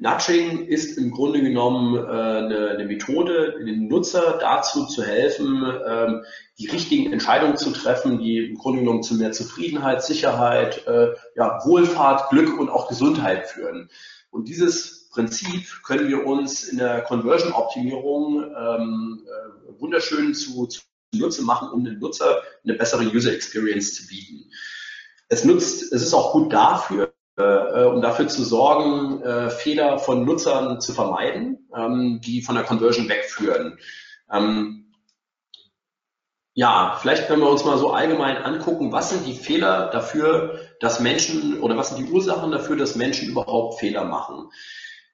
Nudging 0.00 0.66
ist 0.66 0.96
im 0.96 1.10
Grunde 1.10 1.42
genommen 1.42 1.96
äh, 1.96 2.08
eine, 2.08 2.68
eine 2.70 2.84
Methode, 2.84 3.56
den 3.64 3.88
Nutzer 3.88 4.38
dazu 4.40 4.86
zu 4.86 5.02
helfen, 5.02 5.64
ähm, 5.86 6.24
die 6.58 6.68
richtigen 6.68 7.12
Entscheidungen 7.12 7.56
zu 7.56 7.72
treffen, 7.72 8.20
die 8.20 8.38
im 8.38 8.56
Grunde 8.56 8.80
genommen 8.80 9.02
zu 9.02 9.14
mehr 9.14 9.32
Zufriedenheit, 9.32 10.04
Sicherheit, 10.04 10.86
äh, 10.86 11.14
ja, 11.34 11.60
Wohlfahrt, 11.64 12.30
Glück 12.30 12.58
und 12.58 12.68
auch 12.68 12.88
Gesundheit 12.88 13.48
führen. 13.48 13.90
Und 14.30 14.48
dieses 14.48 15.08
Prinzip 15.10 15.82
können 15.82 16.08
wir 16.08 16.26
uns 16.26 16.62
in 16.64 16.78
der 16.78 17.00
Conversion-Optimierung 17.02 18.44
ähm, 18.44 19.26
äh, 19.26 19.80
wunderschön 19.80 20.32
zu, 20.32 20.66
zu 20.66 20.82
Nutze 21.12 21.42
machen, 21.42 21.70
um 21.70 21.84
den 21.84 21.98
Nutzer 21.98 22.42
eine 22.62 22.74
bessere 22.74 23.02
User 23.04 23.32
Experience 23.32 23.94
zu 23.94 24.06
bieten. 24.06 24.50
Es 25.28 25.44
nutzt, 25.44 25.92
es 25.92 26.02
ist 26.02 26.14
auch 26.14 26.32
gut 26.32 26.52
dafür, 26.52 27.07
äh, 27.38 27.84
um 27.84 28.02
dafür 28.02 28.28
zu 28.28 28.44
sorgen, 28.44 29.22
äh, 29.22 29.50
Fehler 29.50 29.98
von 29.98 30.24
Nutzern 30.24 30.80
zu 30.80 30.92
vermeiden, 30.92 31.68
ähm, 31.74 32.20
die 32.24 32.42
von 32.42 32.56
der 32.56 32.64
Conversion 32.64 33.08
wegführen. 33.08 33.78
Ähm, 34.30 34.92
ja, 36.54 36.98
vielleicht 37.00 37.28
können 37.28 37.42
wir 37.42 37.50
uns 37.50 37.64
mal 37.64 37.78
so 37.78 37.92
allgemein 37.92 38.36
angucken, 38.38 38.90
was 38.90 39.10
sind 39.10 39.24
die 39.24 39.34
Fehler 39.34 39.90
dafür, 39.92 40.58
dass 40.80 40.98
Menschen 40.98 41.60
oder 41.60 41.76
was 41.76 41.90
sind 41.90 42.04
die 42.04 42.12
Ursachen 42.12 42.50
dafür, 42.50 42.76
dass 42.76 42.96
Menschen 42.96 43.28
überhaupt 43.28 43.78
Fehler 43.78 44.04
machen. 44.04 44.50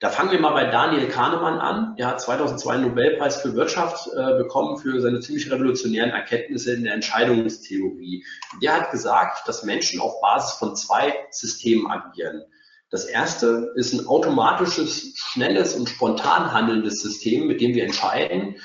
Da 0.04 0.10
fangen 0.10 0.32
wir 0.32 0.38
mal 0.38 0.52
bei 0.52 0.66
Daniel 0.66 1.08
Kahnemann 1.08 1.58
an. 1.58 1.94
Er 1.96 2.08
hat 2.08 2.20
2002 2.20 2.74
einen 2.74 2.88
Nobelpreis 2.88 3.40
für 3.40 3.54
Wirtschaft 3.54 4.06
äh, 4.08 4.36
bekommen 4.36 4.76
für 4.76 5.00
seine 5.00 5.20
ziemlich 5.20 5.50
revolutionären 5.50 6.10
Erkenntnisse 6.10 6.74
in 6.74 6.84
der 6.84 6.92
Entscheidungstheorie. 6.92 8.22
Der 8.60 8.74
hat 8.74 8.90
gesagt, 8.90 9.48
dass 9.48 9.62
Menschen 9.62 10.00
auf 10.00 10.20
Basis 10.20 10.58
von 10.58 10.76
zwei 10.76 11.14
Systemen 11.30 11.90
agieren. 11.90 12.42
Das 12.90 13.06
erste 13.06 13.72
ist 13.76 13.94
ein 13.94 14.06
automatisches, 14.06 15.14
schnelles 15.16 15.72
und 15.72 15.88
spontan 15.88 16.52
handelndes 16.52 17.00
System, 17.00 17.46
mit 17.46 17.62
dem 17.62 17.72
wir 17.72 17.84
entscheiden. 17.84 18.56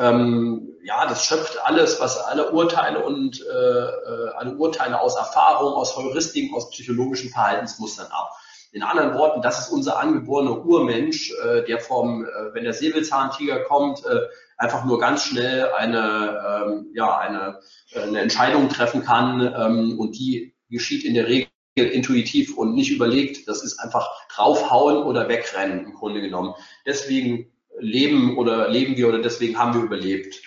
Ähm, 0.00 0.70
ja, 0.84 1.06
das 1.06 1.22
schöpft 1.22 1.58
alles, 1.66 2.00
was 2.00 2.16
alle 2.16 2.50
Urteile 2.52 3.04
und 3.04 3.42
äh, 3.42 3.52
äh 3.52 4.30
alle 4.38 4.56
Urteile 4.56 4.98
aus 5.02 5.16
Erfahrung, 5.16 5.74
aus 5.74 5.98
Heuristiken, 5.98 6.56
aus 6.56 6.70
psychologischen 6.70 7.28
Verhaltensmustern 7.28 8.06
ab. 8.06 8.30
In 8.72 8.82
anderen 8.82 9.14
Worten, 9.14 9.40
das 9.40 9.60
ist 9.60 9.72
unser 9.72 9.98
angeborener 9.98 10.64
Urmensch, 10.64 11.32
äh, 11.42 11.64
der 11.64 11.80
vom, 11.80 12.24
äh, 12.24 12.28
wenn 12.52 12.64
der 12.64 12.74
Säbelzahntiger 12.74 13.60
kommt, 13.60 14.04
äh, 14.04 14.20
einfach 14.58 14.84
nur 14.84 14.98
ganz 14.98 15.24
schnell 15.24 15.70
eine, 15.70 16.66
ähm, 16.66 16.86
ja, 16.94 17.16
eine, 17.18 17.60
äh, 17.92 18.00
eine 18.00 18.20
Entscheidung 18.20 18.68
treffen 18.68 19.04
kann 19.04 19.40
ähm, 19.40 19.98
und 19.98 20.18
die 20.18 20.54
geschieht 20.68 21.04
in 21.04 21.14
der 21.14 21.28
Regel 21.28 21.48
intuitiv 21.76 22.58
und 22.58 22.74
nicht 22.74 22.90
überlegt. 22.90 23.48
Das 23.48 23.62
ist 23.62 23.78
einfach 23.78 24.08
draufhauen 24.28 25.04
oder 25.04 25.28
wegrennen 25.28 25.86
im 25.86 25.94
Grunde 25.94 26.20
genommen. 26.20 26.54
Deswegen 26.84 27.50
leben 27.78 28.36
oder 28.36 28.68
leben 28.68 28.96
wir 28.96 29.08
oder 29.08 29.20
deswegen 29.20 29.58
haben 29.58 29.74
wir 29.74 29.82
überlebt. 29.82 30.42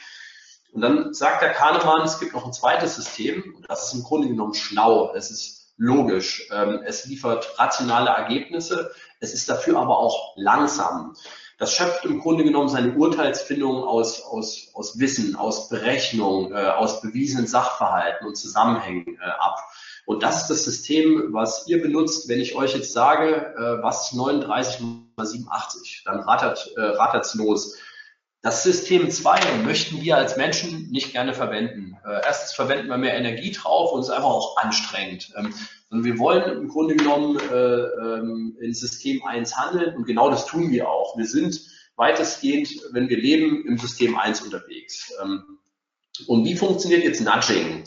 Und 0.74 0.82
dann 0.82 1.14
sagt 1.14 1.42
der 1.42 1.52
Kahnemann, 1.52 2.04
es 2.04 2.20
gibt 2.20 2.34
noch 2.34 2.46
ein 2.46 2.54
zweites 2.54 2.96
System 2.96 3.56
und 3.56 3.70
das 3.70 3.88
ist 3.88 3.94
im 3.94 4.04
Grunde 4.04 4.28
genommen 4.28 4.54
schlau. 4.54 5.14
Es 5.16 5.32
ist 5.32 5.61
logisch. 5.78 6.48
Ähm, 6.52 6.82
es 6.86 7.06
liefert 7.06 7.58
rationale 7.58 8.10
Ergebnisse. 8.10 8.92
Es 9.20 9.34
ist 9.34 9.50
dafür 9.50 9.80
aber 9.80 9.98
auch 9.98 10.34
langsam. 10.36 11.16
Das 11.62 11.76
schöpft 11.76 12.06
im 12.06 12.20
Grunde 12.20 12.44
genommen 12.44 12.70
seine 12.70 12.94
Urteilsfindung 12.94 13.84
aus, 13.84 14.24
aus, 14.24 14.72
aus 14.74 14.98
Wissen, 14.98 15.36
aus 15.36 15.70
Berechnung, 15.70 16.52
äh, 16.54 16.70
aus 16.70 17.02
bewiesenen 17.02 17.46
Sachverhalten 17.46 18.26
und 18.26 18.36
Zusammenhängen 18.36 19.20
äh, 19.22 19.30
ab. 19.40 19.60
Und 20.06 20.24
das 20.24 20.42
ist 20.42 20.50
das 20.50 20.64
System, 20.64 21.28
was 21.34 21.68
ihr 21.68 21.80
benutzt, 21.80 22.28
wenn 22.28 22.40
ich 22.40 22.56
euch 22.56 22.74
jetzt 22.74 22.94
sage, 22.94 23.54
äh, 23.56 23.84
was 23.84 24.08
ist 24.08 24.14
39 24.18 24.80
mal 25.16 25.26
87, 25.26 26.02
dann 26.04 26.22
rattert 26.22 26.74
rattert's 26.76 27.36
los. 27.36 27.78
Das 28.44 28.64
System 28.64 29.12
2 29.12 29.64
möchten 29.64 30.02
wir 30.02 30.18
als 30.18 30.36
Menschen 30.36 30.90
nicht 30.90 31.12
gerne 31.12 31.34
verwenden. 31.36 31.98
Äh, 32.04 32.22
erstens 32.26 32.54
verwenden 32.54 32.88
wir 32.88 32.98
mehr 32.98 33.16
Energie 33.16 33.52
drauf 33.52 33.92
und 33.92 34.00
es 34.00 34.08
ist 34.08 34.14
einfach 34.14 34.30
auch 34.30 34.58
anstrengend. 34.58 35.32
Ähm, 35.38 35.54
und 35.92 36.04
wir 36.04 36.18
wollen 36.18 36.58
im 36.58 36.68
Grunde 36.68 36.96
genommen 36.96 37.38
äh, 37.38 37.54
ähm, 37.54 38.58
in 38.60 38.74
System 38.74 39.24
1 39.24 39.58
handeln 39.58 39.96
und 39.96 40.06
genau 40.06 40.32
das 40.32 40.48
tun 40.48 40.72
wir 40.72 40.90
auch. 40.90 41.16
Wir 41.18 41.28
sind 41.28 41.62
weitestgehend, 41.98 42.70
wenn 42.94 43.10
wir 43.10 43.18
leben, 43.18 43.64
im 43.68 43.78
System 43.78 44.18
1 44.18 44.42
unterwegs. 44.42 45.14
Ähm, 45.22 45.60
und 46.26 46.44
wie 46.44 46.56
funktioniert 46.56 47.04
jetzt 47.04 47.22
Nudging? 47.22 47.84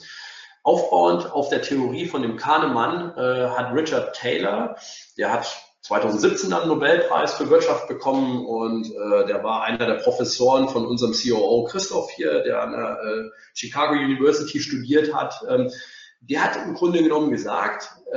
Aufbauend 0.63 1.33
auf 1.33 1.49
der 1.49 1.63
Theorie 1.63 2.07
von 2.07 2.23
dem 2.23 2.37
Kahnemann 2.37 3.11
äh, 3.17 3.49
hat 3.51 3.75
Richard 3.75 4.15
Taylor, 4.15 4.77
der 5.19 5.33
hat 5.33 5.74
2017 5.85 6.49
dann 6.49 6.67
Nobelpreis 6.67 7.35
für 7.35 7.51
Wirtschaft 7.51 7.89
bekommen 7.89 8.47
und 8.47 8.87
äh, 8.87 9.27
der 9.27 9.45
war 9.45 9.65
einer 9.65 9.87
der 9.87 9.97
Professoren 9.97 10.67
von 10.71 10.87
unserem 10.87 11.13
COO 11.13 11.65
Christoph 11.65 12.11
hier, 12.11 12.43
der 12.43 12.63
an 12.63 12.73
der 12.73 12.99
äh, 13.03 13.31
Chicago 13.53 13.93
University 13.93 14.61
studiert 14.61 15.15
hat. 15.15 15.35
Ähm, 15.47 15.71
der 16.21 16.43
hat 16.43 16.57
im 16.57 16.73
Grunde 16.73 17.03
genommen 17.03 17.31
gesagt, 17.31 17.91
äh, 18.11 18.17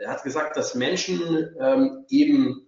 er 0.00 0.10
hat 0.10 0.24
gesagt, 0.24 0.56
dass 0.56 0.74
Menschen 0.74 1.54
ähm, 1.60 2.04
eben 2.08 2.66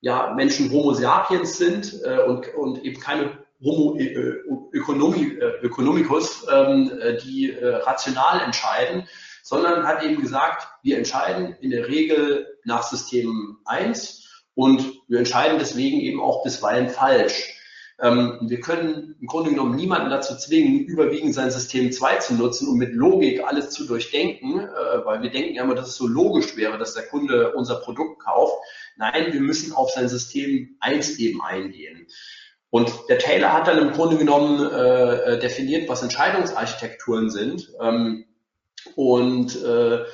ja 0.00 0.32
Menschen 0.34 0.72
Homo 0.72 0.94
sapiens 0.94 1.58
sind 1.58 2.00
äh, 2.02 2.22
und, 2.22 2.48
und 2.54 2.82
eben 2.82 2.98
keine 2.98 3.44
Homo 3.62 3.98
äh, 3.98 4.38
Ökonomi, 4.72 5.36
äh, 5.38 5.66
Ökonomicus, 5.66 6.46
ähm, 6.50 6.90
äh, 6.98 7.18
die 7.18 7.52
äh, 7.52 7.74
rational 7.74 8.40
entscheiden, 8.40 9.06
sondern 9.42 9.86
hat 9.86 10.02
eben 10.04 10.20
gesagt, 10.22 10.68
wir 10.82 10.96
entscheiden 10.98 11.56
in 11.60 11.70
der 11.70 11.88
Regel 11.88 12.46
nach 12.64 12.84
System 12.84 13.58
1 13.64 14.44
und 14.54 14.84
wir 15.08 15.18
entscheiden 15.18 15.58
deswegen 15.58 16.00
eben 16.00 16.20
auch 16.20 16.42
bisweilen 16.44 16.88
falsch. 16.88 17.58
Ähm, 18.00 18.38
wir 18.42 18.60
können 18.60 19.16
im 19.20 19.26
Grunde 19.26 19.50
genommen 19.50 19.76
niemanden 19.76 20.10
dazu 20.10 20.36
zwingen, 20.36 20.80
überwiegend 20.80 21.34
sein 21.34 21.50
System 21.50 21.92
2 21.92 22.16
zu 22.16 22.34
nutzen 22.34 22.68
und 22.68 22.78
mit 22.78 22.92
Logik 22.92 23.44
alles 23.44 23.70
zu 23.70 23.86
durchdenken, 23.86 24.60
äh, 24.60 25.04
weil 25.04 25.22
wir 25.22 25.30
denken 25.30 25.54
ja 25.54 25.62
immer, 25.62 25.74
dass 25.74 25.88
es 25.88 25.96
so 25.96 26.06
logisch 26.06 26.56
wäre, 26.56 26.78
dass 26.78 26.94
der 26.94 27.06
Kunde 27.06 27.52
unser 27.54 27.76
Produkt 27.76 28.22
kauft. 28.22 28.54
Nein, 28.96 29.32
wir 29.32 29.40
müssen 29.40 29.72
auf 29.72 29.90
sein 29.90 30.08
System 30.08 30.76
1 30.80 31.18
eben 31.18 31.42
eingehen. 31.42 32.06
Und 32.70 32.90
der 33.08 33.18
Taylor 33.18 33.52
hat 33.52 33.68
dann 33.68 33.78
im 33.78 33.92
Grunde 33.92 34.16
genommen 34.16 34.66
äh, 34.70 35.38
definiert, 35.38 35.88
was 35.88 36.02
Entscheidungsarchitekturen 36.02 37.28
sind. 37.28 37.70
Ähm, 37.80 38.24
und, 38.94 39.62
äh, 39.62 40.04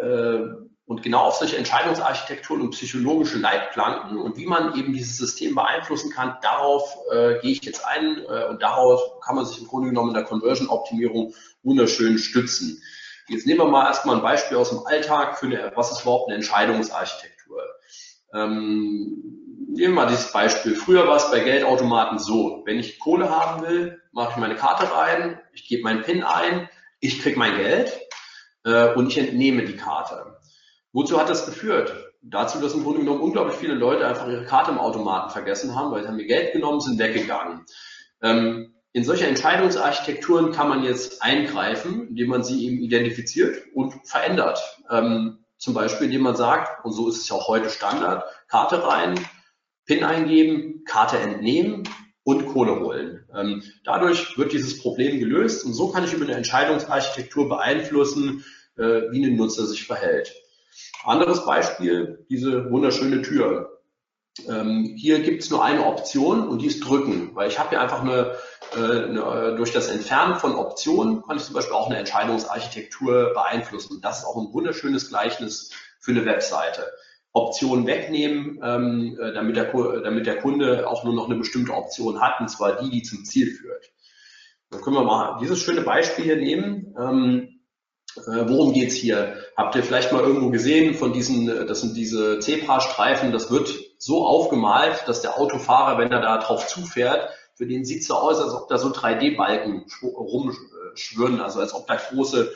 äh, 0.00 0.48
und 0.86 1.02
genau 1.02 1.22
auf 1.22 1.36
solche 1.36 1.56
Entscheidungsarchitekturen 1.56 2.62
und 2.62 2.70
psychologische 2.70 3.38
Leitplanken 3.38 4.18
und 4.18 4.36
wie 4.36 4.46
man 4.46 4.78
eben 4.78 4.92
dieses 4.92 5.16
System 5.16 5.54
beeinflussen 5.54 6.12
kann, 6.12 6.36
darauf 6.42 6.96
äh, 7.12 7.40
gehe 7.40 7.52
ich 7.52 7.62
jetzt 7.64 7.84
ein 7.84 8.18
äh, 8.28 8.46
und 8.48 8.62
darauf 8.62 9.20
kann 9.20 9.34
man 9.34 9.44
sich 9.44 9.58
im 9.60 9.66
Grunde 9.66 9.88
genommen 9.88 10.10
in 10.10 10.14
der 10.14 10.24
Conversion-Optimierung 10.24 11.34
wunderschön 11.62 12.18
stützen. 12.18 12.80
Jetzt 13.28 13.46
nehmen 13.46 13.58
wir 13.58 13.68
mal 13.68 13.86
erstmal 13.86 14.16
ein 14.16 14.22
Beispiel 14.22 14.56
aus 14.56 14.70
dem 14.70 14.86
Alltag 14.86 15.38
für 15.38 15.46
eine, 15.46 15.72
was 15.74 15.90
ist 15.90 16.02
überhaupt 16.02 16.28
eine 16.28 16.36
Entscheidungsarchitektur. 16.36 17.60
Ähm, 18.32 19.36
nehmen 19.68 19.94
wir 19.94 20.02
mal 20.02 20.06
dieses 20.06 20.30
Beispiel. 20.30 20.76
Früher 20.76 21.08
war 21.08 21.16
es 21.16 21.30
bei 21.30 21.40
Geldautomaten 21.40 22.18
so, 22.18 22.62
wenn 22.64 22.78
ich 22.78 23.00
Kohle 23.00 23.30
haben 23.30 23.66
will, 23.66 24.00
mache 24.12 24.32
ich 24.32 24.36
meine 24.36 24.54
Karte 24.54 24.94
rein, 24.94 25.40
ich 25.52 25.68
gebe 25.68 25.82
meinen 25.82 26.02
PIN 26.02 26.22
ein, 26.22 26.68
ich 27.00 27.20
kriege 27.20 27.38
mein 27.38 27.56
Geld 27.56 27.92
äh, 28.66 28.92
und 28.94 29.08
ich 29.08 29.16
entnehme 29.16 29.64
die 29.64 29.76
Karte. 29.76 30.36
Wozu 30.92 31.18
hat 31.18 31.30
das 31.30 31.46
geführt? 31.46 31.94
Dazu, 32.20 32.60
dass 32.60 32.74
im 32.74 32.82
Grunde 32.82 33.00
genommen 33.00 33.20
unglaublich 33.20 33.56
viele 33.56 33.74
Leute 33.74 34.06
einfach 34.06 34.28
ihre 34.28 34.44
Karte 34.44 34.72
im 34.72 34.78
Automaten 34.78 35.30
vergessen 35.30 35.74
haben, 35.76 35.92
weil 35.92 36.02
sie 36.02 36.08
haben 36.08 36.18
ihr 36.18 36.26
Geld 36.26 36.52
genommen, 36.52 36.80
sind 36.80 36.98
weggegangen. 36.98 37.64
Ähm, 38.20 38.74
in 38.92 39.04
solche 39.04 39.26
Entscheidungsarchitekturen 39.26 40.52
kann 40.52 40.68
man 40.68 40.82
jetzt 40.82 41.22
eingreifen, 41.22 42.08
indem 42.08 42.28
man 42.28 42.42
sie 42.42 42.66
eben 42.66 42.78
identifiziert 42.78 43.62
und 43.74 43.94
verändert. 44.04 44.58
Ähm, 44.90 45.44
zum 45.58 45.74
Beispiel, 45.74 46.06
indem 46.06 46.22
man 46.22 46.34
sagt, 46.34 46.84
und 46.84 46.92
so 46.92 47.08
ist 47.08 47.18
es 47.18 47.28
ja 47.28 47.36
auch 47.36 47.46
heute 47.46 47.70
Standard, 47.70 48.24
Karte 48.48 48.82
rein, 48.86 49.20
PIN 49.84 50.02
eingeben, 50.02 50.82
Karte 50.84 51.18
entnehmen 51.18 51.84
und 52.24 52.46
Kohle 52.46 52.80
holen. 52.80 53.24
Ähm, 53.32 53.62
dadurch 53.84 54.36
wird 54.36 54.52
dieses 54.52 54.80
Problem 54.80 55.20
gelöst 55.20 55.64
und 55.64 55.74
so 55.74 55.92
kann 55.92 56.04
ich 56.04 56.12
über 56.12 56.24
eine 56.24 56.34
Entscheidungsarchitektur 56.34 57.48
beeinflussen, 57.48 58.44
äh, 58.76 59.10
wie 59.10 59.24
ein 59.24 59.36
Nutzer 59.36 59.66
sich 59.66 59.86
verhält. 59.86 60.34
Anderes 61.04 61.44
Beispiel, 61.44 62.26
diese 62.28 62.70
wunderschöne 62.70 63.22
Tür. 63.22 63.80
Ähm, 64.48 64.94
hier 64.96 65.20
gibt 65.20 65.42
es 65.42 65.50
nur 65.50 65.64
eine 65.64 65.86
Option 65.86 66.46
und 66.46 66.60
die 66.60 66.66
ist 66.66 66.80
drücken, 66.80 67.30
weil 67.34 67.48
ich 67.48 67.58
habe 67.58 67.74
ja 67.74 67.80
einfach 67.80 68.02
eine, 68.02 68.36
äh, 68.76 69.04
eine, 69.04 69.54
durch 69.56 69.72
das 69.72 69.88
Entfernen 69.88 70.36
von 70.36 70.54
Optionen 70.54 71.22
kann 71.22 71.38
ich 71.38 71.44
zum 71.44 71.54
Beispiel 71.54 71.74
auch 71.74 71.88
eine 71.88 71.96
Entscheidungsarchitektur 71.98 73.32
beeinflussen. 73.32 74.00
Das 74.02 74.18
ist 74.18 74.24
auch 74.26 74.36
ein 74.36 74.52
wunderschönes 74.52 75.08
Gleichnis 75.08 75.70
für 76.00 76.10
eine 76.10 76.26
Webseite. 76.26 76.84
Optionen 77.32 77.86
wegnehmen, 77.86 78.60
ähm, 78.62 79.18
äh, 79.20 79.32
damit, 79.32 79.56
der, 79.56 79.72
damit 80.02 80.26
der 80.26 80.38
Kunde 80.38 80.88
auch 80.88 81.04
nur 81.04 81.14
noch 81.14 81.26
eine 81.26 81.36
bestimmte 81.36 81.72
Option 81.72 82.20
hat, 82.20 82.40
und 82.40 82.48
zwar 82.48 82.82
die, 82.82 82.90
die 82.90 83.02
zum 83.02 83.24
Ziel 83.24 83.54
führt. 83.54 83.90
Dann 84.70 84.80
können 84.80 84.96
wir 84.96 85.04
mal 85.04 85.38
dieses 85.40 85.60
schöne 85.60 85.82
Beispiel 85.82 86.24
hier 86.24 86.36
nehmen. 86.36 86.94
Ähm, 86.98 87.48
äh, 87.48 87.55
worum 88.24 88.72
geht's 88.72 88.94
hier? 88.94 89.36
Habt 89.56 89.74
ihr 89.74 89.82
vielleicht 89.82 90.12
mal 90.12 90.22
irgendwo 90.22 90.50
gesehen 90.50 90.94
von 90.94 91.12
diesen, 91.12 91.48
äh, 91.48 91.66
das 91.66 91.80
sind 91.80 91.96
diese 91.96 92.38
Zebra-Streifen, 92.38 93.32
das 93.32 93.50
wird 93.50 93.72
so 93.98 94.26
aufgemalt, 94.26 95.04
dass 95.06 95.22
der 95.22 95.38
Autofahrer, 95.38 95.98
wenn 95.98 96.12
er 96.12 96.20
da 96.20 96.38
drauf 96.38 96.66
zufährt, 96.66 97.30
für 97.54 97.66
den 97.66 97.84
sieht 97.84 98.04
so 98.04 98.14
aus, 98.14 98.40
als 98.40 98.52
ob 98.52 98.68
da 98.68 98.76
so 98.76 98.88
3D-Balken 98.88 99.86
rumschwirren, 100.02 101.40
also 101.40 101.60
als 101.60 101.74
ob 101.74 101.86
da 101.86 101.96
große 101.96 102.52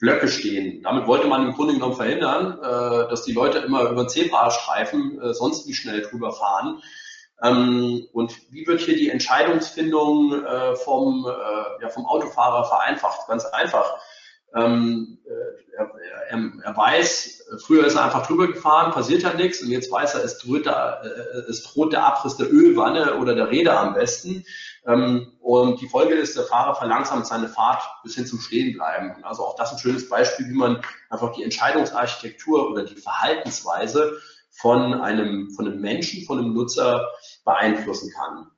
Blöcke 0.00 0.28
stehen. 0.28 0.82
Damit 0.82 1.06
wollte 1.06 1.28
man 1.28 1.46
im 1.46 1.52
Grunde 1.52 1.74
genommen 1.74 1.94
verhindern, 1.94 2.58
äh, 2.58 3.08
dass 3.08 3.22
die 3.22 3.32
Leute 3.32 3.58
immer 3.58 3.90
über 3.90 4.08
Zebrastreifen 4.08 5.20
äh, 5.20 5.34
sonst 5.34 5.68
wie 5.68 5.74
schnell 5.74 6.02
drüber 6.02 6.32
fahren. 6.32 6.82
Ähm, 7.42 8.06
und 8.12 8.34
wie 8.50 8.66
wird 8.66 8.80
hier 8.80 8.96
die 8.96 9.10
Entscheidungsfindung 9.10 10.44
äh, 10.44 10.74
vom, 10.76 11.26
äh, 11.26 11.82
ja, 11.82 11.88
vom 11.90 12.06
Autofahrer 12.06 12.64
vereinfacht? 12.64 13.28
Ganz 13.28 13.44
einfach 13.44 13.98
ähm, 14.54 15.18
äh, 15.24 15.76
er, 15.76 15.90
er, 16.28 16.50
er, 16.64 16.76
weiß, 16.76 17.46
früher 17.64 17.86
ist 17.86 17.94
er 17.94 18.04
einfach 18.04 18.26
drüber 18.26 18.48
gefahren, 18.48 18.92
passiert 18.92 19.24
halt 19.24 19.36
nichts 19.36 19.62
und 19.62 19.70
jetzt 19.70 19.90
weiß 19.90 20.14
er, 20.14 20.24
es 20.24 20.38
droht, 20.38 20.66
der, 20.66 21.02
äh, 21.04 21.50
es 21.50 21.62
droht 21.62 21.92
der 21.92 22.04
Abriss 22.04 22.36
der 22.36 22.52
Ölwanne 22.52 23.16
oder 23.18 23.34
der 23.34 23.50
Räder 23.50 23.78
am 23.78 23.94
besten. 23.94 24.44
Ähm, 24.86 25.32
und 25.40 25.80
die 25.80 25.88
Folge 25.88 26.14
ist, 26.14 26.36
der 26.36 26.44
Fahrer 26.44 26.74
verlangsamt 26.74 27.26
seine 27.26 27.48
Fahrt 27.48 27.82
bis 28.02 28.14
hin 28.14 28.26
zum 28.26 28.40
Stehenbleiben. 28.40 29.22
Also 29.24 29.44
auch 29.44 29.56
das 29.56 29.72
ein 29.72 29.78
schönes 29.78 30.08
Beispiel, 30.08 30.48
wie 30.48 30.56
man 30.56 30.80
einfach 31.10 31.32
die 31.32 31.44
Entscheidungsarchitektur 31.44 32.70
oder 32.70 32.84
die 32.84 32.96
Verhaltensweise 32.96 34.18
von 34.50 34.94
einem, 34.94 35.50
von 35.50 35.66
einem 35.66 35.80
Menschen, 35.80 36.24
von 36.24 36.38
einem 36.38 36.54
Nutzer 36.54 37.08
beeinflussen 37.44 38.12
kann. 38.12 38.50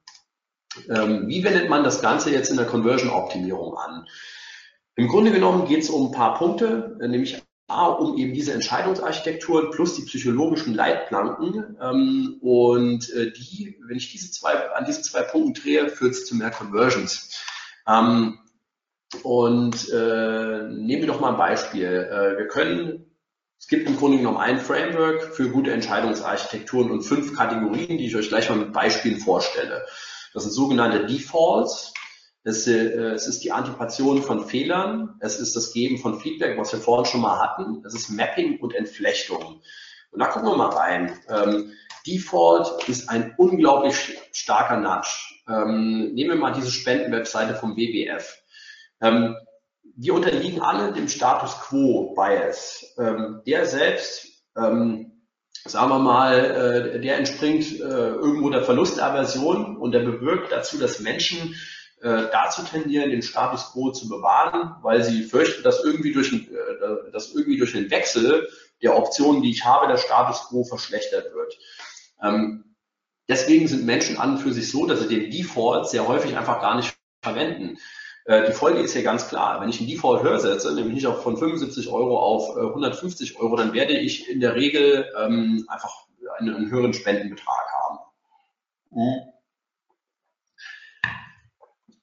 Ähm, 0.88 1.28
wie 1.28 1.44
wendet 1.44 1.68
man 1.68 1.84
das 1.84 2.00
Ganze 2.00 2.30
jetzt 2.30 2.50
in 2.50 2.56
der 2.56 2.66
Conversion-Optimierung 2.66 3.76
an? 3.76 4.06
Im 4.96 5.08
Grunde 5.08 5.32
genommen 5.32 5.66
geht 5.66 5.80
es 5.80 5.90
um 5.90 6.08
ein 6.08 6.12
paar 6.12 6.34
Punkte, 6.34 6.98
äh, 7.00 7.08
nämlich 7.08 7.42
A, 7.68 7.86
um 7.86 8.18
eben 8.18 8.34
diese 8.34 8.52
Entscheidungsarchitekturen 8.52 9.70
plus 9.70 9.94
die 9.94 10.02
psychologischen 10.02 10.74
Leitplanken. 10.74 11.76
Ähm, 11.80 12.38
und 12.42 13.10
äh, 13.10 13.32
die, 13.32 13.78
wenn 13.86 13.96
ich 13.96 14.12
diese 14.12 14.30
zwei, 14.30 14.52
an 14.72 14.84
diesen 14.84 15.04
zwei 15.04 15.22
Punkten 15.22 15.54
drehe, 15.54 15.88
führt 15.88 16.12
es 16.12 16.26
zu 16.26 16.36
mehr 16.36 16.50
Conversions. 16.50 17.40
Ähm, 17.86 18.38
und 19.22 19.88
äh, 19.90 20.68
nehmen 20.68 21.02
wir 21.02 21.06
doch 21.06 21.20
mal 21.20 21.30
ein 21.32 21.38
Beispiel. 21.38 21.86
Äh, 21.86 22.38
wir 22.38 22.48
können, 22.48 23.16
es 23.58 23.68
gibt 23.68 23.88
im 23.88 23.96
Grunde 23.96 24.18
genommen 24.18 24.38
ein 24.38 24.58
Framework 24.58 25.34
für 25.34 25.50
gute 25.50 25.72
Entscheidungsarchitekturen 25.72 26.90
und 26.90 27.02
fünf 27.02 27.34
Kategorien, 27.34 27.98
die 27.98 28.06
ich 28.06 28.16
euch 28.16 28.28
gleich 28.28 28.48
mal 28.48 28.58
mit 28.58 28.72
Beispielen 28.72 29.18
vorstelle. 29.18 29.84
Das 30.34 30.44
sind 30.44 30.52
sogenannte 30.52 31.06
Defaults. 31.06 31.92
Es, 32.44 32.66
äh, 32.66 32.72
es 32.72 33.26
ist 33.26 33.44
die 33.44 33.52
Antipation 33.52 34.22
von 34.22 34.46
Fehlern, 34.46 35.16
es 35.20 35.38
ist 35.38 35.54
das 35.54 35.72
Geben 35.72 35.98
von 35.98 36.18
Feedback, 36.18 36.58
was 36.58 36.72
wir 36.72 36.80
vorhin 36.80 37.06
schon 37.06 37.20
mal 37.20 37.38
hatten, 37.40 37.84
es 37.86 37.94
ist 37.94 38.10
Mapping 38.10 38.58
und 38.60 38.74
Entflechtung. 38.74 39.60
Und 40.10 40.18
da 40.18 40.26
gucken 40.26 40.48
wir 40.48 40.56
mal 40.56 40.70
rein. 40.70 41.18
Ähm, 41.28 41.72
Default 42.06 42.88
ist 42.88 43.08
ein 43.08 43.34
unglaublich 43.38 44.18
starker 44.32 44.76
Nudge. 44.76 45.40
Ähm, 45.48 46.12
nehmen 46.14 46.30
wir 46.30 46.36
mal 46.36 46.52
diese 46.52 46.70
Spendenwebseite 46.70 47.54
vom 47.54 47.76
WWF. 47.76 48.42
Ähm, 49.00 49.36
wir 49.96 50.14
unterliegen 50.14 50.60
alle 50.60 50.92
dem 50.92 51.08
Status 51.08 51.60
Quo 51.60 52.14
Bias. 52.14 52.94
Ähm, 52.98 53.42
der 53.46 53.66
selbst, 53.66 54.44
ähm, 54.56 55.22
sagen 55.64 55.90
wir 55.90 55.98
mal, 55.98 56.94
äh, 56.96 57.00
der 57.00 57.18
entspringt 57.18 57.80
äh, 57.80 57.84
irgendwo 57.84 58.50
der 58.50 58.64
Verlustaversion 58.64 59.76
und 59.76 59.92
der 59.92 60.00
bewirkt 60.00 60.50
dazu, 60.52 60.78
dass 60.78 61.00
Menschen 61.00 61.54
äh, 62.02 62.28
dazu 62.32 62.62
tendieren, 62.62 63.10
den 63.10 63.22
Status 63.22 63.72
quo 63.72 63.92
zu 63.92 64.08
bewahren, 64.08 64.76
weil 64.82 65.04
sie 65.04 65.22
fürchten, 65.22 65.62
dass 65.62 65.84
irgendwie 65.84 66.12
durch, 66.12 66.32
äh, 66.32 67.10
dass 67.12 67.32
irgendwie 67.32 67.58
durch 67.58 67.72
den 67.72 67.90
Wechsel 67.90 68.48
der 68.82 68.96
Optionen, 68.96 69.42
die 69.42 69.50
ich 69.50 69.64
habe, 69.64 69.86
der 69.86 69.98
Status 69.98 70.48
quo 70.48 70.64
verschlechtert 70.64 71.32
wird. 71.32 71.58
Ähm, 72.22 72.76
deswegen 73.28 73.68
sind 73.68 73.86
Menschen 73.86 74.18
an 74.18 74.32
und 74.32 74.38
für 74.38 74.52
sich 74.52 74.70
so, 74.70 74.86
dass 74.86 75.00
sie 75.00 75.08
den 75.08 75.30
Default 75.30 75.88
sehr 75.88 76.08
häufig 76.08 76.36
einfach 76.36 76.60
gar 76.60 76.74
nicht 76.76 76.96
verwenden. 77.22 77.78
Äh, 78.24 78.48
die 78.48 78.52
Folge 78.52 78.80
ist 78.80 78.94
hier 78.94 79.04
ganz 79.04 79.28
klar. 79.28 79.60
Wenn 79.60 79.68
ich 79.68 79.78
einen 79.78 79.88
Default 79.88 80.22
höher 80.22 80.40
setze, 80.40 80.74
nämlich 80.74 80.94
nicht 80.94 81.06
auf 81.06 81.22
von 81.22 81.36
75 81.36 81.88
Euro 81.88 82.18
auf 82.18 82.56
150 82.56 83.38
Euro, 83.38 83.56
dann 83.56 83.72
werde 83.72 83.96
ich 83.96 84.28
in 84.28 84.40
der 84.40 84.56
Regel 84.56 85.08
ähm, 85.18 85.64
einfach 85.68 86.06
einen, 86.38 86.54
einen 86.54 86.70
höheren 86.70 86.94
Spendenbetrag 86.94 87.64
haben. 87.84 87.98
Mhm. 88.90 89.31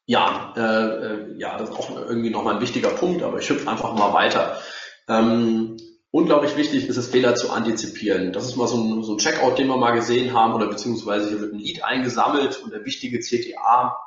Ja, 0.09 0.55
äh, 0.57 0.61
äh, 0.61 1.37
ja, 1.37 1.55
das 1.55 1.69
ist 1.69 1.75
auch 1.75 1.95
irgendwie 1.95 2.31
nochmal 2.31 2.55
ein 2.55 2.61
wichtiger 2.61 2.89
Punkt, 2.89 3.21
aber 3.21 3.37
ich 3.37 3.47
hüpfe 3.47 3.69
einfach 3.69 3.93
mal 3.93 4.11
weiter. 4.11 4.59
Ähm, 5.07 5.77
unglaublich 6.09 6.57
wichtig 6.57 6.87
ist 6.87 6.97
es, 6.97 7.09
Fehler 7.09 7.35
zu 7.35 7.51
antizipieren. 7.51 8.33
Das 8.33 8.45
ist 8.45 8.55
mal 8.55 8.65
so 8.65 8.77
ein, 8.77 9.03
so 9.03 9.13
ein 9.13 9.17
Checkout, 9.19 9.59
den 9.59 9.67
wir 9.67 9.77
mal 9.77 9.91
gesehen 9.91 10.33
haben, 10.33 10.55
oder 10.55 10.65
beziehungsweise 10.65 11.29
hier 11.29 11.41
wird 11.41 11.53
ein 11.53 11.59
Lead 11.59 11.83
eingesammelt 11.83 12.59
und 12.63 12.73
der 12.73 12.85
wichtige 12.85 13.19
CTA 13.19 13.99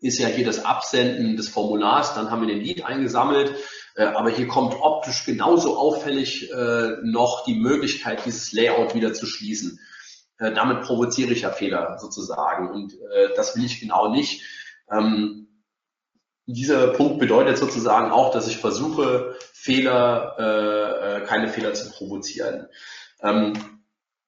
ist 0.00 0.18
ja 0.18 0.26
hier 0.26 0.44
das 0.44 0.64
Absenden 0.64 1.36
des 1.36 1.48
Formulars, 1.48 2.16
dann 2.16 2.32
haben 2.32 2.40
wir 2.40 2.52
den 2.52 2.64
Lead 2.64 2.84
eingesammelt, 2.84 3.54
äh, 3.94 4.06
aber 4.06 4.30
hier 4.30 4.48
kommt 4.48 4.74
optisch 4.74 5.24
genauso 5.24 5.78
auffällig 5.78 6.50
äh, 6.50 6.96
noch 7.04 7.44
die 7.44 7.54
Möglichkeit, 7.54 8.26
dieses 8.26 8.52
Layout 8.52 8.96
wieder 8.96 9.12
zu 9.12 9.24
schließen. 9.26 9.78
Äh, 10.40 10.50
damit 10.52 10.82
provoziere 10.82 11.32
ich 11.32 11.42
ja 11.42 11.50
Fehler 11.50 11.96
sozusagen 12.00 12.70
und 12.70 12.94
äh, 12.94 13.28
das 13.36 13.56
will 13.56 13.64
ich 13.64 13.78
genau 13.78 14.08
nicht. 14.08 14.42
Ähm, 14.90 15.48
dieser 16.46 16.88
Punkt 16.88 17.18
bedeutet 17.18 17.58
sozusagen 17.58 18.10
auch, 18.10 18.32
dass 18.32 18.48
ich 18.48 18.56
versuche, 18.56 19.36
Fehler, 19.52 20.36
äh, 20.38 21.16
äh, 21.16 21.26
keine 21.26 21.48
Fehler 21.48 21.74
zu 21.74 21.90
provozieren. 21.90 22.68
Ähm, 23.22 23.52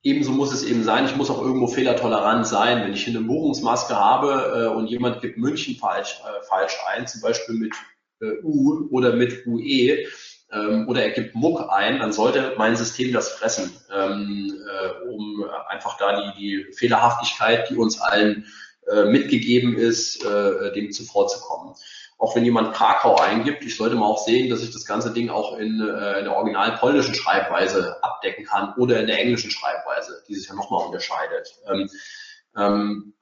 ebenso 0.02 0.32
muss 0.32 0.52
es 0.52 0.62
eben 0.62 0.84
sein, 0.84 1.06
ich 1.06 1.16
muss 1.16 1.30
auch 1.30 1.40
irgendwo 1.40 1.66
fehlertolerant 1.66 2.46
sein. 2.46 2.82
Wenn 2.82 2.92
ich 2.92 3.08
eine 3.08 3.20
Buchungsmaske 3.20 3.96
habe 3.96 4.52
äh, 4.54 4.76
und 4.76 4.88
jemand 4.88 5.22
gibt 5.22 5.38
München 5.38 5.76
falsch, 5.76 6.20
äh, 6.20 6.44
falsch 6.46 6.76
ein, 6.88 7.06
zum 7.06 7.22
Beispiel 7.22 7.54
mit 7.54 7.72
äh, 8.20 8.42
U 8.42 8.88
oder 8.90 9.14
mit 9.14 9.46
UE, 9.46 10.04
ähm, 10.52 10.88
oder 10.88 11.02
er 11.02 11.10
gibt 11.10 11.34
Muck 11.34 11.70
ein, 11.70 12.00
dann 12.00 12.12
sollte 12.12 12.54
mein 12.58 12.76
System 12.76 13.12
das 13.12 13.30
fressen, 13.30 13.72
ähm, 13.94 14.52
äh, 14.68 15.08
um 15.08 15.44
einfach 15.68 15.96
da 15.96 16.32
die, 16.32 16.38
die 16.38 16.72
Fehlerhaftigkeit, 16.72 17.70
die 17.70 17.76
uns 17.76 18.00
allen 18.00 18.46
äh, 18.86 19.04
mitgegeben 19.04 19.76
ist, 19.76 20.24
äh, 20.24 20.72
dem 20.72 20.92
zuvorzukommen. 20.92 21.74
Auch 22.18 22.36
wenn 22.36 22.44
jemand 22.44 22.74
Krakau 22.74 23.16
eingibt, 23.16 23.64
ich 23.64 23.76
sollte 23.76 23.96
mal 23.96 24.06
auch 24.06 24.24
sehen, 24.24 24.50
dass 24.50 24.62
ich 24.62 24.70
das 24.70 24.84
ganze 24.84 25.12
Ding 25.12 25.30
auch 25.30 25.56
in, 25.56 25.80
äh, 25.80 26.18
in 26.18 26.24
der 26.24 26.36
original 26.36 26.76
polnischen 26.76 27.14
Schreibweise 27.14 27.96
abdecken 28.02 28.44
kann 28.44 28.74
oder 28.76 29.00
in 29.00 29.06
der 29.06 29.18
englischen 29.18 29.50
Schreibweise, 29.50 30.22
die 30.28 30.34
sich 30.34 30.48
ja 30.48 30.54
nochmal 30.54 30.84
unterscheidet. 30.86 31.54
Ähm, 31.66 31.88
ähm, 32.56 33.14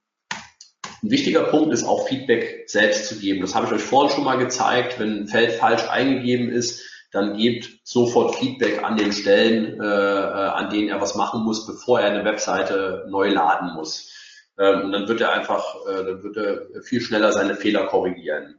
ein 1.00 1.10
wichtiger 1.10 1.44
Punkt 1.44 1.72
ist 1.72 1.84
auch 1.84 2.08
Feedback 2.08 2.64
selbst 2.68 3.06
zu 3.06 3.20
geben. 3.20 3.40
Das 3.40 3.54
habe 3.54 3.66
ich 3.66 3.72
euch 3.72 3.82
vorhin 3.82 4.12
schon 4.12 4.24
mal 4.24 4.36
gezeigt. 4.36 4.98
Wenn 4.98 5.22
ein 5.22 5.28
Feld 5.28 5.52
falsch 5.52 5.88
eingegeben 5.88 6.48
ist, 6.48 6.82
dann 7.12 7.36
gebt 7.36 7.80
sofort 7.84 8.34
Feedback 8.34 8.82
an 8.82 8.96
den 8.96 9.12
Stellen, 9.12 9.80
äh, 9.80 9.84
äh, 9.84 10.48
an 10.48 10.70
denen 10.70 10.88
er 10.88 11.00
was 11.00 11.14
machen 11.14 11.44
muss, 11.44 11.66
bevor 11.66 12.00
er 12.00 12.10
eine 12.10 12.24
Webseite 12.24 13.06
neu 13.08 13.28
laden 13.28 13.74
muss. 13.74 14.12
Ähm, 14.58 14.86
und 14.86 14.92
dann 14.92 15.08
wird 15.08 15.20
er 15.20 15.32
einfach, 15.32 15.76
äh, 15.86 16.04
dann 16.04 16.22
wird 16.22 16.36
er 16.36 16.82
viel 16.82 17.00
schneller 17.00 17.32
seine 17.32 17.54
Fehler 17.54 17.86
korrigieren. 17.86 18.56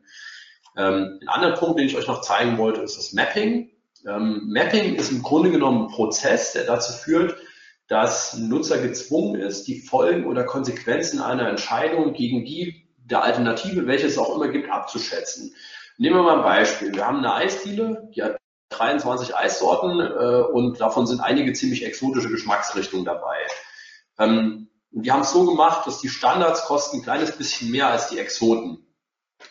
Ähm, 0.77 1.19
ein 1.21 1.27
anderer 1.27 1.55
Punkt, 1.55 1.79
den 1.79 1.87
ich 1.87 1.97
euch 1.97 2.07
noch 2.07 2.21
zeigen 2.21 2.57
wollte, 2.57 2.81
ist 2.81 2.97
das 2.97 3.13
Mapping. 3.13 3.71
Ähm, 4.07 4.49
Mapping 4.53 4.95
ist 4.95 5.11
im 5.11 5.21
Grunde 5.21 5.51
genommen 5.51 5.85
ein 5.85 5.91
Prozess, 5.91 6.53
der 6.53 6.63
dazu 6.63 6.93
führt, 6.93 7.35
dass 7.87 8.33
ein 8.33 8.47
Nutzer 8.47 8.77
gezwungen 8.77 9.41
ist, 9.41 9.67
die 9.67 9.79
Folgen 9.79 10.25
oder 10.25 10.43
Konsequenzen 10.43 11.21
einer 11.21 11.49
Entscheidung 11.49 12.13
gegen 12.13 12.45
die 12.45 12.87
der 12.97 13.23
Alternative, 13.23 13.87
welche 13.87 14.07
es 14.07 14.17
auch 14.17 14.35
immer 14.35 14.49
gibt, 14.49 14.71
abzuschätzen. 14.71 15.55
Nehmen 15.97 16.15
wir 16.15 16.23
mal 16.23 16.37
ein 16.37 16.43
Beispiel. 16.43 16.93
Wir 16.93 17.05
haben 17.05 17.17
eine 17.17 17.33
Eisdiele, 17.33 18.09
die 18.15 18.23
hat 18.23 18.37
23 18.69 19.35
Eissorten 19.35 19.99
äh, 19.99 20.43
und 20.53 20.79
davon 20.79 21.07
sind 21.07 21.19
einige 21.19 21.51
ziemlich 21.53 21.83
exotische 21.83 22.29
Geschmacksrichtungen 22.29 23.05
dabei. 23.05 23.37
Ähm, 24.19 24.68
und 24.91 25.03
die 25.03 25.11
haben 25.11 25.21
es 25.21 25.31
so 25.31 25.45
gemacht, 25.45 25.85
dass 25.87 25.99
die 25.99 26.09
Standards 26.09 26.63
kosten 26.65 26.97
ein 26.97 27.03
kleines 27.03 27.31
bisschen 27.31 27.71
mehr 27.71 27.89
als 27.89 28.09
die 28.09 28.19
Exoten. 28.19 28.85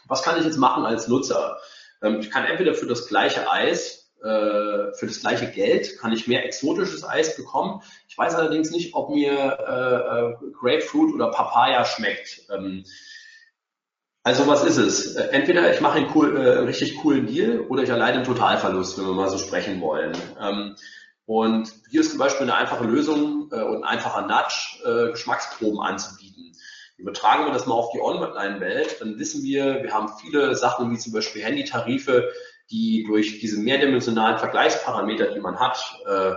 Was 0.07 0.23
kann 0.23 0.39
ich 0.39 0.45
jetzt 0.45 0.59
machen 0.59 0.85
als 0.85 1.09
Nutzer? 1.09 1.59
Ähm, 2.03 2.21
ich 2.21 2.31
kann 2.31 2.45
entweder 2.45 2.75
für 2.75 2.87
das 2.87 3.07
gleiche 3.07 3.51
Eis 3.51 3.99
äh, 4.23 4.93
für 4.95 5.07
das 5.07 5.21
gleiche 5.21 5.47
Geld 5.47 5.97
kann 5.99 6.13
ich 6.13 6.27
mehr 6.27 6.45
exotisches 6.45 7.05
Eis 7.05 7.37
bekommen. 7.37 7.83
Ich 8.09 8.19
weiß 8.19 8.35
allerdings 8.35 8.73
nicht, 8.73 8.95
ob 8.95 9.11
mir 9.11 9.31
äh, 9.33 10.49
äh, 10.49 10.53
Grapefruit 10.59 11.15
oder 11.15 11.31
Papaya 11.31 11.85
schmeckt. 11.85 12.43
Ähm, 12.51 12.85
also 14.25 14.49
was 14.49 14.65
ist 14.65 14.77
es? 14.77 15.15
Äh, 15.15 15.29
entweder 15.31 15.73
ich 15.73 15.81
mache 15.81 15.99
einen, 15.99 16.11
cool, 16.17 16.37
äh, 16.37 16.59
einen 16.59 16.67
richtig 16.67 16.97
coolen 16.99 17.29
Deal 17.29 17.61
oder 17.61 17.85
ich 17.85 17.91
erleide 17.91 18.17
einen 18.17 18.27
Totalverlust, 18.27 18.99
wenn 18.99 19.07
wir 19.07 19.15
mal 19.15 19.31
so 19.31 19.39
sprechen 19.39 19.81
wollen. 19.81 20.17
Ähm, 20.41 20.75
und 21.29 21.71
hier 21.91 22.01
ist 22.01 22.09
zum 22.09 22.19
Beispiel 22.19 22.45
eine 22.45 22.55
einfache 22.55 22.85
Lösung 22.85 23.51
äh, 23.53 23.61
und 23.61 23.85
ein 23.85 23.99
einfacher 23.99 24.23
Nudge, 24.23 24.79
äh, 24.83 25.11
Geschmacksproben 25.11 25.79
anzubieten. 25.79 26.57
Übertragen 26.97 27.45
wir 27.45 27.53
das 27.53 27.67
mal 27.67 27.75
auf 27.75 27.91
die 27.93 28.01
Online-Welt, 28.01 28.97
dann 29.01 29.19
wissen 29.19 29.43
wir, 29.43 29.83
wir 29.83 29.93
haben 29.93 30.09
viele 30.23 30.57
Sachen 30.57 30.91
wie 30.91 30.97
zum 30.97 31.13
Beispiel 31.13 31.43
Handytarife, 31.43 32.31
die 32.71 33.05
durch 33.07 33.41
diese 33.41 33.61
mehrdimensionalen 33.61 34.39
Vergleichsparameter, 34.39 35.35
die 35.35 35.41
man 35.41 35.61
hat, 35.61 35.79
äh, 36.07 36.33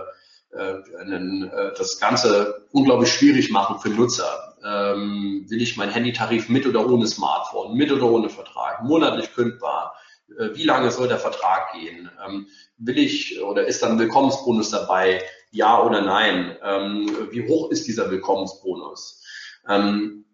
äh, 0.58 0.74
äh, 0.76 1.72
das 1.74 1.98
Ganze 1.98 2.66
unglaublich 2.72 3.14
schwierig 3.14 3.50
machen 3.50 3.78
für 3.78 3.88
Nutzer. 3.88 4.58
Ähm, 4.62 5.46
will 5.48 5.62
ich 5.62 5.78
meinen 5.78 5.92
Handytarif 5.92 6.50
mit 6.50 6.66
oder 6.66 6.86
ohne 6.86 7.06
Smartphone, 7.06 7.78
mit 7.78 7.90
oder 7.90 8.10
ohne 8.10 8.28
Vertrag, 8.28 8.82
monatlich 8.84 9.32
kündbar? 9.32 9.94
Äh, 10.38 10.56
wie 10.56 10.64
lange 10.64 10.90
soll 10.90 11.08
der 11.08 11.18
Vertrag 11.18 11.72
gehen? 11.72 12.10
Ähm, 12.26 12.46
will 12.78 12.98
ich 12.98 13.40
oder 13.40 13.66
ist 13.66 13.82
dann 13.82 13.92
ein 13.92 13.98
Willkommensbonus 13.98 14.70
dabei? 14.70 15.22
Ja 15.50 15.82
oder 15.82 16.00
nein? 16.00 16.56
Ähm, 16.62 17.28
wie 17.30 17.46
hoch 17.48 17.70
ist 17.70 17.86
dieser 17.86 18.10
Willkommensbonus? 18.10 19.22
Ähm, 19.68 20.24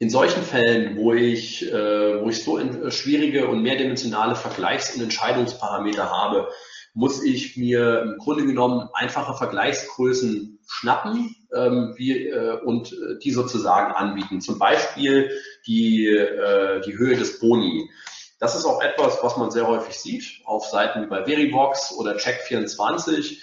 in 0.00 0.10
solchen 0.10 0.42
Fällen, 0.42 0.96
wo 0.96 1.12
ich, 1.12 1.72
äh, 1.72 2.22
wo 2.22 2.28
ich 2.28 2.44
so 2.44 2.58
äh, 2.58 2.90
schwierige 2.90 3.48
und 3.48 3.62
mehrdimensionale 3.62 4.36
Vergleichs- 4.36 4.94
und 4.94 5.02
Entscheidungsparameter 5.02 6.10
habe, 6.10 6.48
muss 6.94 7.22
ich 7.22 7.56
mir 7.56 8.02
im 8.02 8.18
Grunde 8.18 8.46
genommen 8.46 8.88
einfache 8.92 9.34
Vergleichsgrößen 9.34 10.58
schnappen 10.66 11.34
ähm, 11.54 11.94
wie, 11.96 12.28
äh, 12.28 12.60
und 12.60 12.94
die 13.22 13.30
sozusagen 13.30 13.92
anbieten. 13.92 14.40
Zum 14.40 14.58
Beispiel 14.58 15.30
die, 15.66 16.06
äh, 16.06 16.80
die 16.82 16.96
Höhe 16.96 17.16
des 17.16 17.40
Boni. 17.40 17.90
Das 18.38 18.54
ist 18.54 18.64
auch 18.64 18.80
etwas, 18.82 19.18
was 19.22 19.36
man 19.36 19.50
sehr 19.50 19.66
häufig 19.66 19.98
sieht 19.98 20.42
auf 20.44 20.66
Seiten 20.66 21.02
wie 21.02 21.06
bei 21.06 21.24
Verivox 21.24 21.92
oder 21.98 22.16
Check24 22.16 23.38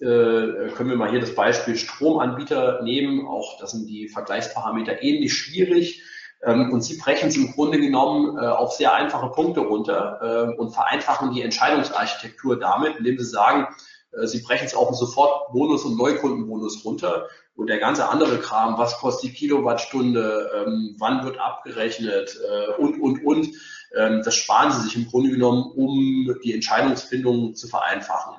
äh, 0.00 0.70
können 0.74 0.90
wir 0.90 0.96
mal 0.96 1.10
hier 1.10 1.20
das 1.20 1.34
Beispiel 1.34 1.76
Stromanbieter 1.76 2.82
nehmen. 2.82 3.26
Auch 3.26 3.58
das 3.60 3.72
sind 3.72 3.86
die 3.86 4.08
Vergleichsparameter 4.08 5.02
ähnlich 5.02 5.34
schwierig. 5.34 6.02
Ähm, 6.44 6.72
und 6.72 6.82
sie 6.82 6.98
brechen 6.98 7.28
es 7.28 7.36
im 7.36 7.52
Grunde 7.52 7.78
genommen 7.78 8.36
äh, 8.36 8.46
auf 8.46 8.72
sehr 8.74 8.94
einfache 8.94 9.30
Punkte 9.30 9.60
runter 9.60 10.20
äh, 10.54 10.60
und 10.60 10.70
vereinfachen 10.70 11.32
die 11.32 11.42
Entscheidungsarchitektur 11.42 12.58
damit, 12.58 12.96
indem 12.96 13.18
sie 13.18 13.24
sagen, 13.24 13.68
äh, 14.12 14.26
sie 14.26 14.42
brechen 14.42 14.66
es 14.66 14.74
auf 14.74 14.88
einen 14.88 14.96
Sofortbonus 14.96 15.84
und 15.84 15.96
Neukundenbonus 15.96 16.84
runter. 16.84 17.28
Und 17.54 17.68
der 17.68 17.78
ganze 17.78 18.08
andere 18.10 18.38
Kram, 18.38 18.76
was 18.76 18.98
kostet 18.98 19.30
die 19.30 19.34
Kilowattstunde, 19.34 20.50
ähm, 20.66 20.96
wann 20.98 21.24
wird 21.24 21.38
abgerechnet 21.38 22.38
äh, 22.46 22.80
und, 22.80 23.00
und, 23.00 23.24
und, 23.24 23.48
ähm, 23.94 24.22
das 24.24 24.34
sparen 24.34 24.72
sie 24.72 24.82
sich 24.82 24.96
im 24.96 25.08
Grunde 25.08 25.30
genommen, 25.30 25.70
um 25.74 26.36
die 26.42 26.54
Entscheidungsfindung 26.54 27.54
zu 27.54 27.68
vereinfachen. 27.68 28.36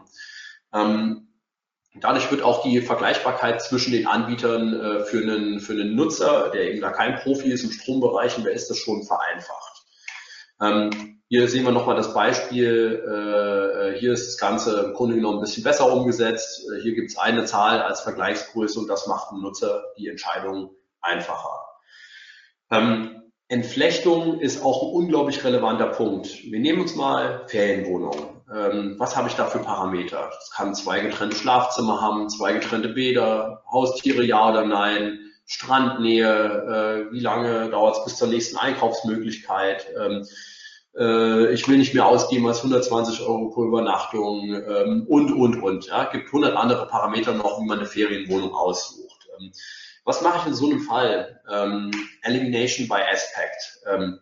Ähm, 0.73 1.27
Dadurch 2.01 2.29
wird 2.31 2.41
auch 2.41 2.63
die 2.63 2.81
Vergleichbarkeit 2.81 3.61
zwischen 3.61 3.91
den 3.91 4.07
Anbietern 4.07 4.73
äh, 4.73 5.05
für, 5.05 5.17
einen, 5.17 5.59
für 5.59 5.73
einen 5.73 5.95
Nutzer, 5.95 6.49
der 6.53 6.69
eben 6.69 6.81
da 6.81 6.91
kein 6.91 7.15
Profi 7.15 7.51
ist 7.51 7.63
im 7.63 7.71
Strombereich, 7.71 8.37
und 8.37 8.45
wer 8.45 8.53
ist 8.53 8.69
das 8.69 8.77
schon 8.77 9.03
vereinfacht. 9.03 9.83
Ähm, 10.61 11.21
hier 11.29 11.47
sehen 11.47 11.65
wir 11.65 11.71
nochmal 11.71 11.95
das 11.95 12.13
Beispiel, 12.13 13.03
äh, 13.03 13.99
hier 13.99 14.13
ist 14.13 14.27
das 14.27 14.37
Ganze 14.37 14.79
im 14.81 14.93
Grunde 14.93 15.15
genommen 15.15 15.39
ein 15.39 15.41
bisschen 15.41 15.63
besser 15.63 15.91
umgesetzt. 15.91 16.65
Äh, 16.71 16.81
hier 16.81 16.93
gibt 16.93 17.11
es 17.11 17.17
eine 17.17 17.45
Zahl 17.45 17.81
als 17.81 18.01
Vergleichsgröße 18.01 18.79
und 18.79 18.87
das 18.87 19.07
macht 19.07 19.31
dem 19.31 19.41
Nutzer 19.41 19.83
die 19.97 20.07
Entscheidung 20.07 20.71
einfacher. 21.01 21.59
Ähm, 22.71 23.26
Entflechtung 23.49 24.39
ist 24.39 24.63
auch 24.63 24.83
ein 24.83 24.93
unglaublich 24.93 25.43
relevanter 25.43 25.87
Punkt. 25.87 26.43
Wir 26.43 26.59
nehmen 26.59 26.81
uns 26.81 26.95
mal 26.95 27.45
Ferienwohnungen 27.47 28.37
ähm, 28.53 28.95
was 28.97 29.15
habe 29.15 29.27
ich 29.27 29.35
da 29.35 29.45
für 29.45 29.59
Parameter? 29.59 30.29
Es 30.41 30.51
kann 30.51 30.73
zwei 30.73 31.01
getrennte 31.01 31.35
Schlafzimmer 31.35 32.01
haben, 32.01 32.29
zwei 32.29 32.53
getrennte 32.53 32.89
Bäder, 32.89 33.63
Haustiere 33.69 34.23
ja 34.23 34.49
oder 34.49 34.65
nein, 34.65 35.19
Strandnähe, 35.45 37.07
äh, 37.09 37.13
wie 37.13 37.19
lange 37.19 37.69
dauert 37.69 37.97
es 37.97 38.03
bis 38.05 38.17
zur 38.17 38.27
nächsten 38.27 38.57
Einkaufsmöglichkeit, 38.57 39.87
ähm, 39.99 40.25
äh, 40.97 41.53
ich 41.53 41.67
will 41.67 41.77
nicht 41.77 41.93
mehr 41.93 42.05
ausgeben 42.05 42.47
als 42.47 42.59
120 42.59 43.21
Euro 43.21 43.49
pro 43.49 43.65
Übernachtung 43.65 44.53
ähm, 44.53 45.05
und, 45.07 45.31
und, 45.31 45.61
und. 45.61 45.87
Ja, 45.87 46.05
gibt 46.05 46.27
100 46.27 46.55
andere 46.55 46.87
Parameter 46.87 47.33
noch, 47.33 47.61
wie 47.61 47.65
man 47.65 47.79
eine 47.79 47.87
Ferienwohnung 47.87 48.53
aussucht. 48.53 49.27
Was 50.07 50.21
mache 50.21 50.39
ich 50.39 50.47
in 50.47 50.53
so 50.53 50.67
einem 50.67 50.79
Fall? 50.79 51.41
Ähm, 51.51 51.91
Elimination 52.21 52.87
by 52.87 53.01
Aspect. 53.11 53.81
Ähm, 53.85 54.19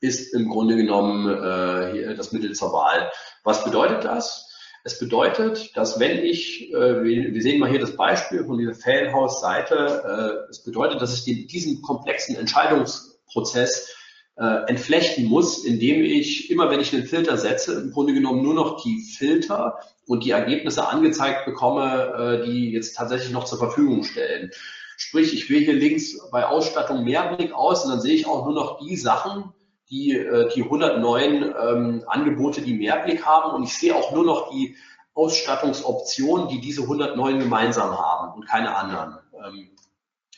ist 0.00 0.32
im 0.32 0.48
Grunde 0.48 0.76
genommen 0.76 1.28
äh, 1.28 2.14
das 2.14 2.30
Mittel 2.30 2.52
zur 2.52 2.72
Wahl. 2.72 3.10
Was 3.42 3.64
bedeutet 3.64 4.04
das? 4.04 4.48
Es 4.84 5.00
bedeutet, 5.00 5.76
dass 5.76 5.98
wenn 5.98 6.18
ich, 6.18 6.72
äh, 6.72 7.02
wir 7.02 7.42
sehen 7.42 7.58
mal 7.58 7.68
hier 7.68 7.80
das 7.80 7.96
Beispiel 7.96 8.44
von 8.44 8.58
dieser 8.58 8.74
Ferienhausseite, 8.74 10.44
äh, 10.46 10.50
es 10.50 10.62
bedeutet, 10.62 11.02
dass 11.02 11.12
ich 11.12 11.24
den, 11.24 11.48
diesen 11.48 11.82
komplexen 11.82 12.36
Entscheidungsprozess 12.36 13.92
äh, 14.36 14.68
entflechten 14.68 15.24
muss, 15.24 15.64
indem 15.64 16.04
ich 16.04 16.48
immer, 16.48 16.70
wenn 16.70 16.78
ich 16.78 16.94
einen 16.94 17.06
Filter 17.06 17.36
setze, 17.38 17.72
im 17.80 17.90
Grunde 17.90 18.14
genommen 18.14 18.44
nur 18.44 18.54
noch 18.54 18.84
die 18.84 19.00
Filter 19.00 19.80
und 20.06 20.24
die 20.24 20.30
Ergebnisse 20.30 20.86
angezeigt 20.86 21.44
bekomme, 21.44 22.40
äh, 22.44 22.46
die 22.46 22.70
jetzt 22.70 22.94
tatsächlich 22.94 23.32
noch 23.32 23.46
zur 23.46 23.58
Verfügung 23.58 24.04
stellen. 24.04 24.52
Sprich, 25.00 25.32
ich 25.32 25.48
wähle 25.48 25.64
hier 25.64 25.74
links 25.74 26.18
bei 26.32 26.44
Ausstattung 26.44 27.04
Mehrblick 27.04 27.52
aus 27.52 27.84
und 27.84 27.92
dann 27.92 28.00
sehe 28.00 28.16
ich 28.16 28.26
auch 28.26 28.44
nur 28.44 28.54
noch 28.54 28.80
die 28.80 28.96
Sachen, 28.96 29.54
die, 29.90 30.10
äh, 30.10 30.52
die 30.52 30.64
109 30.64 31.54
ähm, 31.62 32.04
Angebote, 32.08 32.62
die 32.62 32.74
Mehrblick 32.74 33.24
haben 33.24 33.54
und 33.54 33.62
ich 33.62 33.78
sehe 33.78 33.94
auch 33.94 34.12
nur 34.12 34.24
noch 34.24 34.50
die 34.50 34.76
Ausstattungsoptionen, 35.14 36.48
die 36.48 36.60
diese 36.60 36.82
109 36.82 37.38
gemeinsam 37.38 37.96
haben 37.96 38.34
und 38.34 38.48
keine 38.48 38.74
anderen. 38.74 39.18
Ähm, 39.34 39.70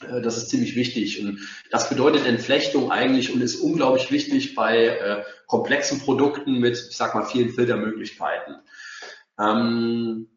äh, 0.06 0.20
das 0.20 0.36
ist 0.36 0.50
ziemlich 0.50 0.76
wichtig 0.76 1.24
und 1.24 1.40
das 1.70 1.88
bedeutet 1.88 2.26
Entflechtung 2.26 2.92
eigentlich 2.92 3.32
und 3.32 3.40
ist 3.40 3.62
unglaublich 3.62 4.10
wichtig 4.10 4.54
bei 4.54 4.88
äh, 4.88 5.24
komplexen 5.46 6.00
Produkten 6.00 6.58
mit, 6.58 6.76
ich 6.90 6.98
sag 6.98 7.14
mal, 7.14 7.24
vielen 7.24 7.48
Filtermöglichkeiten. 7.48 8.56
Ähm, 9.38 10.28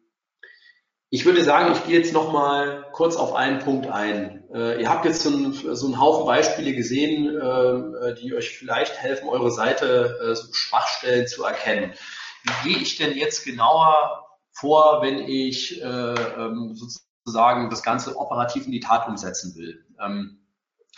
ich 1.14 1.24
würde 1.24 1.44
sagen, 1.44 1.72
ich 1.72 1.84
gehe 1.84 1.96
jetzt 1.96 2.12
noch 2.12 2.32
mal 2.32 2.86
kurz 2.90 3.14
auf 3.14 3.34
einen 3.34 3.60
Punkt 3.60 3.86
ein. 3.86 4.42
Äh, 4.52 4.82
ihr 4.82 4.90
habt 4.90 5.04
jetzt 5.04 5.22
so 5.22 5.28
einen, 5.28 5.52
so 5.52 5.86
einen 5.86 6.00
Haufen 6.00 6.26
Beispiele 6.26 6.74
gesehen, 6.74 7.28
äh, 7.28 8.16
die 8.16 8.34
euch 8.34 8.58
vielleicht 8.58 8.96
helfen, 8.96 9.28
eure 9.28 9.52
Seite 9.52 10.18
äh, 10.20 10.34
so 10.34 10.52
Schwachstellen 10.52 11.28
zu 11.28 11.44
erkennen. 11.44 11.92
Wie 12.42 12.72
gehe 12.72 12.82
ich 12.82 12.96
denn 12.96 13.16
jetzt 13.16 13.44
genauer 13.44 14.26
vor, 14.50 15.02
wenn 15.02 15.20
ich 15.20 15.80
äh, 15.80 15.84
ähm, 15.86 16.74
sozusagen 16.74 17.70
das 17.70 17.84
Ganze 17.84 18.16
operativ 18.16 18.66
in 18.66 18.72
die 18.72 18.80
Tat 18.80 19.06
umsetzen 19.06 19.54
will? 19.54 19.86
Ähm, 20.04 20.40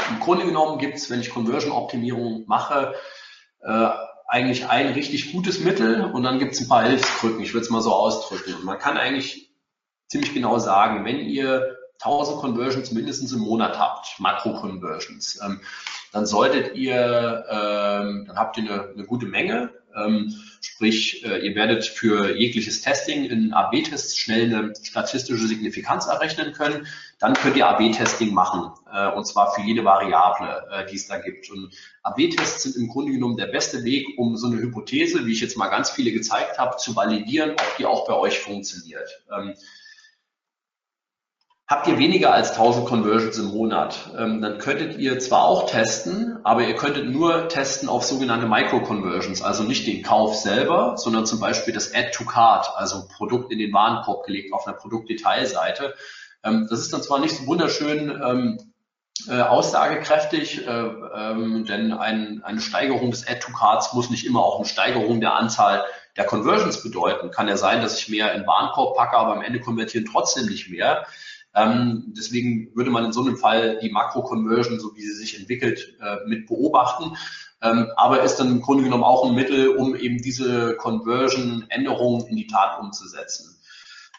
Im 0.09 0.21
Grunde 0.21 0.47
genommen 0.47 0.79
gibt 0.79 0.97
es, 0.97 1.11
wenn 1.11 1.21
ich 1.21 1.29
Conversion-Optimierung 1.29 2.47
mache, 2.47 2.95
äh, 3.61 3.89
eigentlich 4.29 4.67
ein 4.67 4.95
richtig 4.95 5.33
gutes 5.33 5.61
Mittel 5.61 6.07
und 6.07 6.23
dann 6.23 6.39
gibt 6.39 6.55
es 6.55 6.61
ein 6.63 6.69
paar 6.69 6.85
Hilfskrücken, 6.85 7.43
ich 7.43 7.53
würde 7.53 7.67
es 7.67 7.71
mal 7.71 7.83
so 7.83 7.93
ausdrücken. 7.93 8.65
Man 8.65 8.79
kann 8.79 8.97
eigentlich 8.97 9.46
ziemlich 10.09 10.35
genau 10.35 10.59
sagen, 10.59 11.05
wenn 11.05 11.21
ihr 11.21 11.77
1000 12.01 12.39
Conversions 12.41 12.93
mindestens 12.93 13.33
im 13.33 13.41
Monat 13.41 13.79
habt, 13.79 14.19
Makro-Conversions, 14.19 15.41
ähm, 15.45 15.61
dann 16.13 16.27
solltet 16.27 16.77
ihr, 16.77 17.45
ähm, 17.51 18.25
dann 18.27 18.37
habt 18.37 18.59
ihr 18.59 18.65
eine, 18.65 18.89
eine 18.91 19.05
gute 19.05 19.27
Menge. 19.27 19.71
Ähm, 19.97 20.35
sprich, 20.61 21.25
äh, 21.25 21.47
ihr 21.47 21.55
werdet 21.55 21.87
für 21.87 22.37
jegliches 22.37 22.83
Testing 22.83 23.25
in 23.25 23.55
AB-Tests 23.55 24.17
schnell 24.19 24.55
eine 24.55 24.73
statistische 24.83 25.47
Signifikanz 25.47 26.07
errechnen 26.07 26.53
können. 26.53 26.87
Dann 27.19 27.33
könnt 27.33 27.57
ihr 27.57 27.67
AB-Testing 27.67 28.35
machen, 28.35 28.73
äh, 28.93 29.11
und 29.13 29.27
zwar 29.27 29.55
für 29.55 29.63
jede 29.63 29.85
Variable, 29.85 30.67
äh, 30.71 30.87
die 30.87 30.97
es 30.97 31.09
da 31.09 31.19
gibt. 31.19 31.51
Und 31.51 31.75
AB-Tests 32.03 32.65
sind 32.65 32.77
im 32.77 32.89
Grunde 32.89 33.13
genommen 33.13 33.39
der 33.39 33.47
beste 33.47 33.85
Weg, 33.85 34.07
um 34.19 34.37
so 34.37 34.49
eine 34.49 34.59
Hypothese, 34.59 35.25
wie 35.25 35.33
ich 35.33 35.41
jetzt 35.41 35.57
mal 35.57 35.69
ganz 35.69 35.91
viele 35.91 36.13
gezeigt 36.13 36.59
habe, 36.59 36.77
zu 36.77 36.95
validieren, 36.95 37.53
ob 37.53 37.77
die 37.79 37.87
auch 37.87 38.07
bei 38.07 38.15
euch 38.15 38.39
funktioniert. 38.39 39.23
Ähm, 39.35 39.55
Habt 41.69 41.89
ihr 41.89 41.99
weniger 41.99 42.33
als 42.33 42.53
1000 42.53 42.87
Conversions 42.87 43.39
im 43.39 43.47
Monat, 43.47 44.11
ähm, 44.17 44.41
dann 44.41 44.59
könntet 44.59 44.99
ihr 44.99 45.19
zwar 45.19 45.43
auch 45.43 45.69
testen, 45.69 46.39
aber 46.45 46.63
ihr 46.63 46.77
könntet 46.77 47.09
nur 47.09 47.49
testen 47.49 47.89
auf 47.89 48.05
sogenannte 48.05 48.47
Micro-Conversions, 48.47 49.43
also 49.43 49.65
nicht 49.65 49.85
den 49.85 50.05
Kauf 50.05 50.37
selber, 50.37 50.97
sondern 50.97 51.27
zum 51.27 51.41
Beispiel 51.41 51.75
das 51.75 51.93
Add 51.93 52.13
to 52.13 52.25
Cart, 52.25 52.71
also 52.77 53.09
Produkt 53.17 53.51
in 53.51 53.59
den 53.59 53.73
Warenkorb 53.73 54.27
gelegt 54.27 54.53
auf 54.53 54.65
einer 54.65 54.77
Produktdetailseite. 54.77 55.95
Ähm, 56.45 56.69
das 56.71 56.79
ist 56.79 56.93
dann 56.93 57.03
zwar 57.03 57.19
nicht 57.19 57.37
so 57.37 57.49
wunderschön 57.49 58.11
ähm, 58.11 58.73
äh, 59.27 59.41
aussagekräftig, 59.41 60.69
äh, 60.69 60.71
ähm, 60.71 61.65
denn 61.65 61.93
ein, 61.93 62.43
eine 62.45 62.61
Steigerung 62.61 63.11
des 63.11 63.27
Add 63.27 63.41
to 63.41 63.51
Carts 63.51 63.93
muss 63.93 64.09
nicht 64.09 64.25
immer 64.25 64.45
auch 64.45 64.59
eine 64.59 64.67
Steigerung 64.67 65.21
der 65.21 65.35
Anzahl 65.35 65.85
der 66.17 66.27
Conversions 66.27 66.81
bedeuten. 66.85 67.33
Kann 67.33 67.49
ja 67.49 67.57
sein, 67.57 67.83
dass 67.83 67.99
ich 67.99 68.09
mehr 68.09 68.35
in 68.35 68.47
Warenkorb 68.47 68.97
packe, 68.97 69.17
aber 69.17 69.35
am 69.35 69.43
Ende 69.43 69.59
konvertieren 69.59 70.07
trotzdem 70.07 70.47
nicht 70.47 70.71
mehr. 70.71 71.07
Ähm, 71.57 72.13
deswegen 72.17 72.71
würde 72.77 72.91
man 72.91 73.07
in 73.07 73.13
so 73.13 73.23
einem 73.23 73.39
Fall 73.39 73.79
die 73.79 73.91
Makro-Conversion, 73.91 74.79
so 74.79 74.95
wie 74.95 75.03
sie 75.03 75.15
sich 75.15 75.41
entwickelt, 75.41 75.97
äh, 76.01 76.19
mit 76.27 76.47
beobachten. 76.47 77.17
Ähm, 77.63 77.91
aber 77.97 78.23
ist 78.23 78.37
dann 78.37 78.51
im 78.51 78.61
Grunde 78.61 78.85
genommen 78.85 79.05
auch 79.05 79.25
ein 79.25 79.35
Mittel, 79.35 79.71
um 79.71 79.97
eben 79.97 80.19
diese 80.19 80.77
Conversion-Änderungen 80.77 82.27
in 82.27 82.37
die 82.37 82.47
Tat 82.47 82.79
umzusetzen. 82.79 83.59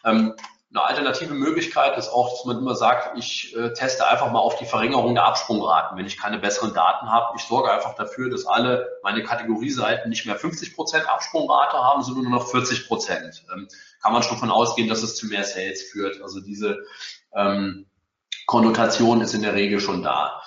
Ähm, 0.04 0.34
eine 0.70 0.84
alternative 0.84 1.32
Möglichkeit 1.32 1.96
ist 1.96 2.10
auch, 2.10 2.28
dass 2.30 2.44
man 2.44 2.58
immer 2.58 2.74
sagt, 2.74 3.16
ich 3.16 3.56
äh, 3.56 3.72
teste 3.72 4.06
einfach 4.06 4.30
mal 4.30 4.40
auf 4.40 4.58
die 4.58 4.66
Verringerung 4.66 5.14
der 5.14 5.24
Absprungraten, 5.24 5.96
wenn 5.96 6.04
ich 6.04 6.18
keine 6.18 6.38
besseren 6.38 6.74
Daten 6.74 7.10
habe. 7.10 7.34
Ich 7.38 7.44
sorge 7.44 7.72
einfach 7.72 7.94
dafür, 7.94 8.28
dass 8.28 8.44
alle 8.44 8.86
meine 9.02 9.22
Kategorieseiten 9.22 10.10
nicht 10.10 10.26
mehr 10.26 10.36
50 10.36 10.74
Prozent 10.74 11.08
Absprungrate 11.08 11.78
haben, 11.78 12.02
sondern 12.02 12.24
nur 12.24 12.40
noch 12.40 12.52
40%. 12.52 12.86
Prozent. 12.86 13.46
Ähm, 13.54 13.68
kann 14.02 14.12
man 14.12 14.22
schon 14.22 14.34
davon 14.34 14.50
ausgehen, 14.50 14.88
dass 14.88 15.02
es 15.02 15.16
zu 15.16 15.26
mehr 15.26 15.44
Sales 15.44 15.82
führt. 15.90 16.20
Also 16.22 16.40
diese 16.40 16.78
ähm, 17.34 17.86
Konnotation 18.46 19.20
ist 19.20 19.34
in 19.34 19.42
der 19.42 19.54
Regel 19.54 19.80
schon 19.80 20.02
da. 20.02 20.42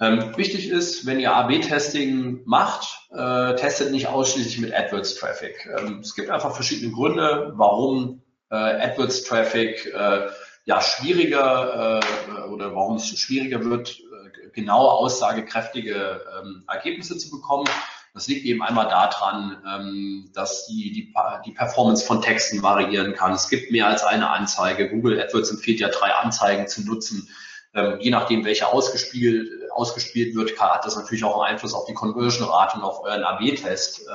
Ähm, 0.00 0.36
wichtig 0.36 0.68
ist, 0.68 1.04
wenn 1.06 1.20
ihr 1.20 1.34
AB-Testing 1.34 2.42
macht, 2.46 3.08
äh, 3.10 3.54
testet 3.56 3.92
nicht 3.92 4.06
ausschließlich 4.06 4.58
mit 4.58 4.74
AdWords-Traffic. 4.74 5.68
Ähm, 5.78 6.00
es 6.00 6.14
gibt 6.14 6.30
einfach 6.30 6.54
verschiedene 6.54 6.92
Gründe, 6.92 7.52
warum 7.54 8.22
äh, 8.50 8.54
AdWords-Traffic 8.56 9.92
äh, 9.94 10.28
ja 10.64 10.80
schwieriger 10.80 12.00
äh, 12.00 12.48
oder 12.48 12.74
warum 12.74 12.96
es 12.96 13.08
schwieriger 13.18 13.62
wird, 13.64 14.00
äh, 14.00 14.48
genaue, 14.52 14.90
aussagekräftige 14.90 16.22
ähm, 16.40 16.64
Ergebnisse 16.66 17.18
zu 17.18 17.30
bekommen. 17.30 17.68
Das 18.12 18.26
liegt 18.26 18.44
eben 18.44 18.62
einmal 18.62 18.88
daran, 18.88 19.62
ähm, 19.66 20.30
dass 20.34 20.66
die, 20.66 20.92
die, 20.92 21.14
die 21.46 21.52
Performance 21.52 22.04
von 22.04 22.22
Texten 22.22 22.62
variieren 22.62 23.14
kann. 23.14 23.32
Es 23.32 23.48
gibt 23.48 23.70
mehr 23.70 23.86
als 23.86 24.02
eine 24.02 24.30
Anzeige. 24.30 24.90
Google 24.90 25.20
AdWords 25.20 25.50
empfiehlt 25.50 25.80
ja 25.80 25.88
drei 25.88 26.12
Anzeigen 26.14 26.66
zu 26.66 26.82
nutzen. 26.84 27.28
Ähm, 27.72 27.98
je 28.00 28.10
nachdem, 28.10 28.44
welche 28.44 28.66
ausgespielt, 28.66 29.48
ausgespielt 29.72 30.34
wird, 30.34 30.60
hat 30.60 30.84
das 30.84 30.96
natürlich 30.96 31.22
auch 31.22 31.40
einen 31.40 31.54
Einfluss 31.54 31.74
auf 31.74 31.86
die 31.86 31.94
Conversion-Rate 31.94 32.78
und 32.78 32.82
auf 32.82 33.02
euren 33.02 33.22
AB-Test. 33.22 34.06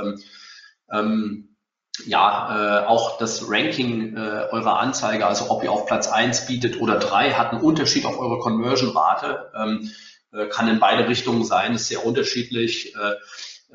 Ähm, 0.91 1.56
ja, 2.06 2.84
äh, 2.84 2.86
auch 2.88 3.18
das 3.18 3.50
Ranking 3.50 4.18
äh, 4.18 4.48
eurer 4.52 4.80
Anzeige, 4.80 5.26
also 5.26 5.50
ob 5.50 5.64
ihr 5.64 5.72
auf 5.72 5.86
Platz 5.86 6.10
eins 6.10 6.46
bietet 6.46 6.82
oder 6.82 7.00
drei, 7.00 7.32
hat 7.32 7.52
einen 7.52 7.62
Unterschied 7.62 8.06
auf 8.06 8.20
eure 8.20 8.39
Conversion-Rate. 8.39 9.52
Ähm, 9.56 9.91
äh, 10.34 10.48
kann 10.48 10.68
in 10.68 10.80
beide 10.80 11.08
Richtungen 11.08 11.46
sein, 11.46 11.76
ist 11.76 11.88
sehr 11.88 12.06
unterschiedlich. 12.06 12.93
Äh, 12.96 13.14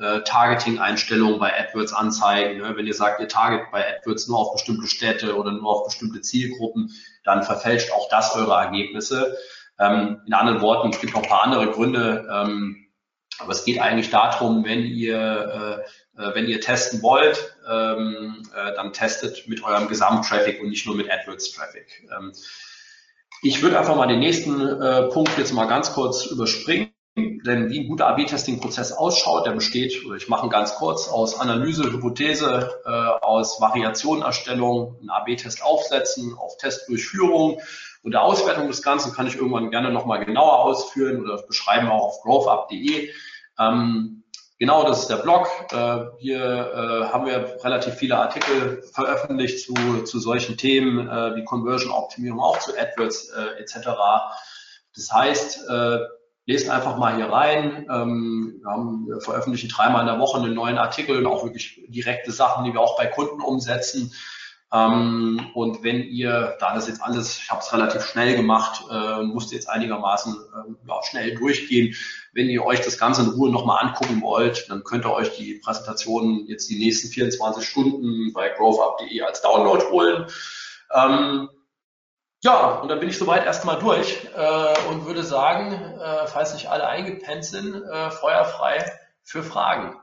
äh, 0.01 0.23
Targeting-Einstellungen 0.23 1.39
bei 1.39 1.53
AdWords-Anzeigen. 1.59 2.57
Ne? 2.57 2.75
Wenn 2.75 2.87
ihr 2.87 2.93
sagt, 2.93 3.21
ihr 3.21 3.27
target 3.27 3.71
bei 3.71 3.85
AdWords 3.87 4.27
nur 4.27 4.39
auf 4.39 4.53
bestimmte 4.53 4.87
Städte 4.87 5.35
oder 5.35 5.51
nur 5.51 5.69
auf 5.69 5.85
bestimmte 5.85 6.21
Zielgruppen, 6.21 6.91
dann 7.23 7.43
verfälscht 7.43 7.91
auch 7.91 8.09
das 8.09 8.35
eure 8.35 8.53
Ergebnisse. 8.53 9.37
Ähm, 9.79 10.21
in 10.25 10.33
anderen 10.33 10.61
Worten, 10.61 10.89
es 10.89 10.99
gibt 10.99 11.13
noch 11.13 11.21
ein 11.21 11.29
paar 11.29 11.43
andere 11.43 11.67
Gründe, 11.71 12.27
ähm, 12.33 12.87
aber 13.37 13.51
es 13.51 13.63
geht 13.63 13.79
eigentlich 13.79 14.09
darum, 14.09 14.65
wenn 14.65 14.85
ihr, 14.85 15.85
äh, 16.17 16.21
äh 16.21 16.35
wenn 16.35 16.47
ihr 16.47 16.61
testen 16.61 17.03
wollt, 17.03 17.55
ähm, 17.69 18.41
äh, 18.55 18.73
dann 18.75 18.93
testet 18.93 19.47
mit 19.47 19.63
eurem 19.63 19.87
Gesamttraffic 19.87 20.61
und 20.61 20.69
nicht 20.69 20.85
nur 20.87 20.95
mit 20.95 21.11
AdWords-Traffic. 21.11 22.07
Ich 23.43 23.61
würde 23.63 23.79
einfach 23.79 23.95
mal 23.95 24.07
den 24.07 24.19
nächsten 24.19 24.55
Punkt 25.09 25.35
jetzt 25.39 25.51
mal 25.51 25.65
ganz 25.65 25.93
kurz 25.93 26.27
überspringen. 26.27 26.90
Denn 27.45 27.69
wie 27.69 27.79
ein 27.79 27.87
guter 27.87 28.07
AB-Testing-Prozess 28.07 28.91
ausschaut, 28.91 29.47
der 29.47 29.51
besteht, 29.51 29.93
ich 30.15 30.29
mache 30.29 30.45
ihn 30.45 30.49
ganz 30.49 30.75
kurz, 30.75 31.07
aus 31.07 31.39
Analyse, 31.39 31.91
Hypothese, 31.91 32.69
äh, 32.85 32.89
aus 32.89 33.59
Variationenerstellung, 33.59 34.97
einen 34.99 35.09
AB-Test 35.09 35.63
aufsetzen, 35.63 36.37
auf 36.37 36.57
Testdurchführung 36.57 37.59
und 38.03 38.11
der 38.11 38.23
Auswertung 38.23 38.67
des 38.67 38.81
Ganzen 38.81 39.13
kann 39.13 39.27
ich 39.27 39.35
irgendwann 39.35 39.71
gerne 39.71 39.91
nochmal 39.91 40.23
genauer 40.25 40.59
ausführen 40.59 41.21
oder 41.21 41.41
beschreiben 41.43 41.89
auch 41.89 42.03
auf 42.03 42.21
growthup.de. 42.21 43.09
Ähm, 43.59 44.23
genau, 44.57 44.83
das 44.83 45.01
ist 45.01 45.09
der 45.09 45.17
Blog. 45.17 45.47
Äh, 45.71 46.05
hier 46.19 46.39
äh, 46.39 47.13
haben 47.13 47.25
wir 47.25 47.57
relativ 47.63 47.95
viele 47.95 48.17
Artikel 48.17 48.83
veröffentlicht 48.93 49.65
zu, 49.65 50.03
zu 50.03 50.19
solchen 50.19 50.57
Themen 50.57 51.07
äh, 51.07 51.35
wie 51.35 51.43
Conversion-Optimierung, 51.43 52.39
auch 52.39 52.59
zu 52.59 52.71
AdWords 52.77 53.29
äh, 53.29 53.61
etc. 53.61 53.89
Das 54.95 55.11
heißt, 55.11 55.69
äh, 55.69 55.99
lest 56.45 56.69
einfach 56.69 56.97
mal 56.97 57.15
hier 57.15 57.27
rein. 57.27 57.87
Ähm, 57.89 58.59
wir, 58.61 58.71
haben, 58.71 59.07
wir 59.07 59.21
veröffentlichen 59.21 59.69
dreimal 59.69 60.01
in 60.01 60.07
der 60.07 60.19
Woche 60.19 60.39
einen 60.39 60.53
neuen 60.53 60.77
Artikel 60.77 61.17
und 61.17 61.25
auch 61.25 61.43
wirklich 61.43 61.81
direkte 61.87 62.31
Sachen, 62.31 62.65
die 62.65 62.73
wir 62.73 62.81
auch 62.81 62.97
bei 62.97 63.07
Kunden 63.07 63.41
umsetzen. 63.41 64.11
Ähm, 64.73 65.51
und 65.53 65.83
wenn 65.83 66.01
ihr, 66.01 66.55
da 66.59 66.73
das 66.73 66.87
jetzt 66.87 67.03
alles, 67.03 67.37
ich 67.37 67.51
habe 67.51 67.59
es 67.61 67.73
relativ 67.73 68.03
schnell 68.05 68.35
gemacht, 68.37 68.85
äh, 68.89 69.21
musste 69.23 69.55
jetzt 69.55 69.69
einigermaßen 69.69 70.33
äh, 70.33 70.87
ja, 70.87 71.03
schnell 71.03 71.35
durchgehen. 71.35 71.95
Wenn 72.33 72.47
ihr 72.47 72.65
euch 72.65 72.79
das 72.79 72.97
Ganze 72.97 73.23
in 73.23 73.29
Ruhe 73.29 73.51
nochmal 73.51 73.85
angucken 73.85 74.21
wollt, 74.21 74.69
dann 74.69 74.83
könnt 74.83 75.05
ihr 75.05 75.11
euch 75.11 75.35
die 75.35 75.55
Präsentation 75.55 76.45
jetzt 76.47 76.69
die 76.69 76.79
nächsten 76.79 77.09
24 77.09 77.67
Stunden 77.67 78.31
bei 78.31 78.49
growthup.de 78.49 79.21
als 79.21 79.41
Download 79.41 79.83
holen. 79.89 80.25
Ähm, 80.93 81.49
ja, 82.43 82.79
und 82.79 82.89
dann 82.89 82.99
bin 82.99 83.09
ich 83.09 83.17
soweit 83.17 83.45
erstmal 83.45 83.79
durch 83.79 84.27
äh, 84.35 84.89
und 84.89 85.05
würde 85.05 85.23
sagen, 85.23 85.73
äh, 85.73 86.25
falls 86.27 86.53
nicht 86.53 86.69
alle 86.69 86.87
eingepennt 86.87 87.45
sind, 87.45 87.83
äh, 87.83 88.09
feuerfrei 88.09 88.91
für 89.23 89.43
Fragen. 89.43 89.95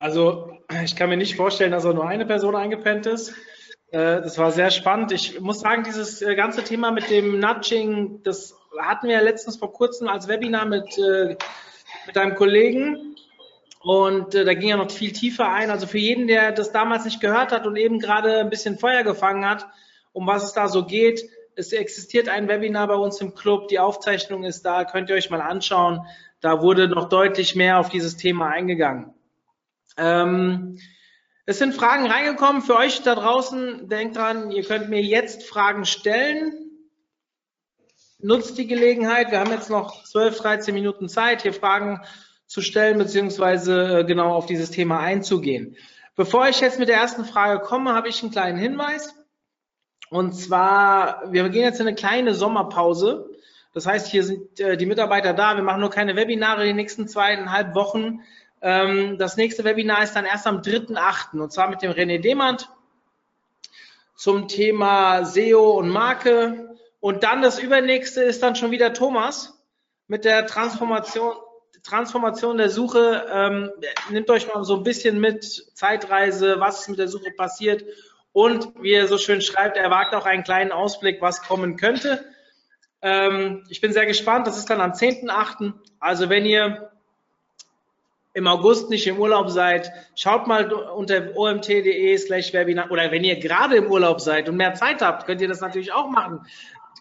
Also 0.00 0.58
ich 0.82 0.96
kann 0.96 1.08
mir 1.08 1.16
nicht 1.16 1.36
vorstellen, 1.36 1.72
dass 1.72 1.84
nur 1.84 2.06
eine 2.06 2.26
Person 2.26 2.56
eingepennt 2.56 3.06
ist. 3.06 3.30
Äh, 3.92 4.22
das 4.22 4.36
war 4.36 4.50
sehr 4.50 4.72
spannend. 4.72 5.12
Ich 5.12 5.40
muss 5.40 5.60
sagen, 5.60 5.84
dieses 5.84 6.20
äh, 6.20 6.34
ganze 6.34 6.64
Thema 6.64 6.90
mit 6.90 7.10
dem 7.10 7.38
Nudging, 7.38 8.22
das 8.24 8.56
hatten 8.78 9.06
wir 9.06 9.14
ja 9.14 9.22
letztens 9.22 9.56
vor 9.56 9.72
kurzem 9.72 10.08
als 10.08 10.26
Webinar 10.26 10.66
mit, 10.66 10.98
äh, 10.98 11.36
mit 12.06 12.18
einem 12.18 12.34
Kollegen. 12.34 13.16
Und 13.80 14.32
da 14.34 14.54
ging 14.54 14.70
ja 14.70 14.78
noch 14.78 14.90
viel 14.90 15.12
tiefer 15.12 15.52
ein. 15.52 15.70
Also 15.70 15.86
für 15.86 15.98
jeden, 15.98 16.26
der 16.26 16.52
das 16.52 16.72
damals 16.72 17.04
nicht 17.04 17.20
gehört 17.20 17.52
hat 17.52 17.66
und 17.66 17.76
eben 17.76 17.98
gerade 17.98 18.38
ein 18.38 18.48
bisschen 18.48 18.78
Feuer 18.78 19.02
gefangen 19.02 19.46
hat, 19.46 19.66
um 20.14 20.26
was 20.26 20.44
es 20.44 20.52
da 20.54 20.68
so 20.68 20.86
geht. 20.86 21.28
Es 21.56 21.72
existiert 21.72 22.30
ein 22.30 22.48
Webinar 22.48 22.88
bei 22.88 22.94
uns 22.94 23.20
im 23.20 23.34
Club, 23.34 23.68
die 23.68 23.78
Aufzeichnung 23.78 24.44
ist 24.44 24.62
da, 24.62 24.84
könnt 24.84 25.10
ihr 25.10 25.16
euch 25.16 25.28
mal 25.28 25.42
anschauen. 25.42 26.00
Da 26.40 26.62
wurde 26.62 26.88
noch 26.88 27.10
deutlich 27.10 27.54
mehr 27.54 27.78
auf 27.78 27.90
dieses 27.90 28.16
Thema 28.16 28.48
eingegangen. 28.48 29.12
Ähm, 29.96 30.78
es 31.46 31.58
sind 31.58 31.74
Fragen 31.74 32.06
reingekommen 32.06 32.62
für 32.62 32.76
euch 32.76 33.02
da 33.02 33.14
draußen. 33.14 33.88
Denkt 33.88 34.16
dran, 34.16 34.50
ihr 34.50 34.64
könnt 34.64 34.88
mir 34.88 35.02
jetzt 35.02 35.44
Fragen 35.44 35.84
stellen. 35.84 36.52
Nutzt 38.18 38.56
die 38.56 38.66
Gelegenheit. 38.66 39.30
Wir 39.30 39.40
haben 39.40 39.50
jetzt 39.50 39.68
noch 39.68 40.04
12, 40.04 40.38
13 40.38 40.74
Minuten 40.74 41.08
Zeit, 41.08 41.42
hier 41.42 41.52
Fragen 41.52 42.00
zu 42.46 42.62
stellen, 42.62 42.98
beziehungsweise 42.98 44.00
äh, 44.00 44.04
genau 44.04 44.32
auf 44.32 44.46
dieses 44.46 44.70
Thema 44.70 45.00
einzugehen. 45.00 45.76
Bevor 46.16 46.48
ich 46.48 46.60
jetzt 46.60 46.78
mit 46.78 46.88
der 46.88 46.96
ersten 46.96 47.24
Frage 47.24 47.60
komme, 47.60 47.94
habe 47.94 48.08
ich 48.08 48.22
einen 48.22 48.32
kleinen 48.32 48.58
Hinweis. 48.58 49.14
Und 50.14 50.32
zwar, 50.32 51.24
wir 51.32 51.48
gehen 51.48 51.64
jetzt 51.64 51.80
in 51.80 51.88
eine 51.88 51.96
kleine 51.96 52.36
Sommerpause, 52.36 53.30
Das 53.72 53.84
heißt, 53.84 54.06
hier 54.06 54.22
sind 54.22 54.60
äh, 54.60 54.76
die 54.76 54.86
Mitarbeiter 54.86 55.34
da. 55.34 55.56
Wir 55.56 55.64
machen 55.64 55.80
nur 55.80 55.90
keine 55.90 56.14
Webinare 56.14 56.64
die 56.64 56.72
nächsten 56.72 57.08
zweieinhalb 57.08 57.74
Wochen. 57.74 58.20
Ähm, 58.62 59.18
das 59.18 59.36
nächste 59.36 59.64
Webinar 59.64 60.04
ist 60.04 60.14
dann 60.14 60.24
erst 60.24 60.46
am 60.46 60.60
3.8. 60.60 61.40
und 61.40 61.52
zwar 61.52 61.68
mit 61.68 61.82
dem 61.82 61.90
René 61.90 62.20
Demand 62.20 62.70
zum 64.14 64.46
Thema 64.46 65.24
SEO 65.24 65.72
und 65.80 65.88
Marke. 65.88 66.76
Und 67.00 67.24
dann 67.24 67.42
das 67.42 67.58
übernächste 67.58 68.22
ist 68.22 68.40
dann 68.40 68.54
schon 68.54 68.70
wieder 68.70 68.92
Thomas 68.92 69.60
mit 70.06 70.24
der 70.24 70.46
Transformation, 70.46 71.32
Transformation 71.82 72.56
der 72.56 72.70
Suche. 72.70 73.26
Ähm, 73.32 73.72
nehmt 74.10 74.30
euch 74.30 74.46
mal 74.46 74.62
so 74.62 74.76
ein 74.76 74.84
bisschen 74.84 75.18
mit 75.18 75.42
Zeitreise, 75.74 76.60
was 76.60 76.82
ist 76.82 76.88
mit 76.88 77.00
der 77.00 77.08
Suche 77.08 77.32
passiert. 77.32 77.82
Und 78.34 78.82
wie 78.82 78.92
er 78.92 79.06
so 79.06 79.16
schön 79.16 79.40
schreibt, 79.40 79.76
er 79.76 79.90
wagt 79.90 80.12
auch 80.12 80.26
einen 80.26 80.42
kleinen 80.42 80.72
Ausblick, 80.72 81.22
was 81.22 81.42
kommen 81.42 81.76
könnte. 81.76 82.24
Ähm, 83.00 83.62
ich 83.68 83.80
bin 83.80 83.92
sehr 83.92 84.06
gespannt. 84.06 84.48
Das 84.48 84.58
ist 84.58 84.68
dann 84.68 84.80
am 84.80 84.90
10.8. 84.90 85.72
Also 86.00 86.28
wenn 86.28 86.44
ihr 86.44 86.90
im 88.32 88.48
August 88.48 88.90
nicht 88.90 89.06
im 89.06 89.20
Urlaub 89.20 89.50
seid, 89.50 89.92
schaut 90.16 90.48
mal 90.48 90.72
unter 90.72 91.36
omt.de 91.36 92.18
slash 92.18 92.52
Webinar 92.52 92.90
oder 92.90 93.12
wenn 93.12 93.22
ihr 93.22 93.38
gerade 93.38 93.76
im 93.76 93.86
Urlaub 93.86 94.20
seid 94.20 94.48
und 94.48 94.56
mehr 94.56 94.74
Zeit 94.74 95.00
habt, 95.00 95.26
könnt 95.26 95.40
ihr 95.40 95.46
das 95.46 95.60
natürlich 95.60 95.92
auch 95.92 96.10
machen. 96.10 96.44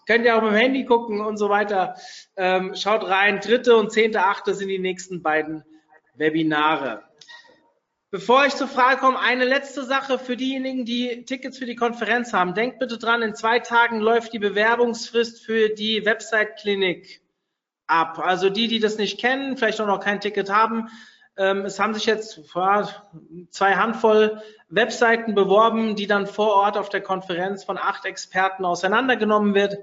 Könnt 0.05 0.25
ihr 0.25 0.37
auch 0.37 0.41
mit 0.43 0.51
dem 0.51 0.57
Handy 0.57 0.85
gucken 0.85 1.19
und 1.19 1.37
so 1.37 1.49
weiter. 1.49 1.95
Ähm, 2.37 2.75
schaut 2.75 3.09
rein. 3.09 3.39
Dritte 3.39 3.75
und 3.75 3.91
zehnte, 3.91 4.23
achte 4.23 4.53
sind 4.53 4.67
die 4.67 4.77
nächsten 4.77 5.23
beiden 5.23 5.63
Webinare. 6.13 7.01
Bevor 8.13 8.45
ich 8.45 8.53
zur 8.53 8.67
Frage 8.67 8.99
komme, 8.99 9.19
eine 9.19 9.43
letzte 9.43 9.83
Sache 9.83 10.19
für 10.19 10.37
diejenigen, 10.37 10.85
die 10.85 11.25
Tickets 11.25 11.57
für 11.57 11.65
die 11.65 11.73
Konferenz 11.73 12.31
haben. 12.31 12.53
Denkt 12.53 12.77
bitte 12.77 12.99
dran, 12.99 13.23
in 13.23 13.33
zwei 13.33 13.57
Tagen 13.57 13.99
läuft 13.99 14.33
die 14.33 14.37
Bewerbungsfrist 14.37 15.43
für 15.43 15.69
die 15.69 16.05
Website-Klinik 16.05 17.23
ab. 17.87 18.19
Also 18.19 18.51
die, 18.51 18.67
die 18.67 18.79
das 18.79 18.99
nicht 18.99 19.19
kennen, 19.19 19.57
vielleicht 19.57 19.81
auch 19.81 19.87
noch 19.87 19.99
kein 19.99 20.21
Ticket 20.21 20.51
haben, 20.51 20.89
ähm, 21.37 21.65
es 21.65 21.79
haben 21.79 21.95
sich 21.95 22.05
jetzt 22.05 22.39
zwei 23.49 23.73
Handvoll 23.73 24.43
Webseiten 24.69 25.33
beworben, 25.33 25.95
die 25.95 26.05
dann 26.05 26.27
vor 26.27 26.53
Ort 26.53 26.77
auf 26.77 26.89
der 26.89 27.01
Konferenz 27.01 27.63
von 27.63 27.79
acht 27.79 28.05
Experten 28.05 28.63
auseinandergenommen 28.63 29.55
wird. 29.55 29.79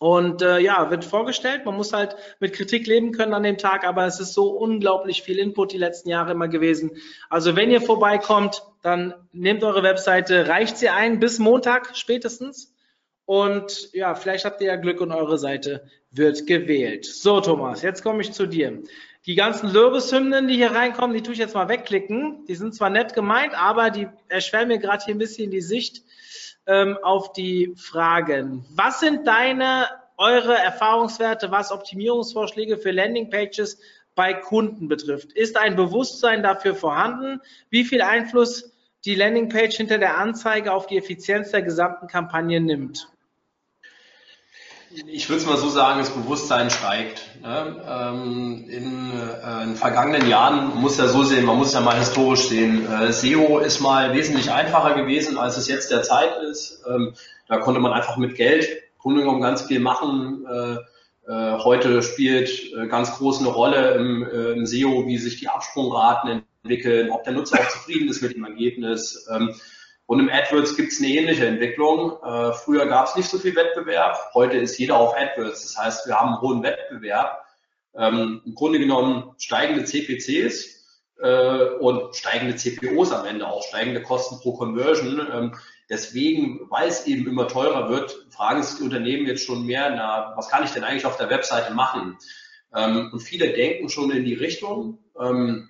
Und 0.00 0.40
äh, 0.40 0.60
ja, 0.60 0.90
wird 0.90 1.04
vorgestellt. 1.04 1.66
Man 1.66 1.76
muss 1.76 1.92
halt 1.92 2.16
mit 2.38 2.54
Kritik 2.54 2.86
leben 2.86 3.12
können 3.12 3.34
an 3.34 3.42
dem 3.42 3.58
Tag, 3.58 3.84
aber 3.84 4.06
es 4.06 4.18
ist 4.18 4.32
so 4.32 4.48
unglaublich 4.48 5.22
viel 5.22 5.38
Input 5.38 5.72
die 5.72 5.78
letzten 5.78 6.08
Jahre 6.08 6.32
immer 6.32 6.48
gewesen. 6.48 6.92
Also 7.28 7.54
wenn 7.54 7.70
ihr 7.70 7.82
vorbeikommt, 7.82 8.62
dann 8.80 9.12
nehmt 9.32 9.62
eure 9.62 9.82
Webseite, 9.82 10.48
reicht 10.48 10.78
sie 10.78 10.88
ein 10.88 11.20
bis 11.20 11.38
Montag 11.38 11.94
spätestens. 11.98 12.74
Und 13.26 13.92
ja, 13.92 14.14
vielleicht 14.14 14.46
habt 14.46 14.62
ihr 14.62 14.68
ja 14.68 14.76
Glück 14.76 15.02
und 15.02 15.12
eure 15.12 15.36
Seite 15.36 15.84
wird 16.10 16.46
gewählt. 16.46 17.04
So, 17.04 17.42
Thomas, 17.42 17.82
jetzt 17.82 18.02
komme 18.02 18.22
ich 18.22 18.32
zu 18.32 18.46
dir. 18.46 18.82
Die 19.26 19.34
ganzen 19.34 19.70
Lobeshymnen, 19.70 20.48
die 20.48 20.54
hier 20.54 20.70
reinkommen, 20.70 21.14
die 21.14 21.22
tue 21.22 21.34
ich 21.34 21.38
jetzt 21.38 21.54
mal 21.54 21.68
wegklicken. 21.68 22.46
Die 22.48 22.54
sind 22.54 22.74
zwar 22.74 22.88
nett 22.88 23.12
gemeint, 23.12 23.52
aber 23.54 23.90
die 23.90 24.08
erschweren 24.28 24.68
mir 24.68 24.78
gerade 24.78 25.04
hier 25.04 25.14
ein 25.14 25.18
bisschen 25.18 25.50
die 25.50 25.60
Sicht 25.60 26.04
ähm, 26.70 26.96
auf 27.02 27.32
die 27.32 27.74
Fragen. 27.76 28.64
Was 28.70 29.00
sind 29.00 29.26
deine, 29.26 29.88
eure 30.16 30.56
Erfahrungswerte, 30.56 31.50
was 31.50 31.72
Optimierungsvorschläge 31.72 32.78
für 32.78 32.92
Landingpages 32.92 33.80
bei 34.14 34.34
Kunden 34.34 34.86
betrifft? 34.86 35.32
Ist 35.32 35.58
ein 35.58 35.74
Bewusstsein 35.74 36.42
dafür 36.42 36.76
vorhanden? 36.76 37.40
Wie 37.70 37.84
viel 37.84 38.02
Einfluss 38.02 38.72
die 39.04 39.16
Landingpage 39.16 39.76
hinter 39.76 39.98
der 39.98 40.18
Anzeige 40.18 40.72
auf 40.72 40.86
die 40.86 40.98
Effizienz 40.98 41.50
der 41.50 41.62
gesamten 41.62 42.06
Kampagne 42.06 42.60
nimmt? 42.60 43.08
Ich 44.92 45.28
würde 45.28 45.40
es 45.42 45.46
mal 45.46 45.56
so 45.56 45.68
sagen, 45.68 46.00
das 46.00 46.10
Bewusstsein 46.10 46.70
steigt. 46.70 47.22
Ne? 47.42 47.76
Ähm, 47.88 48.64
in, 48.68 49.12
äh, 49.12 49.62
in, 49.62 49.76
vergangenen 49.76 50.28
Jahren 50.28 50.80
muss 50.80 50.98
ja 50.98 51.06
so 51.06 51.22
sehen, 51.22 51.44
man 51.44 51.56
muss 51.56 51.74
ja 51.74 51.80
mal 51.80 51.96
historisch 51.96 52.48
sehen. 52.48 52.90
Äh, 52.90 53.12
SEO 53.12 53.58
ist 53.58 53.80
mal 53.80 54.14
wesentlich 54.14 54.50
einfacher 54.50 54.94
gewesen, 54.94 55.38
als 55.38 55.56
es 55.56 55.68
jetzt 55.68 55.92
der 55.92 56.02
Zeit 56.02 56.42
ist. 56.42 56.82
Ähm, 56.88 57.14
da 57.46 57.58
konnte 57.58 57.80
man 57.80 57.92
einfach 57.92 58.16
mit 58.16 58.34
Geld 58.34 58.66
Grunde 58.98 59.22
genommen 59.22 59.40
ganz 59.40 59.62
viel 59.62 59.80
machen. 59.80 60.44
Äh, 60.46 60.76
heute 61.32 62.02
spielt 62.02 62.50
ganz 62.90 63.16
groß 63.16 63.38
eine 63.38 63.48
Rolle 63.48 63.94
im, 63.94 64.26
im, 64.26 64.66
SEO, 64.66 65.06
wie 65.06 65.16
sich 65.16 65.38
die 65.38 65.48
Absprungraten 65.48 66.42
entwickeln, 66.62 67.10
ob 67.10 67.24
der 67.24 67.32
Nutzer 67.32 67.60
auch 67.60 67.68
zufrieden 67.68 68.08
ist 68.08 68.20
mit 68.20 68.34
dem 68.34 68.44
Ergebnis. 68.44 69.26
Und 70.10 70.18
im 70.18 70.28
AdWords 70.28 70.76
gibt 70.76 70.90
es 70.90 70.98
eine 70.98 71.06
ähnliche 71.06 71.46
Entwicklung. 71.46 72.18
Äh, 72.24 72.52
früher 72.52 72.86
gab 72.86 73.06
es 73.06 73.14
nicht 73.14 73.28
so 73.28 73.38
viel 73.38 73.54
Wettbewerb, 73.54 74.18
heute 74.34 74.56
ist 74.56 74.76
jeder 74.76 74.96
auf 74.96 75.14
AdWords. 75.16 75.62
Das 75.62 75.76
heißt, 75.78 76.08
wir 76.08 76.18
haben 76.18 76.30
einen 76.30 76.40
hohen 76.40 76.62
Wettbewerb. 76.64 77.44
Ähm, 77.94 78.42
Im 78.44 78.56
Grunde 78.56 78.80
genommen 78.80 79.36
steigende 79.38 79.84
CPCs 79.84 80.84
äh, 81.22 81.64
und 81.78 82.16
steigende 82.16 82.56
CPOs 82.56 83.12
am 83.12 83.24
Ende 83.24 83.46
auch, 83.46 83.62
steigende 83.62 84.02
Kosten 84.02 84.40
pro 84.40 84.54
Conversion. 84.54 85.24
Ähm, 85.32 85.54
deswegen, 85.88 86.68
weil 86.70 86.88
es 86.88 87.06
eben 87.06 87.28
immer 87.28 87.46
teurer 87.46 87.88
wird, 87.88 88.26
fragen 88.30 88.64
sich 88.64 88.78
die 88.78 88.82
Unternehmen 88.82 89.28
jetzt 89.28 89.46
schon 89.46 89.64
mehr, 89.64 89.90
na, 89.90 90.32
was 90.36 90.48
kann 90.48 90.64
ich 90.64 90.72
denn 90.72 90.82
eigentlich 90.82 91.06
auf 91.06 91.18
der 91.18 91.30
Webseite 91.30 91.72
machen? 91.72 92.18
Ähm, 92.74 93.10
und 93.12 93.20
viele 93.20 93.52
denken 93.52 93.88
schon 93.88 94.10
in 94.10 94.24
die 94.24 94.34
Richtung. 94.34 94.98
Ähm, 95.16 95.69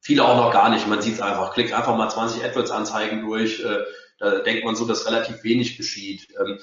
Viele 0.00 0.24
auch 0.24 0.36
noch 0.36 0.52
gar 0.52 0.70
nicht. 0.70 0.88
Man 0.88 1.02
sieht 1.02 1.14
es 1.14 1.20
einfach. 1.20 1.52
Klickt 1.52 1.74
einfach 1.74 1.94
mal 1.94 2.08
20 2.08 2.42
AdWords-Anzeigen 2.44 3.22
durch. 3.22 3.62
Äh, 3.62 3.84
da 4.18 4.38
denkt 4.40 4.64
man 4.64 4.74
so, 4.74 4.86
dass 4.86 5.06
relativ 5.06 5.44
wenig 5.44 5.76
geschieht. 5.76 6.28
Ähm, 6.40 6.58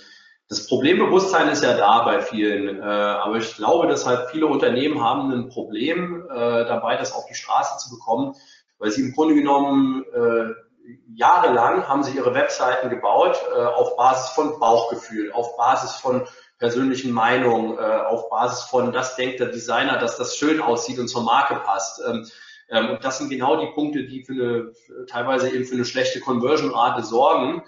das 0.49 0.65
Problembewusstsein 0.67 1.49
ist 1.49 1.63
ja 1.63 1.75
da 1.75 2.03
bei 2.03 2.21
vielen, 2.21 2.81
äh, 2.81 2.83
aber 2.83 3.35
ich 3.37 3.55
glaube, 3.55 3.87
dass 3.87 4.05
halt 4.05 4.29
viele 4.31 4.47
Unternehmen 4.47 5.03
haben 5.03 5.31
ein 5.31 5.49
Problem 5.49 6.25
äh, 6.29 6.35
dabei, 6.65 6.95
das 6.95 7.11
auf 7.11 7.25
die 7.25 7.35
Straße 7.35 7.77
zu 7.79 7.95
bekommen, 7.95 8.33
weil 8.79 8.91
sie 8.91 9.01
im 9.01 9.13
Grunde 9.13 9.35
genommen 9.35 10.05
jahrelang 11.15 11.87
haben 11.87 12.03
sie 12.03 12.15
ihre 12.15 12.33
Webseiten 12.33 12.89
gebaut 12.89 13.35
auf 13.75 13.97
Basis 13.97 14.29
von 14.29 14.59
Bauchgefühl, 14.59 15.31
auf 15.31 15.57
Basis 15.57 15.95
von 15.95 16.27
persönlichen 16.59 17.11
Meinungen, 17.11 17.77
auf 17.79 18.29
Basis 18.29 18.65
von, 18.65 18.93
das 18.93 19.15
denkt 19.15 19.39
der 19.39 19.47
Designer, 19.47 19.97
dass 19.97 20.15
das 20.17 20.37
schön 20.37 20.61
aussieht 20.61 20.99
und 20.99 21.07
zur 21.07 21.23
Marke 21.23 21.55
passt. 21.55 21.99
Ähm, 22.07 22.27
und 22.69 23.03
das 23.03 23.17
sind 23.17 23.29
genau 23.29 23.59
die 23.59 23.71
Punkte, 23.73 24.03
die 24.03 24.23
für 24.23 24.33
eine, 24.33 25.05
teilweise 25.05 25.49
eben 25.49 25.65
für 25.65 25.75
eine 25.75 25.85
schlechte 25.85 26.19
Conversion-Rate 26.19 27.03
sorgen. 27.03 27.63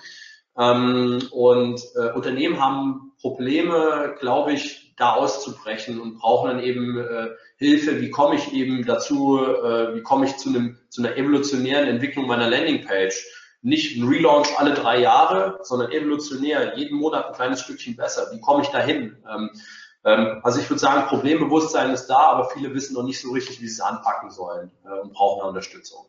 Ähm, 0.58 1.22
und 1.32 1.82
äh, 1.96 2.12
Unternehmen 2.12 2.60
haben 2.60 3.14
Probleme, 3.22 4.16
glaube 4.20 4.54
ich, 4.54 4.94
da 4.98 5.14
auszubrechen 5.14 6.00
und 6.00 6.20
brauchen 6.20 6.50
dann 6.50 6.64
eben 6.64 7.00
äh, 7.00 7.30
Hilfe. 7.58 8.02
Wie 8.02 8.10
komme 8.10 8.36
ich 8.36 8.54
eben 8.54 8.86
dazu, 8.86 9.40
äh, 9.40 9.96
wie 9.96 10.04
komme 10.04 10.26
ich 10.26 10.36
zu, 10.36 10.50
einem, 10.50 10.78
zu 10.90 11.02
einer 11.02 11.16
evolutionären 11.16 11.88
Entwicklung 11.88 12.28
meiner 12.28 12.50
Landingpage? 12.50 13.26
Nicht 13.62 13.98
ein 13.98 14.08
Relaunch 14.08 14.58
alle 14.58 14.74
drei 14.74 15.00
Jahre, 15.00 15.60
sondern 15.64 15.92
evolutionär, 15.92 16.78
jeden 16.78 16.98
Monat 16.98 17.28
ein 17.28 17.34
kleines 17.34 17.62
Stückchen 17.62 17.96
besser. 17.96 18.28
Wie 18.34 18.42
komme 18.42 18.64
ich 18.64 18.70
dahin? 18.70 19.18
Ähm, 19.30 19.50
ähm, 19.54 19.62
also 20.04 20.60
ich 20.60 20.70
würde 20.70 20.80
sagen, 20.80 21.08
Problembewusstsein 21.08 21.92
ist 21.92 22.08
da, 22.08 22.18
aber 22.18 22.50
viele 22.50 22.74
wissen 22.74 22.94
noch 22.94 23.04
nicht 23.04 23.20
so 23.20 23.32
richtig, 23.32 23.62
wie 23.62 23.68
sie 23.68 23.74
es 23.74 23.82
anpacken 23.82 24.32
sollen 24.32 24.72
und 24.84 25.14
brauchen 25.14 25.48
Unterstützung. 25.48 26.06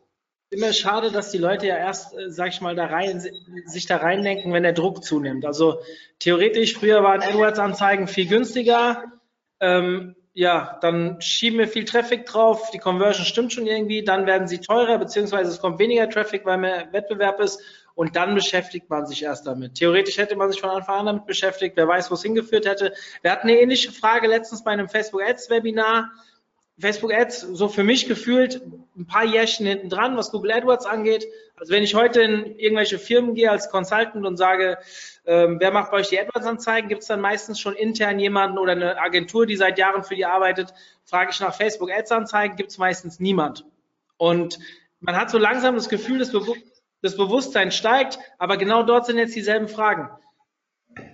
Immer 0.53 0.73
schade, 0.73 1.11
dass 1.11 1.31
die 1.31 1.37
Leute 1.37 1.67
ja 1.67 1.77
erst, 1.77 2.13
äh, 2.13 2.29
sag 2.29 2.49
ich 2.49 2.59
mal, 2.59 2.75
da 2.75 2.87
rein, 2.87 3.21
sich 3.65 3.85
da 3.85 3.97
reindenken, 3.97 4.51
wenn 4.51 4.63
der 4.63 4.73
Druck 4.73 5.01
zunimmt. 5.01 5.45
Also 5.45 5.79
theoretisch, 6.19 6.75
früher 6.75 7.03
waren 7.03 7.21
AdWords-Anzeigen 7.21 8.09
viel 8.09 8.27
günstiger. 8.27 9.05
Ähm, 9.61 10.17
ja, 10.33 10.77
dann 10.81 11.21
schieben 11.21 11.57
wir 11.57 11.69
viel 11.69 11.85
Traffic 11.85 12.25
drauf, 12.25 12.69
die 12.71 12.79
Conversion 12.79 13.25
stimmt 13.25 13.53
schon 13.53 13.65
irgendwie, 13.65 14.03
dann 14.03 14.25
werden 14.25 14.47
sie 14.47 14.59
teurer, 14.59 14.97
beziehungsweise 14.97 15.51
es 15.51 15.59
kommt 15.59 15.79
weniger 15.79 16.09
Traffic, 16.09 16.45
weil 16.45 16.57
mehr 16.57 16.87
Wettbewerb 16.91 17.39
ist 17.39 17.61
und 17.95 18.15
dann 18.15 18.35
beschäftigt 18.35 18.89
man 18.89 19.05
sich 19.05 19.23
erst 19.23 19.47
damit. 19.47 19.75
Theoretisch 19.75 20.17
hätte 20.17 20.35
man 20.35 20.51
sich 20.51 20.61
von 20.61 20.69
Anfang 20.69 20.99
an 20.99 21.05
damit 21.07 21.25
beschäftigt, 21.25 21.77
wer 21.77 21.87
weiß, 21.87 22.09
wo 22.11 22.15
es 22.15 22.23
hingeführt 22.23 22.65
hätte. 22.65 22.93
Wir 23.21 23.31
hatten 23.31 23.47
eine 23.47 23.59
ähnliche 23.59 23.91
Frage 23.91 24.27
letztens 24.27 24.63
bei 24.63 24.71
einem 24.71 24.89
Facebook 24.89 25.21
Ads 25.21 25.49
Webinar. 25.49 26.11
Facebook 26.79 27.13
Ads, 27.13 27.41
so 27.41 27.67
für 27.67 27.83
mich 27.83 28.07
gefühlt, 28.07 28.61
ein 28.97 29.05
paar 29.05 29.23
Jährchen 29.23 29.65
hinten 29.67 29.89
dran, 29.89 30.17
was 30.17 30.31
Google 30.31 30.51
AdWords 30.51 30.85
angeht. 30.85 31.27
Also 31.55 31.71
wenn 31.73 31.83
ich 31.83 31.93
heute 31.93 32.21
in 32.21 32.57
irgendwelche 32.57 32.97
Firmen 32.97 33.35
gehe 33.35 33.51
als 33.51 33.69
Consultant 33.69 34.25
und 34.25 34.35
sage, 34.37 34.79
ähm, 35.25 35.57
wer 35.59 35.71
macht 35.71 35.91
bei 35.91 35.97
euch 35.97 36.09
die 36.09 36.19
AdWords-Anzeigen, 36.19 36.89
gibt 36.89 37.01
es 37.01 37.07
dann 37.07 37.21
meistens 37.21 37.59
schon 37.59 37.75
intern 37.75 38.19
jemanden 38.19 38.57
oder 38.57 38.71
eine 38.71 38.99
Agentur, 38.99 39.45
die 39.45 39.55
seit 39.55 39.77
Jahren 39.77 40.03
für 40.03 40.15
die 40.15 40.25
arbeitet. 40.25 40.73
Frage 41.03 41.31
ich 41.31 41.39
nach 41.39 41.53
Facebook 41.53 41.91
Ads-Anzeigen, 41.91 42.55
gibt 42.55 42.71
es 42.71 42.77
meistens 42.79 43.19
niemand. 43.19 43.65
Und 44.17 44.59
man 44.99 45.15
hat 45.15 45.29
so 45.29 45.37
langsam 45.37 45.75
das 45.75 45.89
Gefühl, 45.89 46.19
dass 46.19 46.31
das 47.01 47.17
Bewusstsein 47.17 47.71
steigt, 47.71 48.19
aber 48.37 48.57
genau 48.57 48.83
dort 48.83 49.05
sind 49.05 49.17
jetzt 49.17 49.35
dieselben 49.35 49.67
Fragen. 49.67 50.09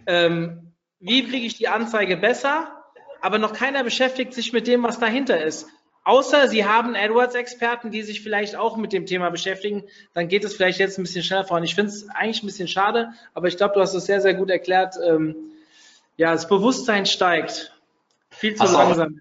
Ähm, 0.05 0.73
wie 0.99 1.27
kriege 1.27 1.45
ich 1.45 1.57
die 1.57 1.67
Anzeige 1.67 2.17
besser? 2.17 2.73
Aber 3.21 3.37
noch 3.37 3.53
keiner 3.53 3.83
beschäftigt 3.83 4.33
sich 4.33 4.53
mit 4.53 4.67
dem, 4.67 4.83
was 4.83 4.99
dahinter 4.99 5.43
ist. 5.43 5.67
Außer 6.03 6.47
Sie 6.47 6.65
haben 6.65 6.95
AdWords-Experten, 6.95 7.91
die 7.91 8.01
sich 8.01 8.21
vielleicht 8.21 8.55
auch 8.55 8.77
mit 8.77 8.93
dem 8.93 9.05
Thema 9.05 9.29
beschäftigen, 9.29 9.83
dann 10.13 10.29
geht 10.29 10.45
es 10.45 10.55
vielleicht 10.55 10.79
jetzt 10.79 10.97
ein 10.97 11.03
bisschen 11.03 11.21
schneller 11.23 11.43
voran. 11.43 11.65
Ich 11.65 11.75
finde 11.75 11.91
es 11.91 12.07
eigentlich 12.09 12.43
ein 12.43 12.45
bisschen 12.45 12.69
schade, 12.69 13.11
aber 13.33 13.47
ich 13.47 13.57
glaube, 13.57 13.73
du 13.73 13.81
hast 13.81 13.93
es 13.93 14.05
sehr, 14.05 14.21
sehr 14.21 14.33
gut 14.33 14.49
erklärt. 14.49 14.95
Ähm, 15.05 15.35
ja, 16.15 16.31
das 16.31 16.47
Bewusstsein 16.47 17.05
steigt. 17.05 17.73
Viel 18.29 18.55
zu 18.55 18.63
langsam. 18.63 19.19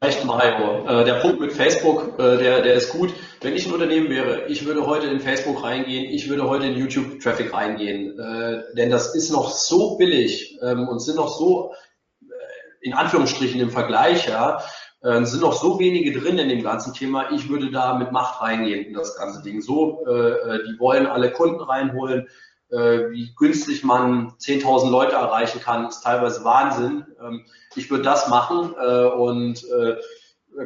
Recht, 0.00 0.24
Mario. 0.24 0.86
Äh, 0.86 1.04
der 1.04 1.14
Punkt 1.14 1.40
mit 1.40 1.52
Facebook, 1.52 2.20
äh, 2.20 2.36
der, 2.36 2.62
der 2.62 2.74
ist 2.74 2.90
gut. 2.90 3.12
Wenn 3.40 3.56
ich 3.56 3.66
ein 3.66 3.72
Unternehmen 3.72 4.08
wäre, 4.08 4.46
ich 4.46 4.64
würde 4.64 4.86
heute 4.86 5.08
in 5.08 5.18
Facebook 5.18 5.64
reingehen, 5.64 6.04
ich 6.04 6.28
würde 6.28 6.48
heute 6.48 6.66
in 6.66 6.76
YouTube-Traffic 6.76 7.52
reingehen, 7.52 8.16
äh, 8.16 8.62
denn 8.76 8.90
das 8.90 9.16
ist 9.16 9.32
noch 9.32 9.50
so 9.50 9.96
billig 9.96 10.56
ähm, 10.62 10.86
und 10.86 11.00
sind 11.00 11.16
noch 11.16 11.36
so, 11.36 11.72
äh, 12.22 12.26
in 12.80 12.94
Anführungsstrichen 12.94 13.60
im 13.60 13.70
Vergleich, 13.70 14.28
ja, 14.28 14.62
äh, 15.02 15.24
sind 15.24 15.40
noch 15.40 15.54
so 15.54 15.80
wenige 15.80 16.16
drin 16.16 16.38
in 16.38 16.48
dem 16.48 16.62
ganzen 16.62 16.94
Thema. 16.94 17.32
Ich 17.32 17.48
würde 17.48 17.72
da 17.72 17.98
mit 17.98 18.12
Macht 18.12 18.40
reingehen 18.40 18.84
in 18.84 18.94
das 18.94 19.16
ganze 19.16 19.42
Ding. 19.42 19.60
So, 19.62 20.06
äh, 20.06 20.12
äh 20.12 20.64
die 20.64 20.78
wollen 20.78 21.06
alle 21.06 21.32
Kunden 21.32 21.60
reinholen 21.60 22.28
wie 22.70 23.34
günstig 23.34 23.82
man 23.82 24.32
10.000 24.32 24.90
Leute 24.90 25.12
erreichen 25.12 25.60
kann, 25.60 25.86
ist 25.86 26.02
teilweise 26.02 26.44
Wahnsinn. 26.44 27.06
Ähm, 27.20 27.46
ich 27.74 27.90
würde 27.90 28.04
das 28.04 28.28
machen 28.28 28.74
äh, 28.78 29.06
und 29.06 29.64
äh, 29.70 29.96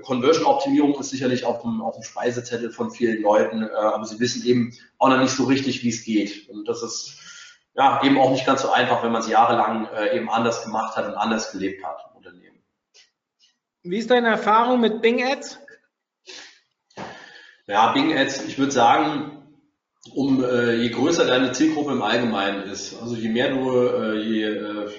Conversion-Optimierung 0.01 0.99
ist 0.99 1.11
sicherlich 1.11 1.45
auf 1.45 1.63
dem, 1.63 1.83
auf 1.83 1.95
dem 1.95 2.03
Speisezettel 2.03 2.71
von 2.71 2.91
vielen 2.91 3.23
Leuten, 3.23 3.63
äh, 3.63 3.71
aber 3.71 4.05
sie 4.05 4.19
wissen 4.21 4.45
eben 4.45 4.77
auch 4.99 5.09
noch 5.09 5.19
nicht 5.19 5.33
so 5.33 5.45
richtig, 5.45 5.83
wie 5.83 5.91
es 5.91 6.05
geht. 6.05 6.49
Und 6.49 6.69
das 6.69 6.83
ist 6.83 7.19
ja 7.75 8.03
eben 8.03 8.19
auch 8.19 8.31
nicht 8.31 8.47
ganz 8.47 8.63
so 8.63 8.71
einfach, 8.71 9.03
wenn 9.03 9.13
man 9.13 9.23
es 9.23 9.29
jahrelang 9.29 9.87
äh, 9.87 10.17
eben 10.17 10.31
anders 10.31 10.65
gemacht 10.65 10.97
hat 10.97 11.07
und 11.07 11.15
anders 11.15 11.53
gelebt 11.53 11.85
hat 11.85 11.99
im 12.11 12.17
Unternehmen. 12.17 12.63
Wie 13.83 13.99
ist 13.99 14.11
deine 14.11 14.29
Erfahrung 14.29 14.81
mit 14.81 15.03
Bing 15.03 15.23
Ads? 15.25 15.59
Ja, 17.67 17.93
Bing 17.93 18.17
Ads, 18.17 18.45
ich 18.45 18.59
würde 18.59 18.73
sagen, 18.73 19.42
um 20.11 20.43
äh, 20.43 20.75
je 20.75 20.91
größer 20.91 21.27
deine 21.27 21.53
Zielgruppe 21.53 21.93
im 21.93 22.03
Allgemeinen 22.03 22.65
ist, 22.65 23.01
also 23.01 23.15
je 23.15 23.29
mehr 23.29 23.51
du, 23.51 23.71
äh, 23.73 24.19
je 24.19 24.45
äh, 24.45 24.91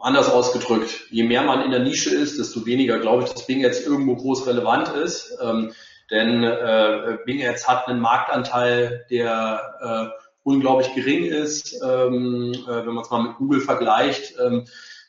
anders 0.00 0.28
ausgedrückt, 0.28 1.06
je 1.10 1.22
mehr 1.22 1.42
man 1.42 1.62
in 1.62 1.70
der 1.70 1.80
Nische 1.80 2.14
ist, 2.14 2.38
desto 2.38 2.66
weniger 2.66 2.98
glaube 2.98 3.24
ich, 3.24 3.30
dass 3.30 3.46
Bing 3.46 3.60
jetzt 3.60 3.86
irgendwo 3.86 4.16
groß 4.16 4.46
relevant 4.46 4.88
ist. 4.88 5.38
Ähm, 5.40 5.72
denn 6.10 6.44
äh, 6.44 7.18
Bing 7.24 7.38
jetzt 7.38 7.66
hat 7.66 7.88
einen 7.88 8.00
Marktanteil, 8.00 9.06
der 9.10 10.12
äh, 10.12 10.24
unglaublich 10.42 10.94
gering 10.94 11.24
ist, 11.24 11.80
ähm, 11.82 12.52
äh, 12.52 12.86
wenn 12.86 12.92
man 12.92 13.04
es 13.04 13.10
mal 13.10 13.22
mit 13.22 13.36
Google 13.36 13.60
vergleicht. 13.60 14.34
Ähm, 14.38 14.66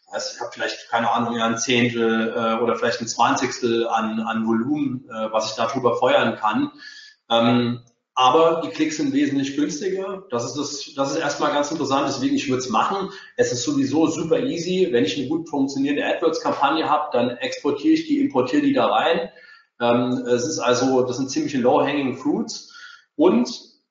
also 0.10 0.34
ich 0.34 0.40
habe 0.40 0.52
vielleicht, 0.54 0.90
keine 0.90 1.12
Ahnung, 1.12 1.38
ein 1.38 1.58
Zehntel 1.58 2.34
äh, 2.34 2.64
oder 2.64 2.78
vielleicht 2.78 3.02
ein 3.02 3.08
Zwanzigstel 3.08 3.88
an, 3.88 4.22
an 4.22 4.48
Volumen, 4.48 5.06
äh, 5.10 5.32
was 5.32 5.50
ich 5.50 5.58
darüber 5.58 5.98
feuern 5.98 6.38
kann. 6.38 6.72
Ähm, 7.30 7.82
aber 8.16 8.62
die 8.64 8.70
Klicks 8.70 8.96
sind 8.96 9.14
wesentlich 9.14 9.58
günstiger. 9.58 10.24
Das 10.30 10.46
ist, 10.46 10.56
das, 10.56 10.94
das 10.96 11.12
ist 11.12 11.18
erstmal 11.18 11.52
ganz 11.52 11.70
interessant, 11.70 12.08
deswegen 12.08 12.36
ich 12.36 12.48
würde 12.48 12.62
es 12.62 12.70
machen. 12.70 13.10
Es 13.36 13.52
ist 13.52 13.64
sowieso 13.64 14.08
super 14.08 14.40
easy. 14.40 14.88
Wenn 14.92 15.04
ich 15.04 15.18
eine 15.18 15.28
gut 15.28 15.50
funktionierende 15.50 16.06
AdWords-Kampagne 16.06 16.90
habe, 16.90 17.10
dann 17.12 17.32
exportiere 17.32 17.94
ich 17.94 18.08
die, 18.08 18.22
importiere 18.22 18.62
die 18.62 18.74
da 18.74 18.88
rein. 18.88 19.30
Ähm, 19.82 20.26
es 20.28 20.48
ist 20.48 20.60
also, 20.60 21.02
das 21.04 21.18
sind 21.18 21.30
ziemliche 21.30 21.58
low-hanging 21.58 22.16
fruits. 22.16 22.74
Und 23.18 23.50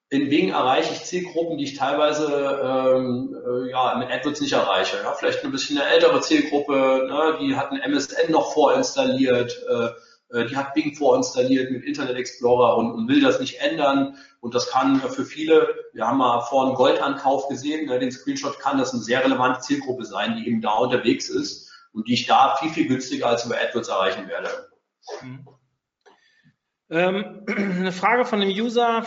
in 0.09 0.31
Bing 0.31 0.51
erreiche 0.51 0.95
ich 0.95 1.05
Zielgruppen, 1.05 1.59
die 1.59 1.65
ich 1.65 1.77
teilweise 1.77 2.27
ähm, 2.65 3.37
äh, 3.47 3.71
ja, 3.71 3.97
mit 3.99 4.11
AdWords 4.11 4.41
nicht 4.41 4.53
erreiche. 4.53 4.97
Ja, 5.03 5.13
vielleicht 5.13 5.45
ein 5.45 5.53
bisschen 5.53 5.77
eine 5.77 5.91
ältere 5.91 6.23
Zielgruppe, 6.23 6.73
ne, 7.09 7.39
die 7.43 7.57
hat 7.57 7.73
ein 7.73 7.81
MSN 7.93 8.33
noch 8.33 8.55
vorinstalliert. 8.55 9.53
Äh, 9.69 9.91
die 10.33 10.57
hat 10.57 10.75
Bing 10.75 10.95
vorinstalliert 10.95 11.71
mit 11.71 11.85
Internet 11.85 12.17
Explorer 12.17 12.77
und, 12.77 12.93
und, 12.93 13.09
will 13.09 13.21
das 13.21 13.41
nicht 13.41 13.61
ändern. 13.61 14.17
Und 14.41 14.55
das 14.55 14.69
kann 14.71 15.01
für 15.01 15.25
viele, 15.25 15.69
wir 15.93 16.07
haben 16.07 16.19
mal 16.19 16.41
vor 16.43 16.67
einem 16.67 16.75
Goldankauf 16.75 17.49
gesehen, 17.49 17.87
ne, 17.87 17.99
den 17.99 18.11
Screenshot 18.11 18.59
kann 18.59 18.79
das 18.79 18.93
eine 18.93 19.03
sehr 19.03 19.25
relevante 19.25 19.61
Zielgruppe 19.61 20.05
sein, 20.05 20.37
die 20.37 20.49
eben 20.49 20.61
da 20.61 20.75
unterwegs 20.75 21.29
ist 21.29 21.71
und 21.93 22.09
die 22.09 22.15
ich 22.15 22.27
da 22.27 22.57
viel, 22.57 22.71
viel 22.71 22.89
günstiger 22.89 23.29
als 23.29 23.45
über 23.45 23.57
AdWords 23.57 23.89
erreichen 23.89 24.29
werde. 24.29 24.51
Mhm. 25.23 25.49
Ähm, 26.91 27.45
eine 27.47 27.93
Frage 27.93 28.25
von 28.25 28.41
dem 28.41 28.51
User, 28.51 29.05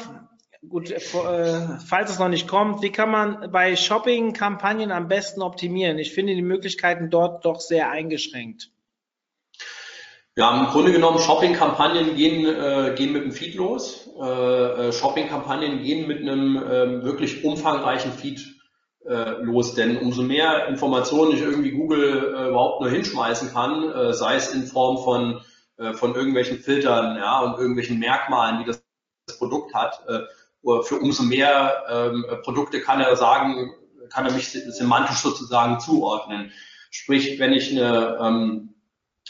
gut, 0.67 0.91
äh, 0.91 0.99
falls 0.99 2.11
es 2.11 2.19
noch 2.19 2.29
nicht 2.29 2.47
kommt, 2.47 2.81
wie 2.81 2.91
kann 2.91 3.11
man 3.11 3.51
bei 3.51 3.75
Shopping-Kampagnen 3.75 4.91
am 4.91 5.07
besten 5.07 5.41
optimieren? 5.41 5.99
Ich 5.99 6.13
finde 6.13 6.35
die 6.35 6.41
Möglichkeiten 6.41 7.09
dort 7.09 7.45
doch 7.45 7.59
sehr 7.59 7.89
eingeschränkt. 7.91 8.71
Ja, 10.37 10.55
im 10.55 10.67
Grunde 10.67 10.91
genommen, 10.91 11.17
Shopping-Kampagnen 11.17 12.15
gehen, 12.15 12.45
äh, 12.45 12.93
gehen 12.95 13.11
mit 13.11 13.23
dem 13.23 13.31
Feed 13.31 13.55
los. 13.55 14.07
Äh, 14.21 14.89
äh, 14.89 14.91
Shopping-Kampagnen 14.91 15.81
gehen 15.81 16.07
mit 16.07 16.21
einem 16.21 16.57
äh, 16.57 17.03
wirklich 17.03 17.43
umfangreichen 17.43 18.11
Feed 18.11 18.45
äh, 19.07 19.41
los, 19.41 19.73
denn 19.73 19.97
umso 19.97 20.21
mehr 20.21 20.67
Informationen 20.67 21.31
ich 21.31 21.41
irgendwie 21.41 21.71
Google 21.71 22.35
äh, 22.35 22.49
überhaupt 22.49 22.81
nur 22.81 22.91
hinschmeißen 22.91 23.51
kann, 23.51 23.91
äh, 23.91 24.13
sei 24.13 24.35
es 24.35 24.53
in 24.53 24.67
Form 24.67 25.03
von, 25.03 25.41
äh, 25.77 25.93
von 25.93 26.13
irgendwelchen 26.13 26.59
Filtern 26.59 27.17
ja, 27.17 27.39
und 27.39 27.57
irgendwelchen 27.57 27.97
Merkmalen, 27.97 28.59
die 28.59 28.65
das, 28.65 28.83
das 29.25 29.39
Produkt 29.39 29.73
hat, 29.73 30.03
äh, 30.07 30.19
für 30.83 30.99
umso 30.99 31.23
mehr 31.23 31.83
ähm, 31.89 32.25
Produkte 32.43 32.81
kann 32.81 33.01
er 33.01 33.15
sagen, 33.15 33.73
kann 34.11 34.27
er 34.27 34.33
mich 34.33 34.51
semantisch 34.51 35.17
sozusagen 35.17 35.79
zuordnen. 35.79 36.51
Sprich, 36.91 37.39
wenn 37.39 37.53
ich 37.53 37.71
eine 37.71 38.19
ähm, 38.21 38.76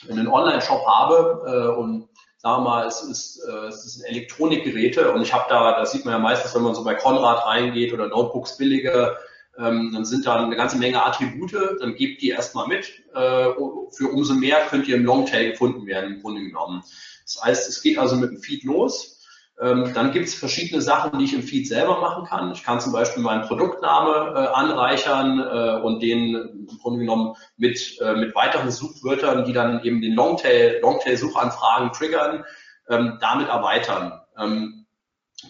einen 0.09 0.27
Online-Shop 0.27 0.85
habe 0.85 1.43
äh, 1.45 1.79
und 1.79 2.09
sagen 2.37 2.63
wir 2.63 2.69
mal, 2.69 2.87
es 2.87 3.01
ist, 3.01 3.41
äh, 3.47 3.67
es 3.67 3.85
ist 3.85 4.01
Elektronikgeräte 4.01 5.11
und 5.11 5.21
ich 5.21 5.33
habe 5.33 5.45
da, 5.49 5.79
das 5.79 5.91
sieht 5.91 6.05
man 6.05 6.13
ja 6.13 6.19
meistens, 6.19 6.53
wenn 6.55 6.63
man 6.63 6.75
so 6.75 6.83
bei 6.83 6.95
Konrad 6.95 7.45
reingeht 7.45 7.93
oder 7.93 8.07
Notebooks 8.07 8.57
billiger, 8.57 9.17
ähm, 9.57 9.91
dann 9.93 10.05
sind 10.05 10.25
da 10.25 10.35
eine 10.35 10.55
ganze 10.55 10.77
Menge 10.77 11.03
Attribute, 11.03 11.53
dann 11.79 11.95
gebt 11.95 12.21
die 12.21 12.29
erstmal 12.29 12.67
mit. 12.67 13.03
Äh, 13.15 13.49
für 13.91 14.09
umso 14.11 14.33
mehr 14.35 14.67
könnt 14.69 14.87
ihr 14.87 14.95
im 14.95 15.05
Longtail 15.05 15.51
gefunden 15.51 15.87
werden, 15.87 16.15
im 16.15 16.21
Grunde 16.21 16.41
genommen. 16.41 16.83
Das 17.23 17.41
heißt, 17.43 17.69
es 17.69 17.81
geht 17.81 17.97
also 17.97 18.15
mit 18.15 18.31
dem 18.31 18.37
Feed 18.37 18.63
los 18.63 19.16
ähm, 19.59 19.91
dann 19.95 20.11
gibt 20.11 20.27
es 20.27 20.35
verschiedene 20.35 20.81
Sachen, 20.81 21.17
die 21.17 21.25
ich 21.25 21.33
im 21.33 21.41
Feed 21.41 21.67
selber 21.67 21.99
machen 21.99 22.25
kann. 22.25 22.51
Ich 22.51 22.63
kann 22.63 22.79
zum 22.79 22.93
Beispiel 22.93 23.23
meinen 23.23 23.47
Produktname 23.47 24.33
äh, 24.35 24.47
anreichern 24.53 25.39
äh, 25.39 25.81
und 25.81 26.01
den 26.01 26.35
im 26.69 26.77
Grunde 26.79 26.99
genommen 26.99 27.35
mit, 27.57 27.99
äh, 27.99 28.13
mit 28.13 28.35
weiteren 28.35 28.69
Suchwörtern, 28.69 29.45
die 29.45 29.53
dann 29.53 29.83
eben 29.83 30.01
den 30.01 30.13
Longtail, 30.13 30.79
Longtail-Suchanfragen 30.81 31.91
triggern, 31.91 32.45
ähm, 32.87 33.17
damit 33.19 33.49
erweitern. 33.49 34.21
Ähm, 34.37 34.85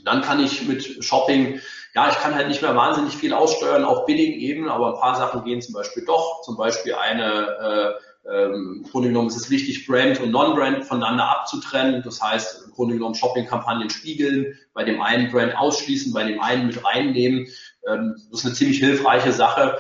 dann 0.06 0.22
kann 0.22 0.42
ich 0.42 0.66
mit 0.68 1.04
Shopping, 1.04 1.60
ja, 1.94 2.10
ich 2.10 2.18
kann 2.18 2.36
halt 2.36 2.48
nicht 2.48 2.62
mehr 2.62 2.76
wahnsinnig 2.76 3.16
viel 3.16 3.34
aussteuern 3.34 3.84
auf 3.84 4.06
billigen 4.06 4.40
Ebenen, 4.40 4.70
aber 4.70 4.94
ein 4.94 5.00
paar 5.00 5.16
Sachen 5.16 5.44
gehen 5.44 5.62
zum 5.62 5.74
Beispiel 5.74 6.06
doch. 6.06 6.42
Zum 6.44 6.56
Beispiel 6.56 6.94
eine 6.94 7.98
äh, 8.00 8.07
ähm, 8.30 8.84
Im 8.84 8.92
Grunde 8.92 9.10
genommen 9.10 9.30
ist 9.30 9.38
es 9.38 9.50
wichtig, 9.50 9.88
Brand 9.88 10.20
und 10.20 10.32
Non-Brand 10.32 10.84
voneinander 10.84 11.30
abzutrennen. 11.30 12.04
Das 12.04 12.22
heißt, 12.22 12.66
im 12.66 12.74
Grunde 12.74 12.96
genommen 12.96 13.16
Shopping-Kampagnen 13.16 13.90
spiegeln, 13.90 14.58
bei 14.74 14.84
dem 14.84 15.02
einen 15.02 15.32
Brand 15.32 15.56
ausschließen, 15.58 16.14
bei 16.14 16.26
dem 16.26 16.42
einen 16.42 16.68
mit 16.68 16.84
reinnehmen. 16.84 17.48
Ähm, 17.88 18.16
das 18.30 18.40
ist 18.40 18.46
eine 18.46 18.56
ziemlich 18.56 18.80
hilfreiche 18.80 19.32
Sache. 19.32 19.78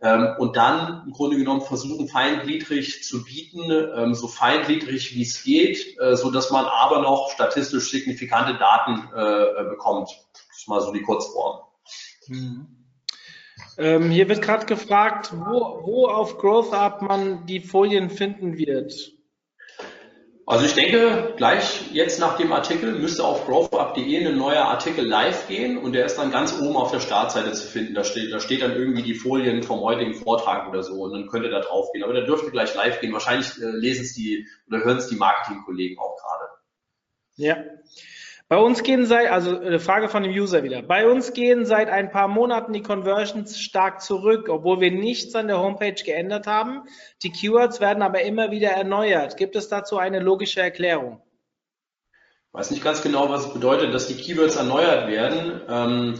Ähm, 0.00 0.28
und 0.38 0.56
dann 0.56 1.06
im 1.06 1.12
Grunde 1.12 1.38
genommen 1.38 1.60
versuchen, 1.60 2.06
feingliedrig 2.06 3.02
zu 3.02 3.24
bieten, 3.24 4.14
so 4.14 4.28
feingliedrig 4.28 5.16
wie 5.16 5.22
es 5.22 5.42
geht, 5.42 5.98
äh, 5.98 6.14
so 6.14 6.30
dass 6.30 6.52
man 6.52 6.66
aber 6.66 7.02
noch 7.02 7.32
statistisch 7.32 7.90
signifikante 7.90 8.56
Daten 8.58 9.08
äh, 9.12 9.68
bekommt. 9.68 10.10
Das 10.32 10.58
ist 10.58 10.68
mal 10.68 10.80
so 10.80 10.92
die 10.92 11.02
Kurzform. 11.02 11.62
Mhm. 12.28 12.77
Ähm, 13.76 14.10
hier 14.10 14.28
wird 14.28 14.42
gerade 14.42 14.66
gefragt, 14.66 15.32
wo, 15.32 15.82
wo 15.84 16.06
auf 16.06 16.38
Growth 16.38 16.72
Up 16.72 17.02
man 17.02 17.46
die 17.46 17.60
Folien 17.60 18.10
finden 18.10 18.58
wird. 18.58 19.18
Also 20.48 20.64
ich 20.64 20.72
denke, 20.72 21.34
gleich 21.36 21.92
jetzt 21.92 22.18
nach 22.18 22.38
dem 22.38 22.52
Artikel 22.52 22.98
müsste 22.98 23.22
auf 23.22 23.44
growthup.de 23.44 24.26
ein 24.26 24.38
neuer 24.38 24.64
Artikel 24.64 25.06
live 25.06 25.46
gehen 25.46 25.76
und 25.76 25.92
der 25.92 26.06
ist 26.06 26.16
dann 26.16 26.30
ganz 26.30 26.58
oben 26.58 26.74
auf 26.74 26.90
der 26.90 27.00
Startseite 27.00 27.52
zu 27.52 27.66
finden. 27.66 27.92
Da 27.92 28.02
steht, 28.02 28.32
da 28.32 28.40
steht 28.40 28.62
dann 28.62 28.72
irgendwie 28.72 29.02
die 29.02 29.12
Folien 29.12 29.62
vom 29.62 29.80
heutigen 29.80 30.14
Vortrag 30.14 30.66
oder 30.66 30.82
so 30.82 31.02
und 31.02 31.12
dann 31.12 31.26
könnt 31.26 31.44
ihr 31.44 31.50
da 31.50 31.60
drauf 31.60 31.92
gehen. 31.92 32.02
Aber 32.02 32.14
der 32.14 32.24
dürfte 32.24 32.50
gleich 32.50 32.74
live 32.74 32.98
gehen. 32.98 33.12
Wahrscheinlich 33.12 33.60
äh, 33.60 33.66
lesen 33.66 34.06
es 34.06 34.14
die 34.14 34.48
oder 34.68 34.82
hören 34.82 34.96
es 34.96 35.08
die 35.08 35.16
Marketingkollegen 35.16 35.98
auch 35.98 36.16
gerade. 36.16 36.48
Ja. 37.36 37.56
Bei 38.48 38.56
uns 38.56 38.82
gehen 38.82 39.04
seit, 39.04 39.30
also 39.30 39.58
eine 39.58 39.78
Frage 39.78 40.08
von 40.08 40.22
dem 40.22 40.32
User 40.32 40.62
wieder. 40.62 40.80
Bei 40.80 41.06
uns 41.06 41.34
gehen 41.34 41.66
seit 41.66 41.90
ein 41.90 42.10
paar 42.10 42.28
Monaten 42.28 42.72
die 42.72 42.82
Conversions 42.82 43.60
stark 43.60 44.00
zurück, 44.00 44.48
obwohl 44.48 44.80
wir 44.80 44.90
nichts 44.90 45.34
an 45.34 45.48
der 45.48 45.58
Homepage 45.58 46.02
geändert 46.02 46.46
haben. 46.46 46.84
Die 47.22 47.30
Keywords 47.30 47.78
werden 47.80 48.02
aber 48.02 48.22
immer 48.22 48.50
wieder 48.50 48.70
erneuert. 48.70 49.36
Gibt 49.36 49.54
es 49.54 49.68
dazu 49.68 49.98
eine 49.98 50.20
logische 50.20 50.62
Erklärung? 50.62 51.20
Ich 52.48 52.54
weiß 52.54 52.70
nicht 52.70 52.82
ganz 52.82 53.02
genau, 53.02 53.28
was 53.28 53.46
es 53.46 53.52
bedeutet, 53.52 53.92
dass 53.92 54.06
die 54.06 54.16
Keywords 54.16 54.56
erneuert 54.56 55.08
werden. 55.08 55.60
Ähm, 55.68 56.14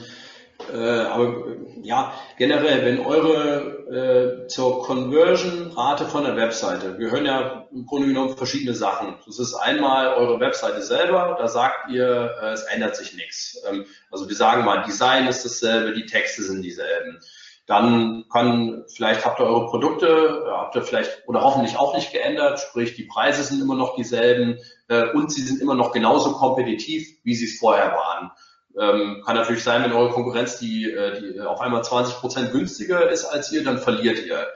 äh, 0.73 0.77
aber 0.77 1.45
ja, 1.83 2.13
generell, 2.37 2.85
wenn 2.85 3.07
eure 3.07 4.43
äh, 4.45 4.49
zur 4.49 4.83
Conversion-Rate 4.83 6.07
von 6.07 6.25
der 6.25 6.37
Webseite, 6.37 6.99
wir 6.99 7.11
hören 7.11 7.27
ja 7.27 7.69
im 7.73 7.87
Grunde 7.87 8.09
genommen 8.09 8.37
verschiedene 8.37 8.75
Sachen. 8.75 9.15
Das 9.25 9.39
ist 9.39 9.55
einmal 9.55 10.15
eure 10.15 10.41
Webseite 10.41 10.83
selber, 10.83 11.37
da 11.39 11.49
sagt 11.49 11.91
ihr, 11.91 12.35
äh, 12.43 12.53
es 12.53 12.65
ändert 12.65 12.97
sich 12.97 13.15
nichts. 13.15 13.63
Ähm, 13.71 13.87
also 14.11 14.29
wir 14.29 14.35
sagen 14.35 14.65
mal, 14.65 14.83
Design 14.83 15.29
ist 15.29 15.45
dasselbe, 15.45 15.95
die 15.95 16.07
Texte 16.07 16.43
sind 16.43 16.63
dieselben. 16.63 17.21
dann 17.67 18.25
kann, 18.33 18.85
vielleicht 18.89 19.25
habt 19.25 19.41
ihr 19.41 19.47
eure 19.47 19.67
Produkte, 19.67 20.45
habt 20.51 20.75
ihr 20.75 20.83
vielleicht 20.83 21.23
oder 21.29 21.43
hoffentlich 21.43 21.77
auch 21.79 21.95
nicht 21.95 22.13
geändert, 22.13 22.59
sprich 22.61 22.95
die 22.95 23.05
Preise 23.05 23.43
sind 23.45 23.61
immer 23.61 23.77
noch 23.77 23.95
dieselben 23.95 24.59
äh, 24.89 25.11
und 25.13 25.31
sie 25.31 25.43
sind 25.43 25.61
immer 25.61 25.75
noch 25.75 25.93
genauso 25.93 26.33
kompetitiv, 26.33 27.07
wie 27.23 27.35
sie 27.35 27.45
es 27.45 27.59
vorher 27.59 27.93
waren. 27.93 28.33
Ähm, 28.79 29.23
kann 29.25 29.37
natürlich 29.37 29.65
sein, 29.65 29.83
wenn 29.83 29.93
eure 29.93 30.11
Konkurrenz 30.11 30.59
die, 30.59 30.91
äh, 30.91 31.21
die 31.35 31.41
auf 31.41 31.61
einmal 31.61 31.83
20 31.83 32.15
Prozent 32.17 32.53
günstiger 32.53 33.11
ist 33.11 33.25
als 33.25 33.51
ihr, 33.53 33.65
dann 33.65 33.79
verliert 33.79 34.25
ihr. 34.25 34.47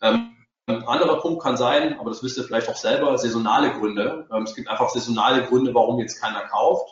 Ähm, 0.00 0.34
ein 0.66 0.84
anderer 0.86 1.20
Punkt 1.20 1.42
kann 1.42 1.56
sein, 1.56 1.98
aber 1.98 2.10
das 2.10 2.22
wisst 2.22 2.38
ihr 2.38 2.44
vielleicht 2.44 2.68
auch 2.68 2.76
selber, 2.76 3.16
saisonale 3.16 3.72
Gründe. 3.72 4.26
Ähm, 4.32 4.42
es 4.42 4.54
gibt 4.54 4.68
einfach 4.68 4.90
saisonale 4.90 5.44
Gründe, 5.44 5.74
warum 5.74 5.98
jetzt 5.98 6.20
keiner 6.20 6.42
kauft. 6.42 6.88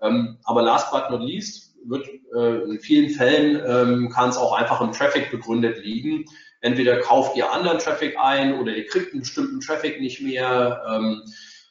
Ähm, 0.00 0.38
aber 0.44 0.62
last 0.62 0.90
but 0.92 1.10
not 1.10 1.22
least 1.22 1.74
wird 1.86 2.06
äh, 2.34 2.62
in 2.70 2.80
vielen 2.80 3.10
Fällen 3.10 3.62
ähm, 3.66 4.10
kann 4.10 4.30
es 4.30 4.36
auch 4.36 4.52
einfach 4.52 4.80
im 4.80 4.92
Traffic 4.92 5.30
begründet 5.30 5.84
liegen. 5.84 6.24
Entweder 6.60 7.00
kauft 7.00 7.36
ihr 7.36 7.52
anderen 7.52 7.78
Traffic 7.78 8.18
ein 8.18 8.58
oder 8.58 8.74
ihr 8.74 8.86
kriegt 8.86 9.12
einen 9.12 9.20
bestimmten 9.20 9.60
Traffic 9.60 10.00
nicht 10.00 10.22
mehr. 10.22 10.82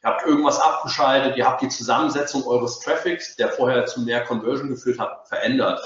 Ihr 0.03 0.09
habt 0.09 0.25
irgendwas 0.25 0.59
abgeschaltet, 0.59 1.37
ihr 1.37 1.47
habt 1.47 1.61
die 1.61 1.69
Zusammensetzung 1.69 2.45
eures 2.45 2.79
Traffics, 2.79 3.35
der 3.35 3.49
vorher 3.49 3.85
zu 3.85 4.01
mehr 4.01 4.23
Conversion 4.25 4.69
geführt 4.69 4.99
hat, 4.99 5.27
verändert 5.27 5.79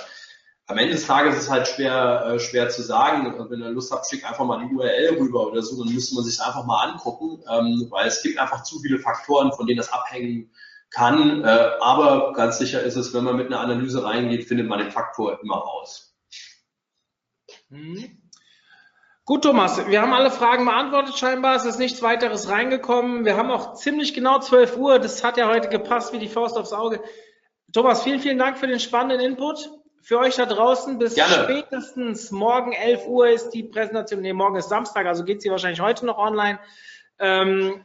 am 0.67 0.77
Ende 0.77 0.93
des 0.93 1.07
Tages 1.07 1.35
ist 1.35 1.43
es 1.43 1.49
halt 1.49 1.67
schwer, 1.67 2.25
äh, 2.25 2.39
schwer 2.39 2.69
zu 2.69 2.81
sagen. 2.83 3.33
Wenn 3.49 3.61
ihr 3.61 3.69
Lust 3.69 3.91
habt, 3.91 4.05
schickt 4.05 4.25
einfach 4.25 4.45
mal 4.45 4.67
die 4.67 4.73
URL 4.73 5.17
rüber 5.17 5.47
oder 5.47 5.61
so, 5.61 5.81
dann 5.81 5.93
müsste 5.93 6.15
man 6.15 6.25
sich 6.25 6.39
einfach 6.41 6.65
mal 6.65 6.89
angucken, 6.89 7.41
ähm, 7.49 7.87
weil 7.89 8.07
es 8.07 8.21
gibt 8.21 8.37
einfach 8.37 8.63
zu 8.63 8.79
viele 8.79 8.99
Faktoren, 8.99 9.53
von 9.53 9.65
denen 9.65 9.77
das 9.77 9.91
abhängen 9.91 10.51
kann. 10.89 11.43
Äh, 11.43 11.69
aber 11.79 12.33
ganz 12.33 12.57
sicher 12.57 12.83
ist 12.83 12.97
es, 12.97 13.13
wenn 13.13 13.23
man 13.23 13.37
mit 13.37 13.47
einer 13.47 13.61
Analyse 13.61 14.03
reingeht, 14.03 14.45
findet 14.45 14.67
man 14.67 14.79
den 14.79 14.91
Faktor 14.91 15.39
immer 15.41 15.55
raus. 15.55 16.13
Mhm. 17.69 18.26
Gut, 19.27 19.43
Thomas, 19.43 19.85
wir 19.89 20.01
haben 20.01 20.13
alle 20.13 20.31
Fragen 20.31 20.63
beantwortet 20.63 21.17
scheinbar. 21.17 21.57
Es 21.57 21.65
ist 21.65 21.79
nichts 21.79 22.01
weiteres 22.01 22.47
reingekommen. 22.47 23.25
Wir 23.25 23.35
haben 23.35 23.51
auch 23.51 23.73
ziemlich 23.73 24.13
genau 24.13 24.39
12 24.39 24.77
Uhr. 24.77 24.99
Das 24.99 25.21
hat 25.21 25.35
ja 25.35 25.49
heute 25.49 25.67
gepasst 25.67 26.13
wie 26.13 26.17
die 26.17 26.29
Faust 26.29 26.57
aufs 26.57 26.71
Auge. 26.71 27.01
Thomas, 27.73 28.03
vielen, 28.03 28.21
vielen 28.21 28.37
Dank 28.37 28.57
für 28.57 28.67
den 28.67 28.79
spannenden 28.79 29.19
Input 29.19 29.69
für 30.01 30.19
euch 30.19 30.35
da 30.35 30.45
draußen. 30.45 30.97
Bis 30.97 31.15
Gerne. 31.15 31.43
spätestens 31.43 32.31
morgen 32.31 32.71
11 32.71 33.05
Uhr 33.05 33.27
ist 33.27 33.49
die 33.49 33.63
Präsentation. 33.63 34.21
Nee, 34.21 34.31
morgen 34.31 34.55
ist 34.55 34.69
Samstag, 34.69 35.05
also 35.07 35.25
geht 35.25 35.41
sie 35.41 35.51
wahrscheinlich 35.51 35.81
heute 35.81 36.05
noch 36.05 36.17
online. 36.17 36.59
Ähm, 37.19 37.83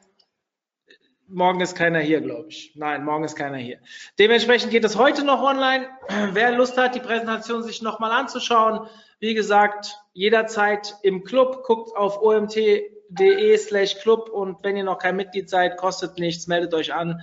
morgen 1.33 1.61
ist 1.61 1.75
keiner 1.75 2.01
hier, 2.01 2.21
glaube 2.21 2.49
ich. 2.49 2.73
Nein, 2.75 3.05
morgen 3.05 3.25
ist 3.25 3.37
keiner 3.37 3.57
hier. 3.57 3.79
Dementsprechend 4.19 4.71
geht 4.71 4.85
es 4.85 4.97
heute 4.97 5.25
noch 5.25 5.43
online. 5.43 5.89
Wer 6.33 6.53
Lust 6.53 6.77
hat, 6.77 6.95
die 6.95 7.01
Präsentation 7.01 7.63
sich 7.63 7.83
nochmal 7.83 8.13
anzuschauen, 8.13 8.87
wie 9.19 9.35
gesagt, 9.35 9.99
jederzeit 10.13 10.97
im 11.03 11.25
Club, 11.25 11.63
guckt 11.65 11.97
auf 11.97 12.21
omt.de 12.23 13.57
slash 13.57 14.01
Club 14.01 14.29
und 14.29 14.63
wenn 14.63 14.77
ihr 14.77 14.85
noch 14.85 14.99
kein 14.99 15.17
Mitglied 15.17 15.49
seid, 15.49 15.77
kostet 15.77 16.19
nichts, 16.19 16.47
meldet 16.47 16.75
euch 16.75 16.93
an. 16.93 17.23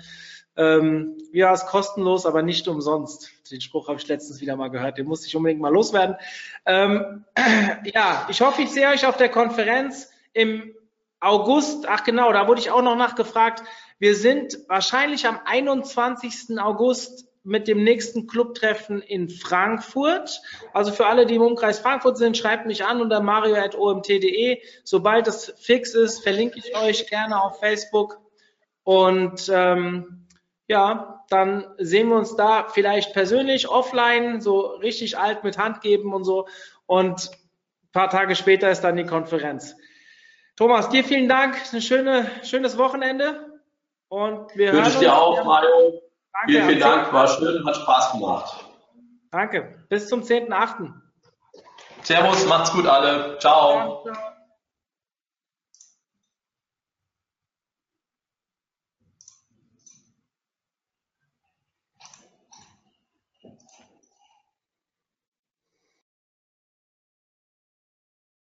Ähm, 0.55 1.18
ja, 1.32 1.53
ist 1.53 1.68
kostenlos, 1.68 2.26
aber 2.26 2.41
nicht 2.41 2.68
umsonst. 2.68 3.32
Den 3.51 3.62
Spruch 3.62 3.88
habe 3.88 3.99
ich 3.99 4.07
letztens 4.07 4.41
wieder 4.41 4.55
mal 4.55 4.70
gehört. 4.70 4.97
Den 4.97 5.07
muss 5.07 5.26
ich 5.26 5.36
unbedingt 5.36 5.62
mal 5.62 5.72
loswerden. 5.72 6.16
Ähm, 6.66 7.26
ja, 7.93 8.28
ich 8.30 8.41
hoffe, 8.41 8.62
ich 8.64 8.70
sehe 8.70 8.89
euch 8.89 9.05
auf 9.05 9.18
der 9.18 9.30
Konferenz 9.30 10.12
im 10.34 10.74
August. 11.20 11.88
Ach 11.88 12.04
genau, 12.04 12.32
da 12.32 12.48
wurde 12.48 12.62
ich 12.62 12.72
auch 12.72 12.82
noch 12.82 12.96
nachgefragt. 12.96 13.64
Wir 14.00 14.16
sind 14.16 14.58
wahrscheinlich 14.68 15.28
am 15.28 15.40
21. 15.44 16.60
August 16.60 17.28
mit 17.44 17.68
dem 17.68 17.84
nächsten 17.84 18.28
Clubtreffen 18.28 19.02
in 19.02 19.30
Frankfurt. 19.30 20.42
Also 20.74 20.92
für 20.92 21.08
alle, 21.08 21.26
die 21.26 21.36
im 21.36 21.42
Umkreis 21.42 21.80
Frankfurt 21.80 22.18
sind, 22.18 22.38
schreibt 22.38 22.66
mich 22.66 22.86
an 22.86 23.02
unter 23.02 23.22
mario.omt.de. 23.22 24.62
Sobald 24.84 25.28
es 25.28 25.54
fix 25.58 25.94
ist, 25.94 26.22
verlinke 26.22 26.60
ich 26.60 26.76
euch 26.76 27.08
gerne 27.08 27.42
auf 27.42 27.60
Facebook. 27.60 28.20
Und 28.84 29.50
ähm, 29.54 30.28
ja, 30.68 31.26
dann 31.30 31.66
sehen 31.78 32.10
wir 32.10 32.18
uns 32.18 32.36
da 32.36 32.68
vielleicht 32.70 33.14
persönlich, 33.14 33.68
offline, 33.68 34.42
so 34.42 34.62
richtig 34.62 35.18
alt 35.18 35.44
mit 35.44 35.58
Hand 35.58 35.82
geben 35.82 36.14
und 36.14 36.24
so. 36.24 36.48
Und 36.86 37.32
ein 37.32 37.92
paar 37.92 38.10
Tage 38.10 38.36
später 38.36 38.70
ist 38.70 38.82
dann 38.82 38.96
die 38.96 39.06
Konferenz. 39.06 39.76
Thomas, 40.60 40.89
dir 40.89 41.05
vielen 41.05 41.30
Dank, 41.30 41.55
ein 41.72 41.82
schöne, 41.82 42.30
schönes 42.43 42.78
Wochenende. 42.78 43.62
Und 44.10 44.53
wir 44.57 44.74
Wünsche 44.74 44.89
ich 44.89 44.97
dir 44.97 45.16
auch, 45.16 45.41
Mario. 45.45 46.01
Danke, 46.34 46.47
vielen, 46.47 46.68
vielen 46.68 46.80
Dank, 46.82 47.14
war 47.14 47.30
schön, 47.30 47.66
hat 47.66 47.78
Spaß 47.78 48.12
gemacht. 48.12 48.66
Danke, 49.32 49.86
bis 49.88 50.10
zum 50.10 50.22
10.8. 50.22 50.91
Servus, 52.01 52.45
macht's 52.45 52.74
gut 52.74 52.86
alle. 52.88 53.38
Ciao. 53.39 54.03
Ja, 54.05 54.12
ciao. 54.12 54.26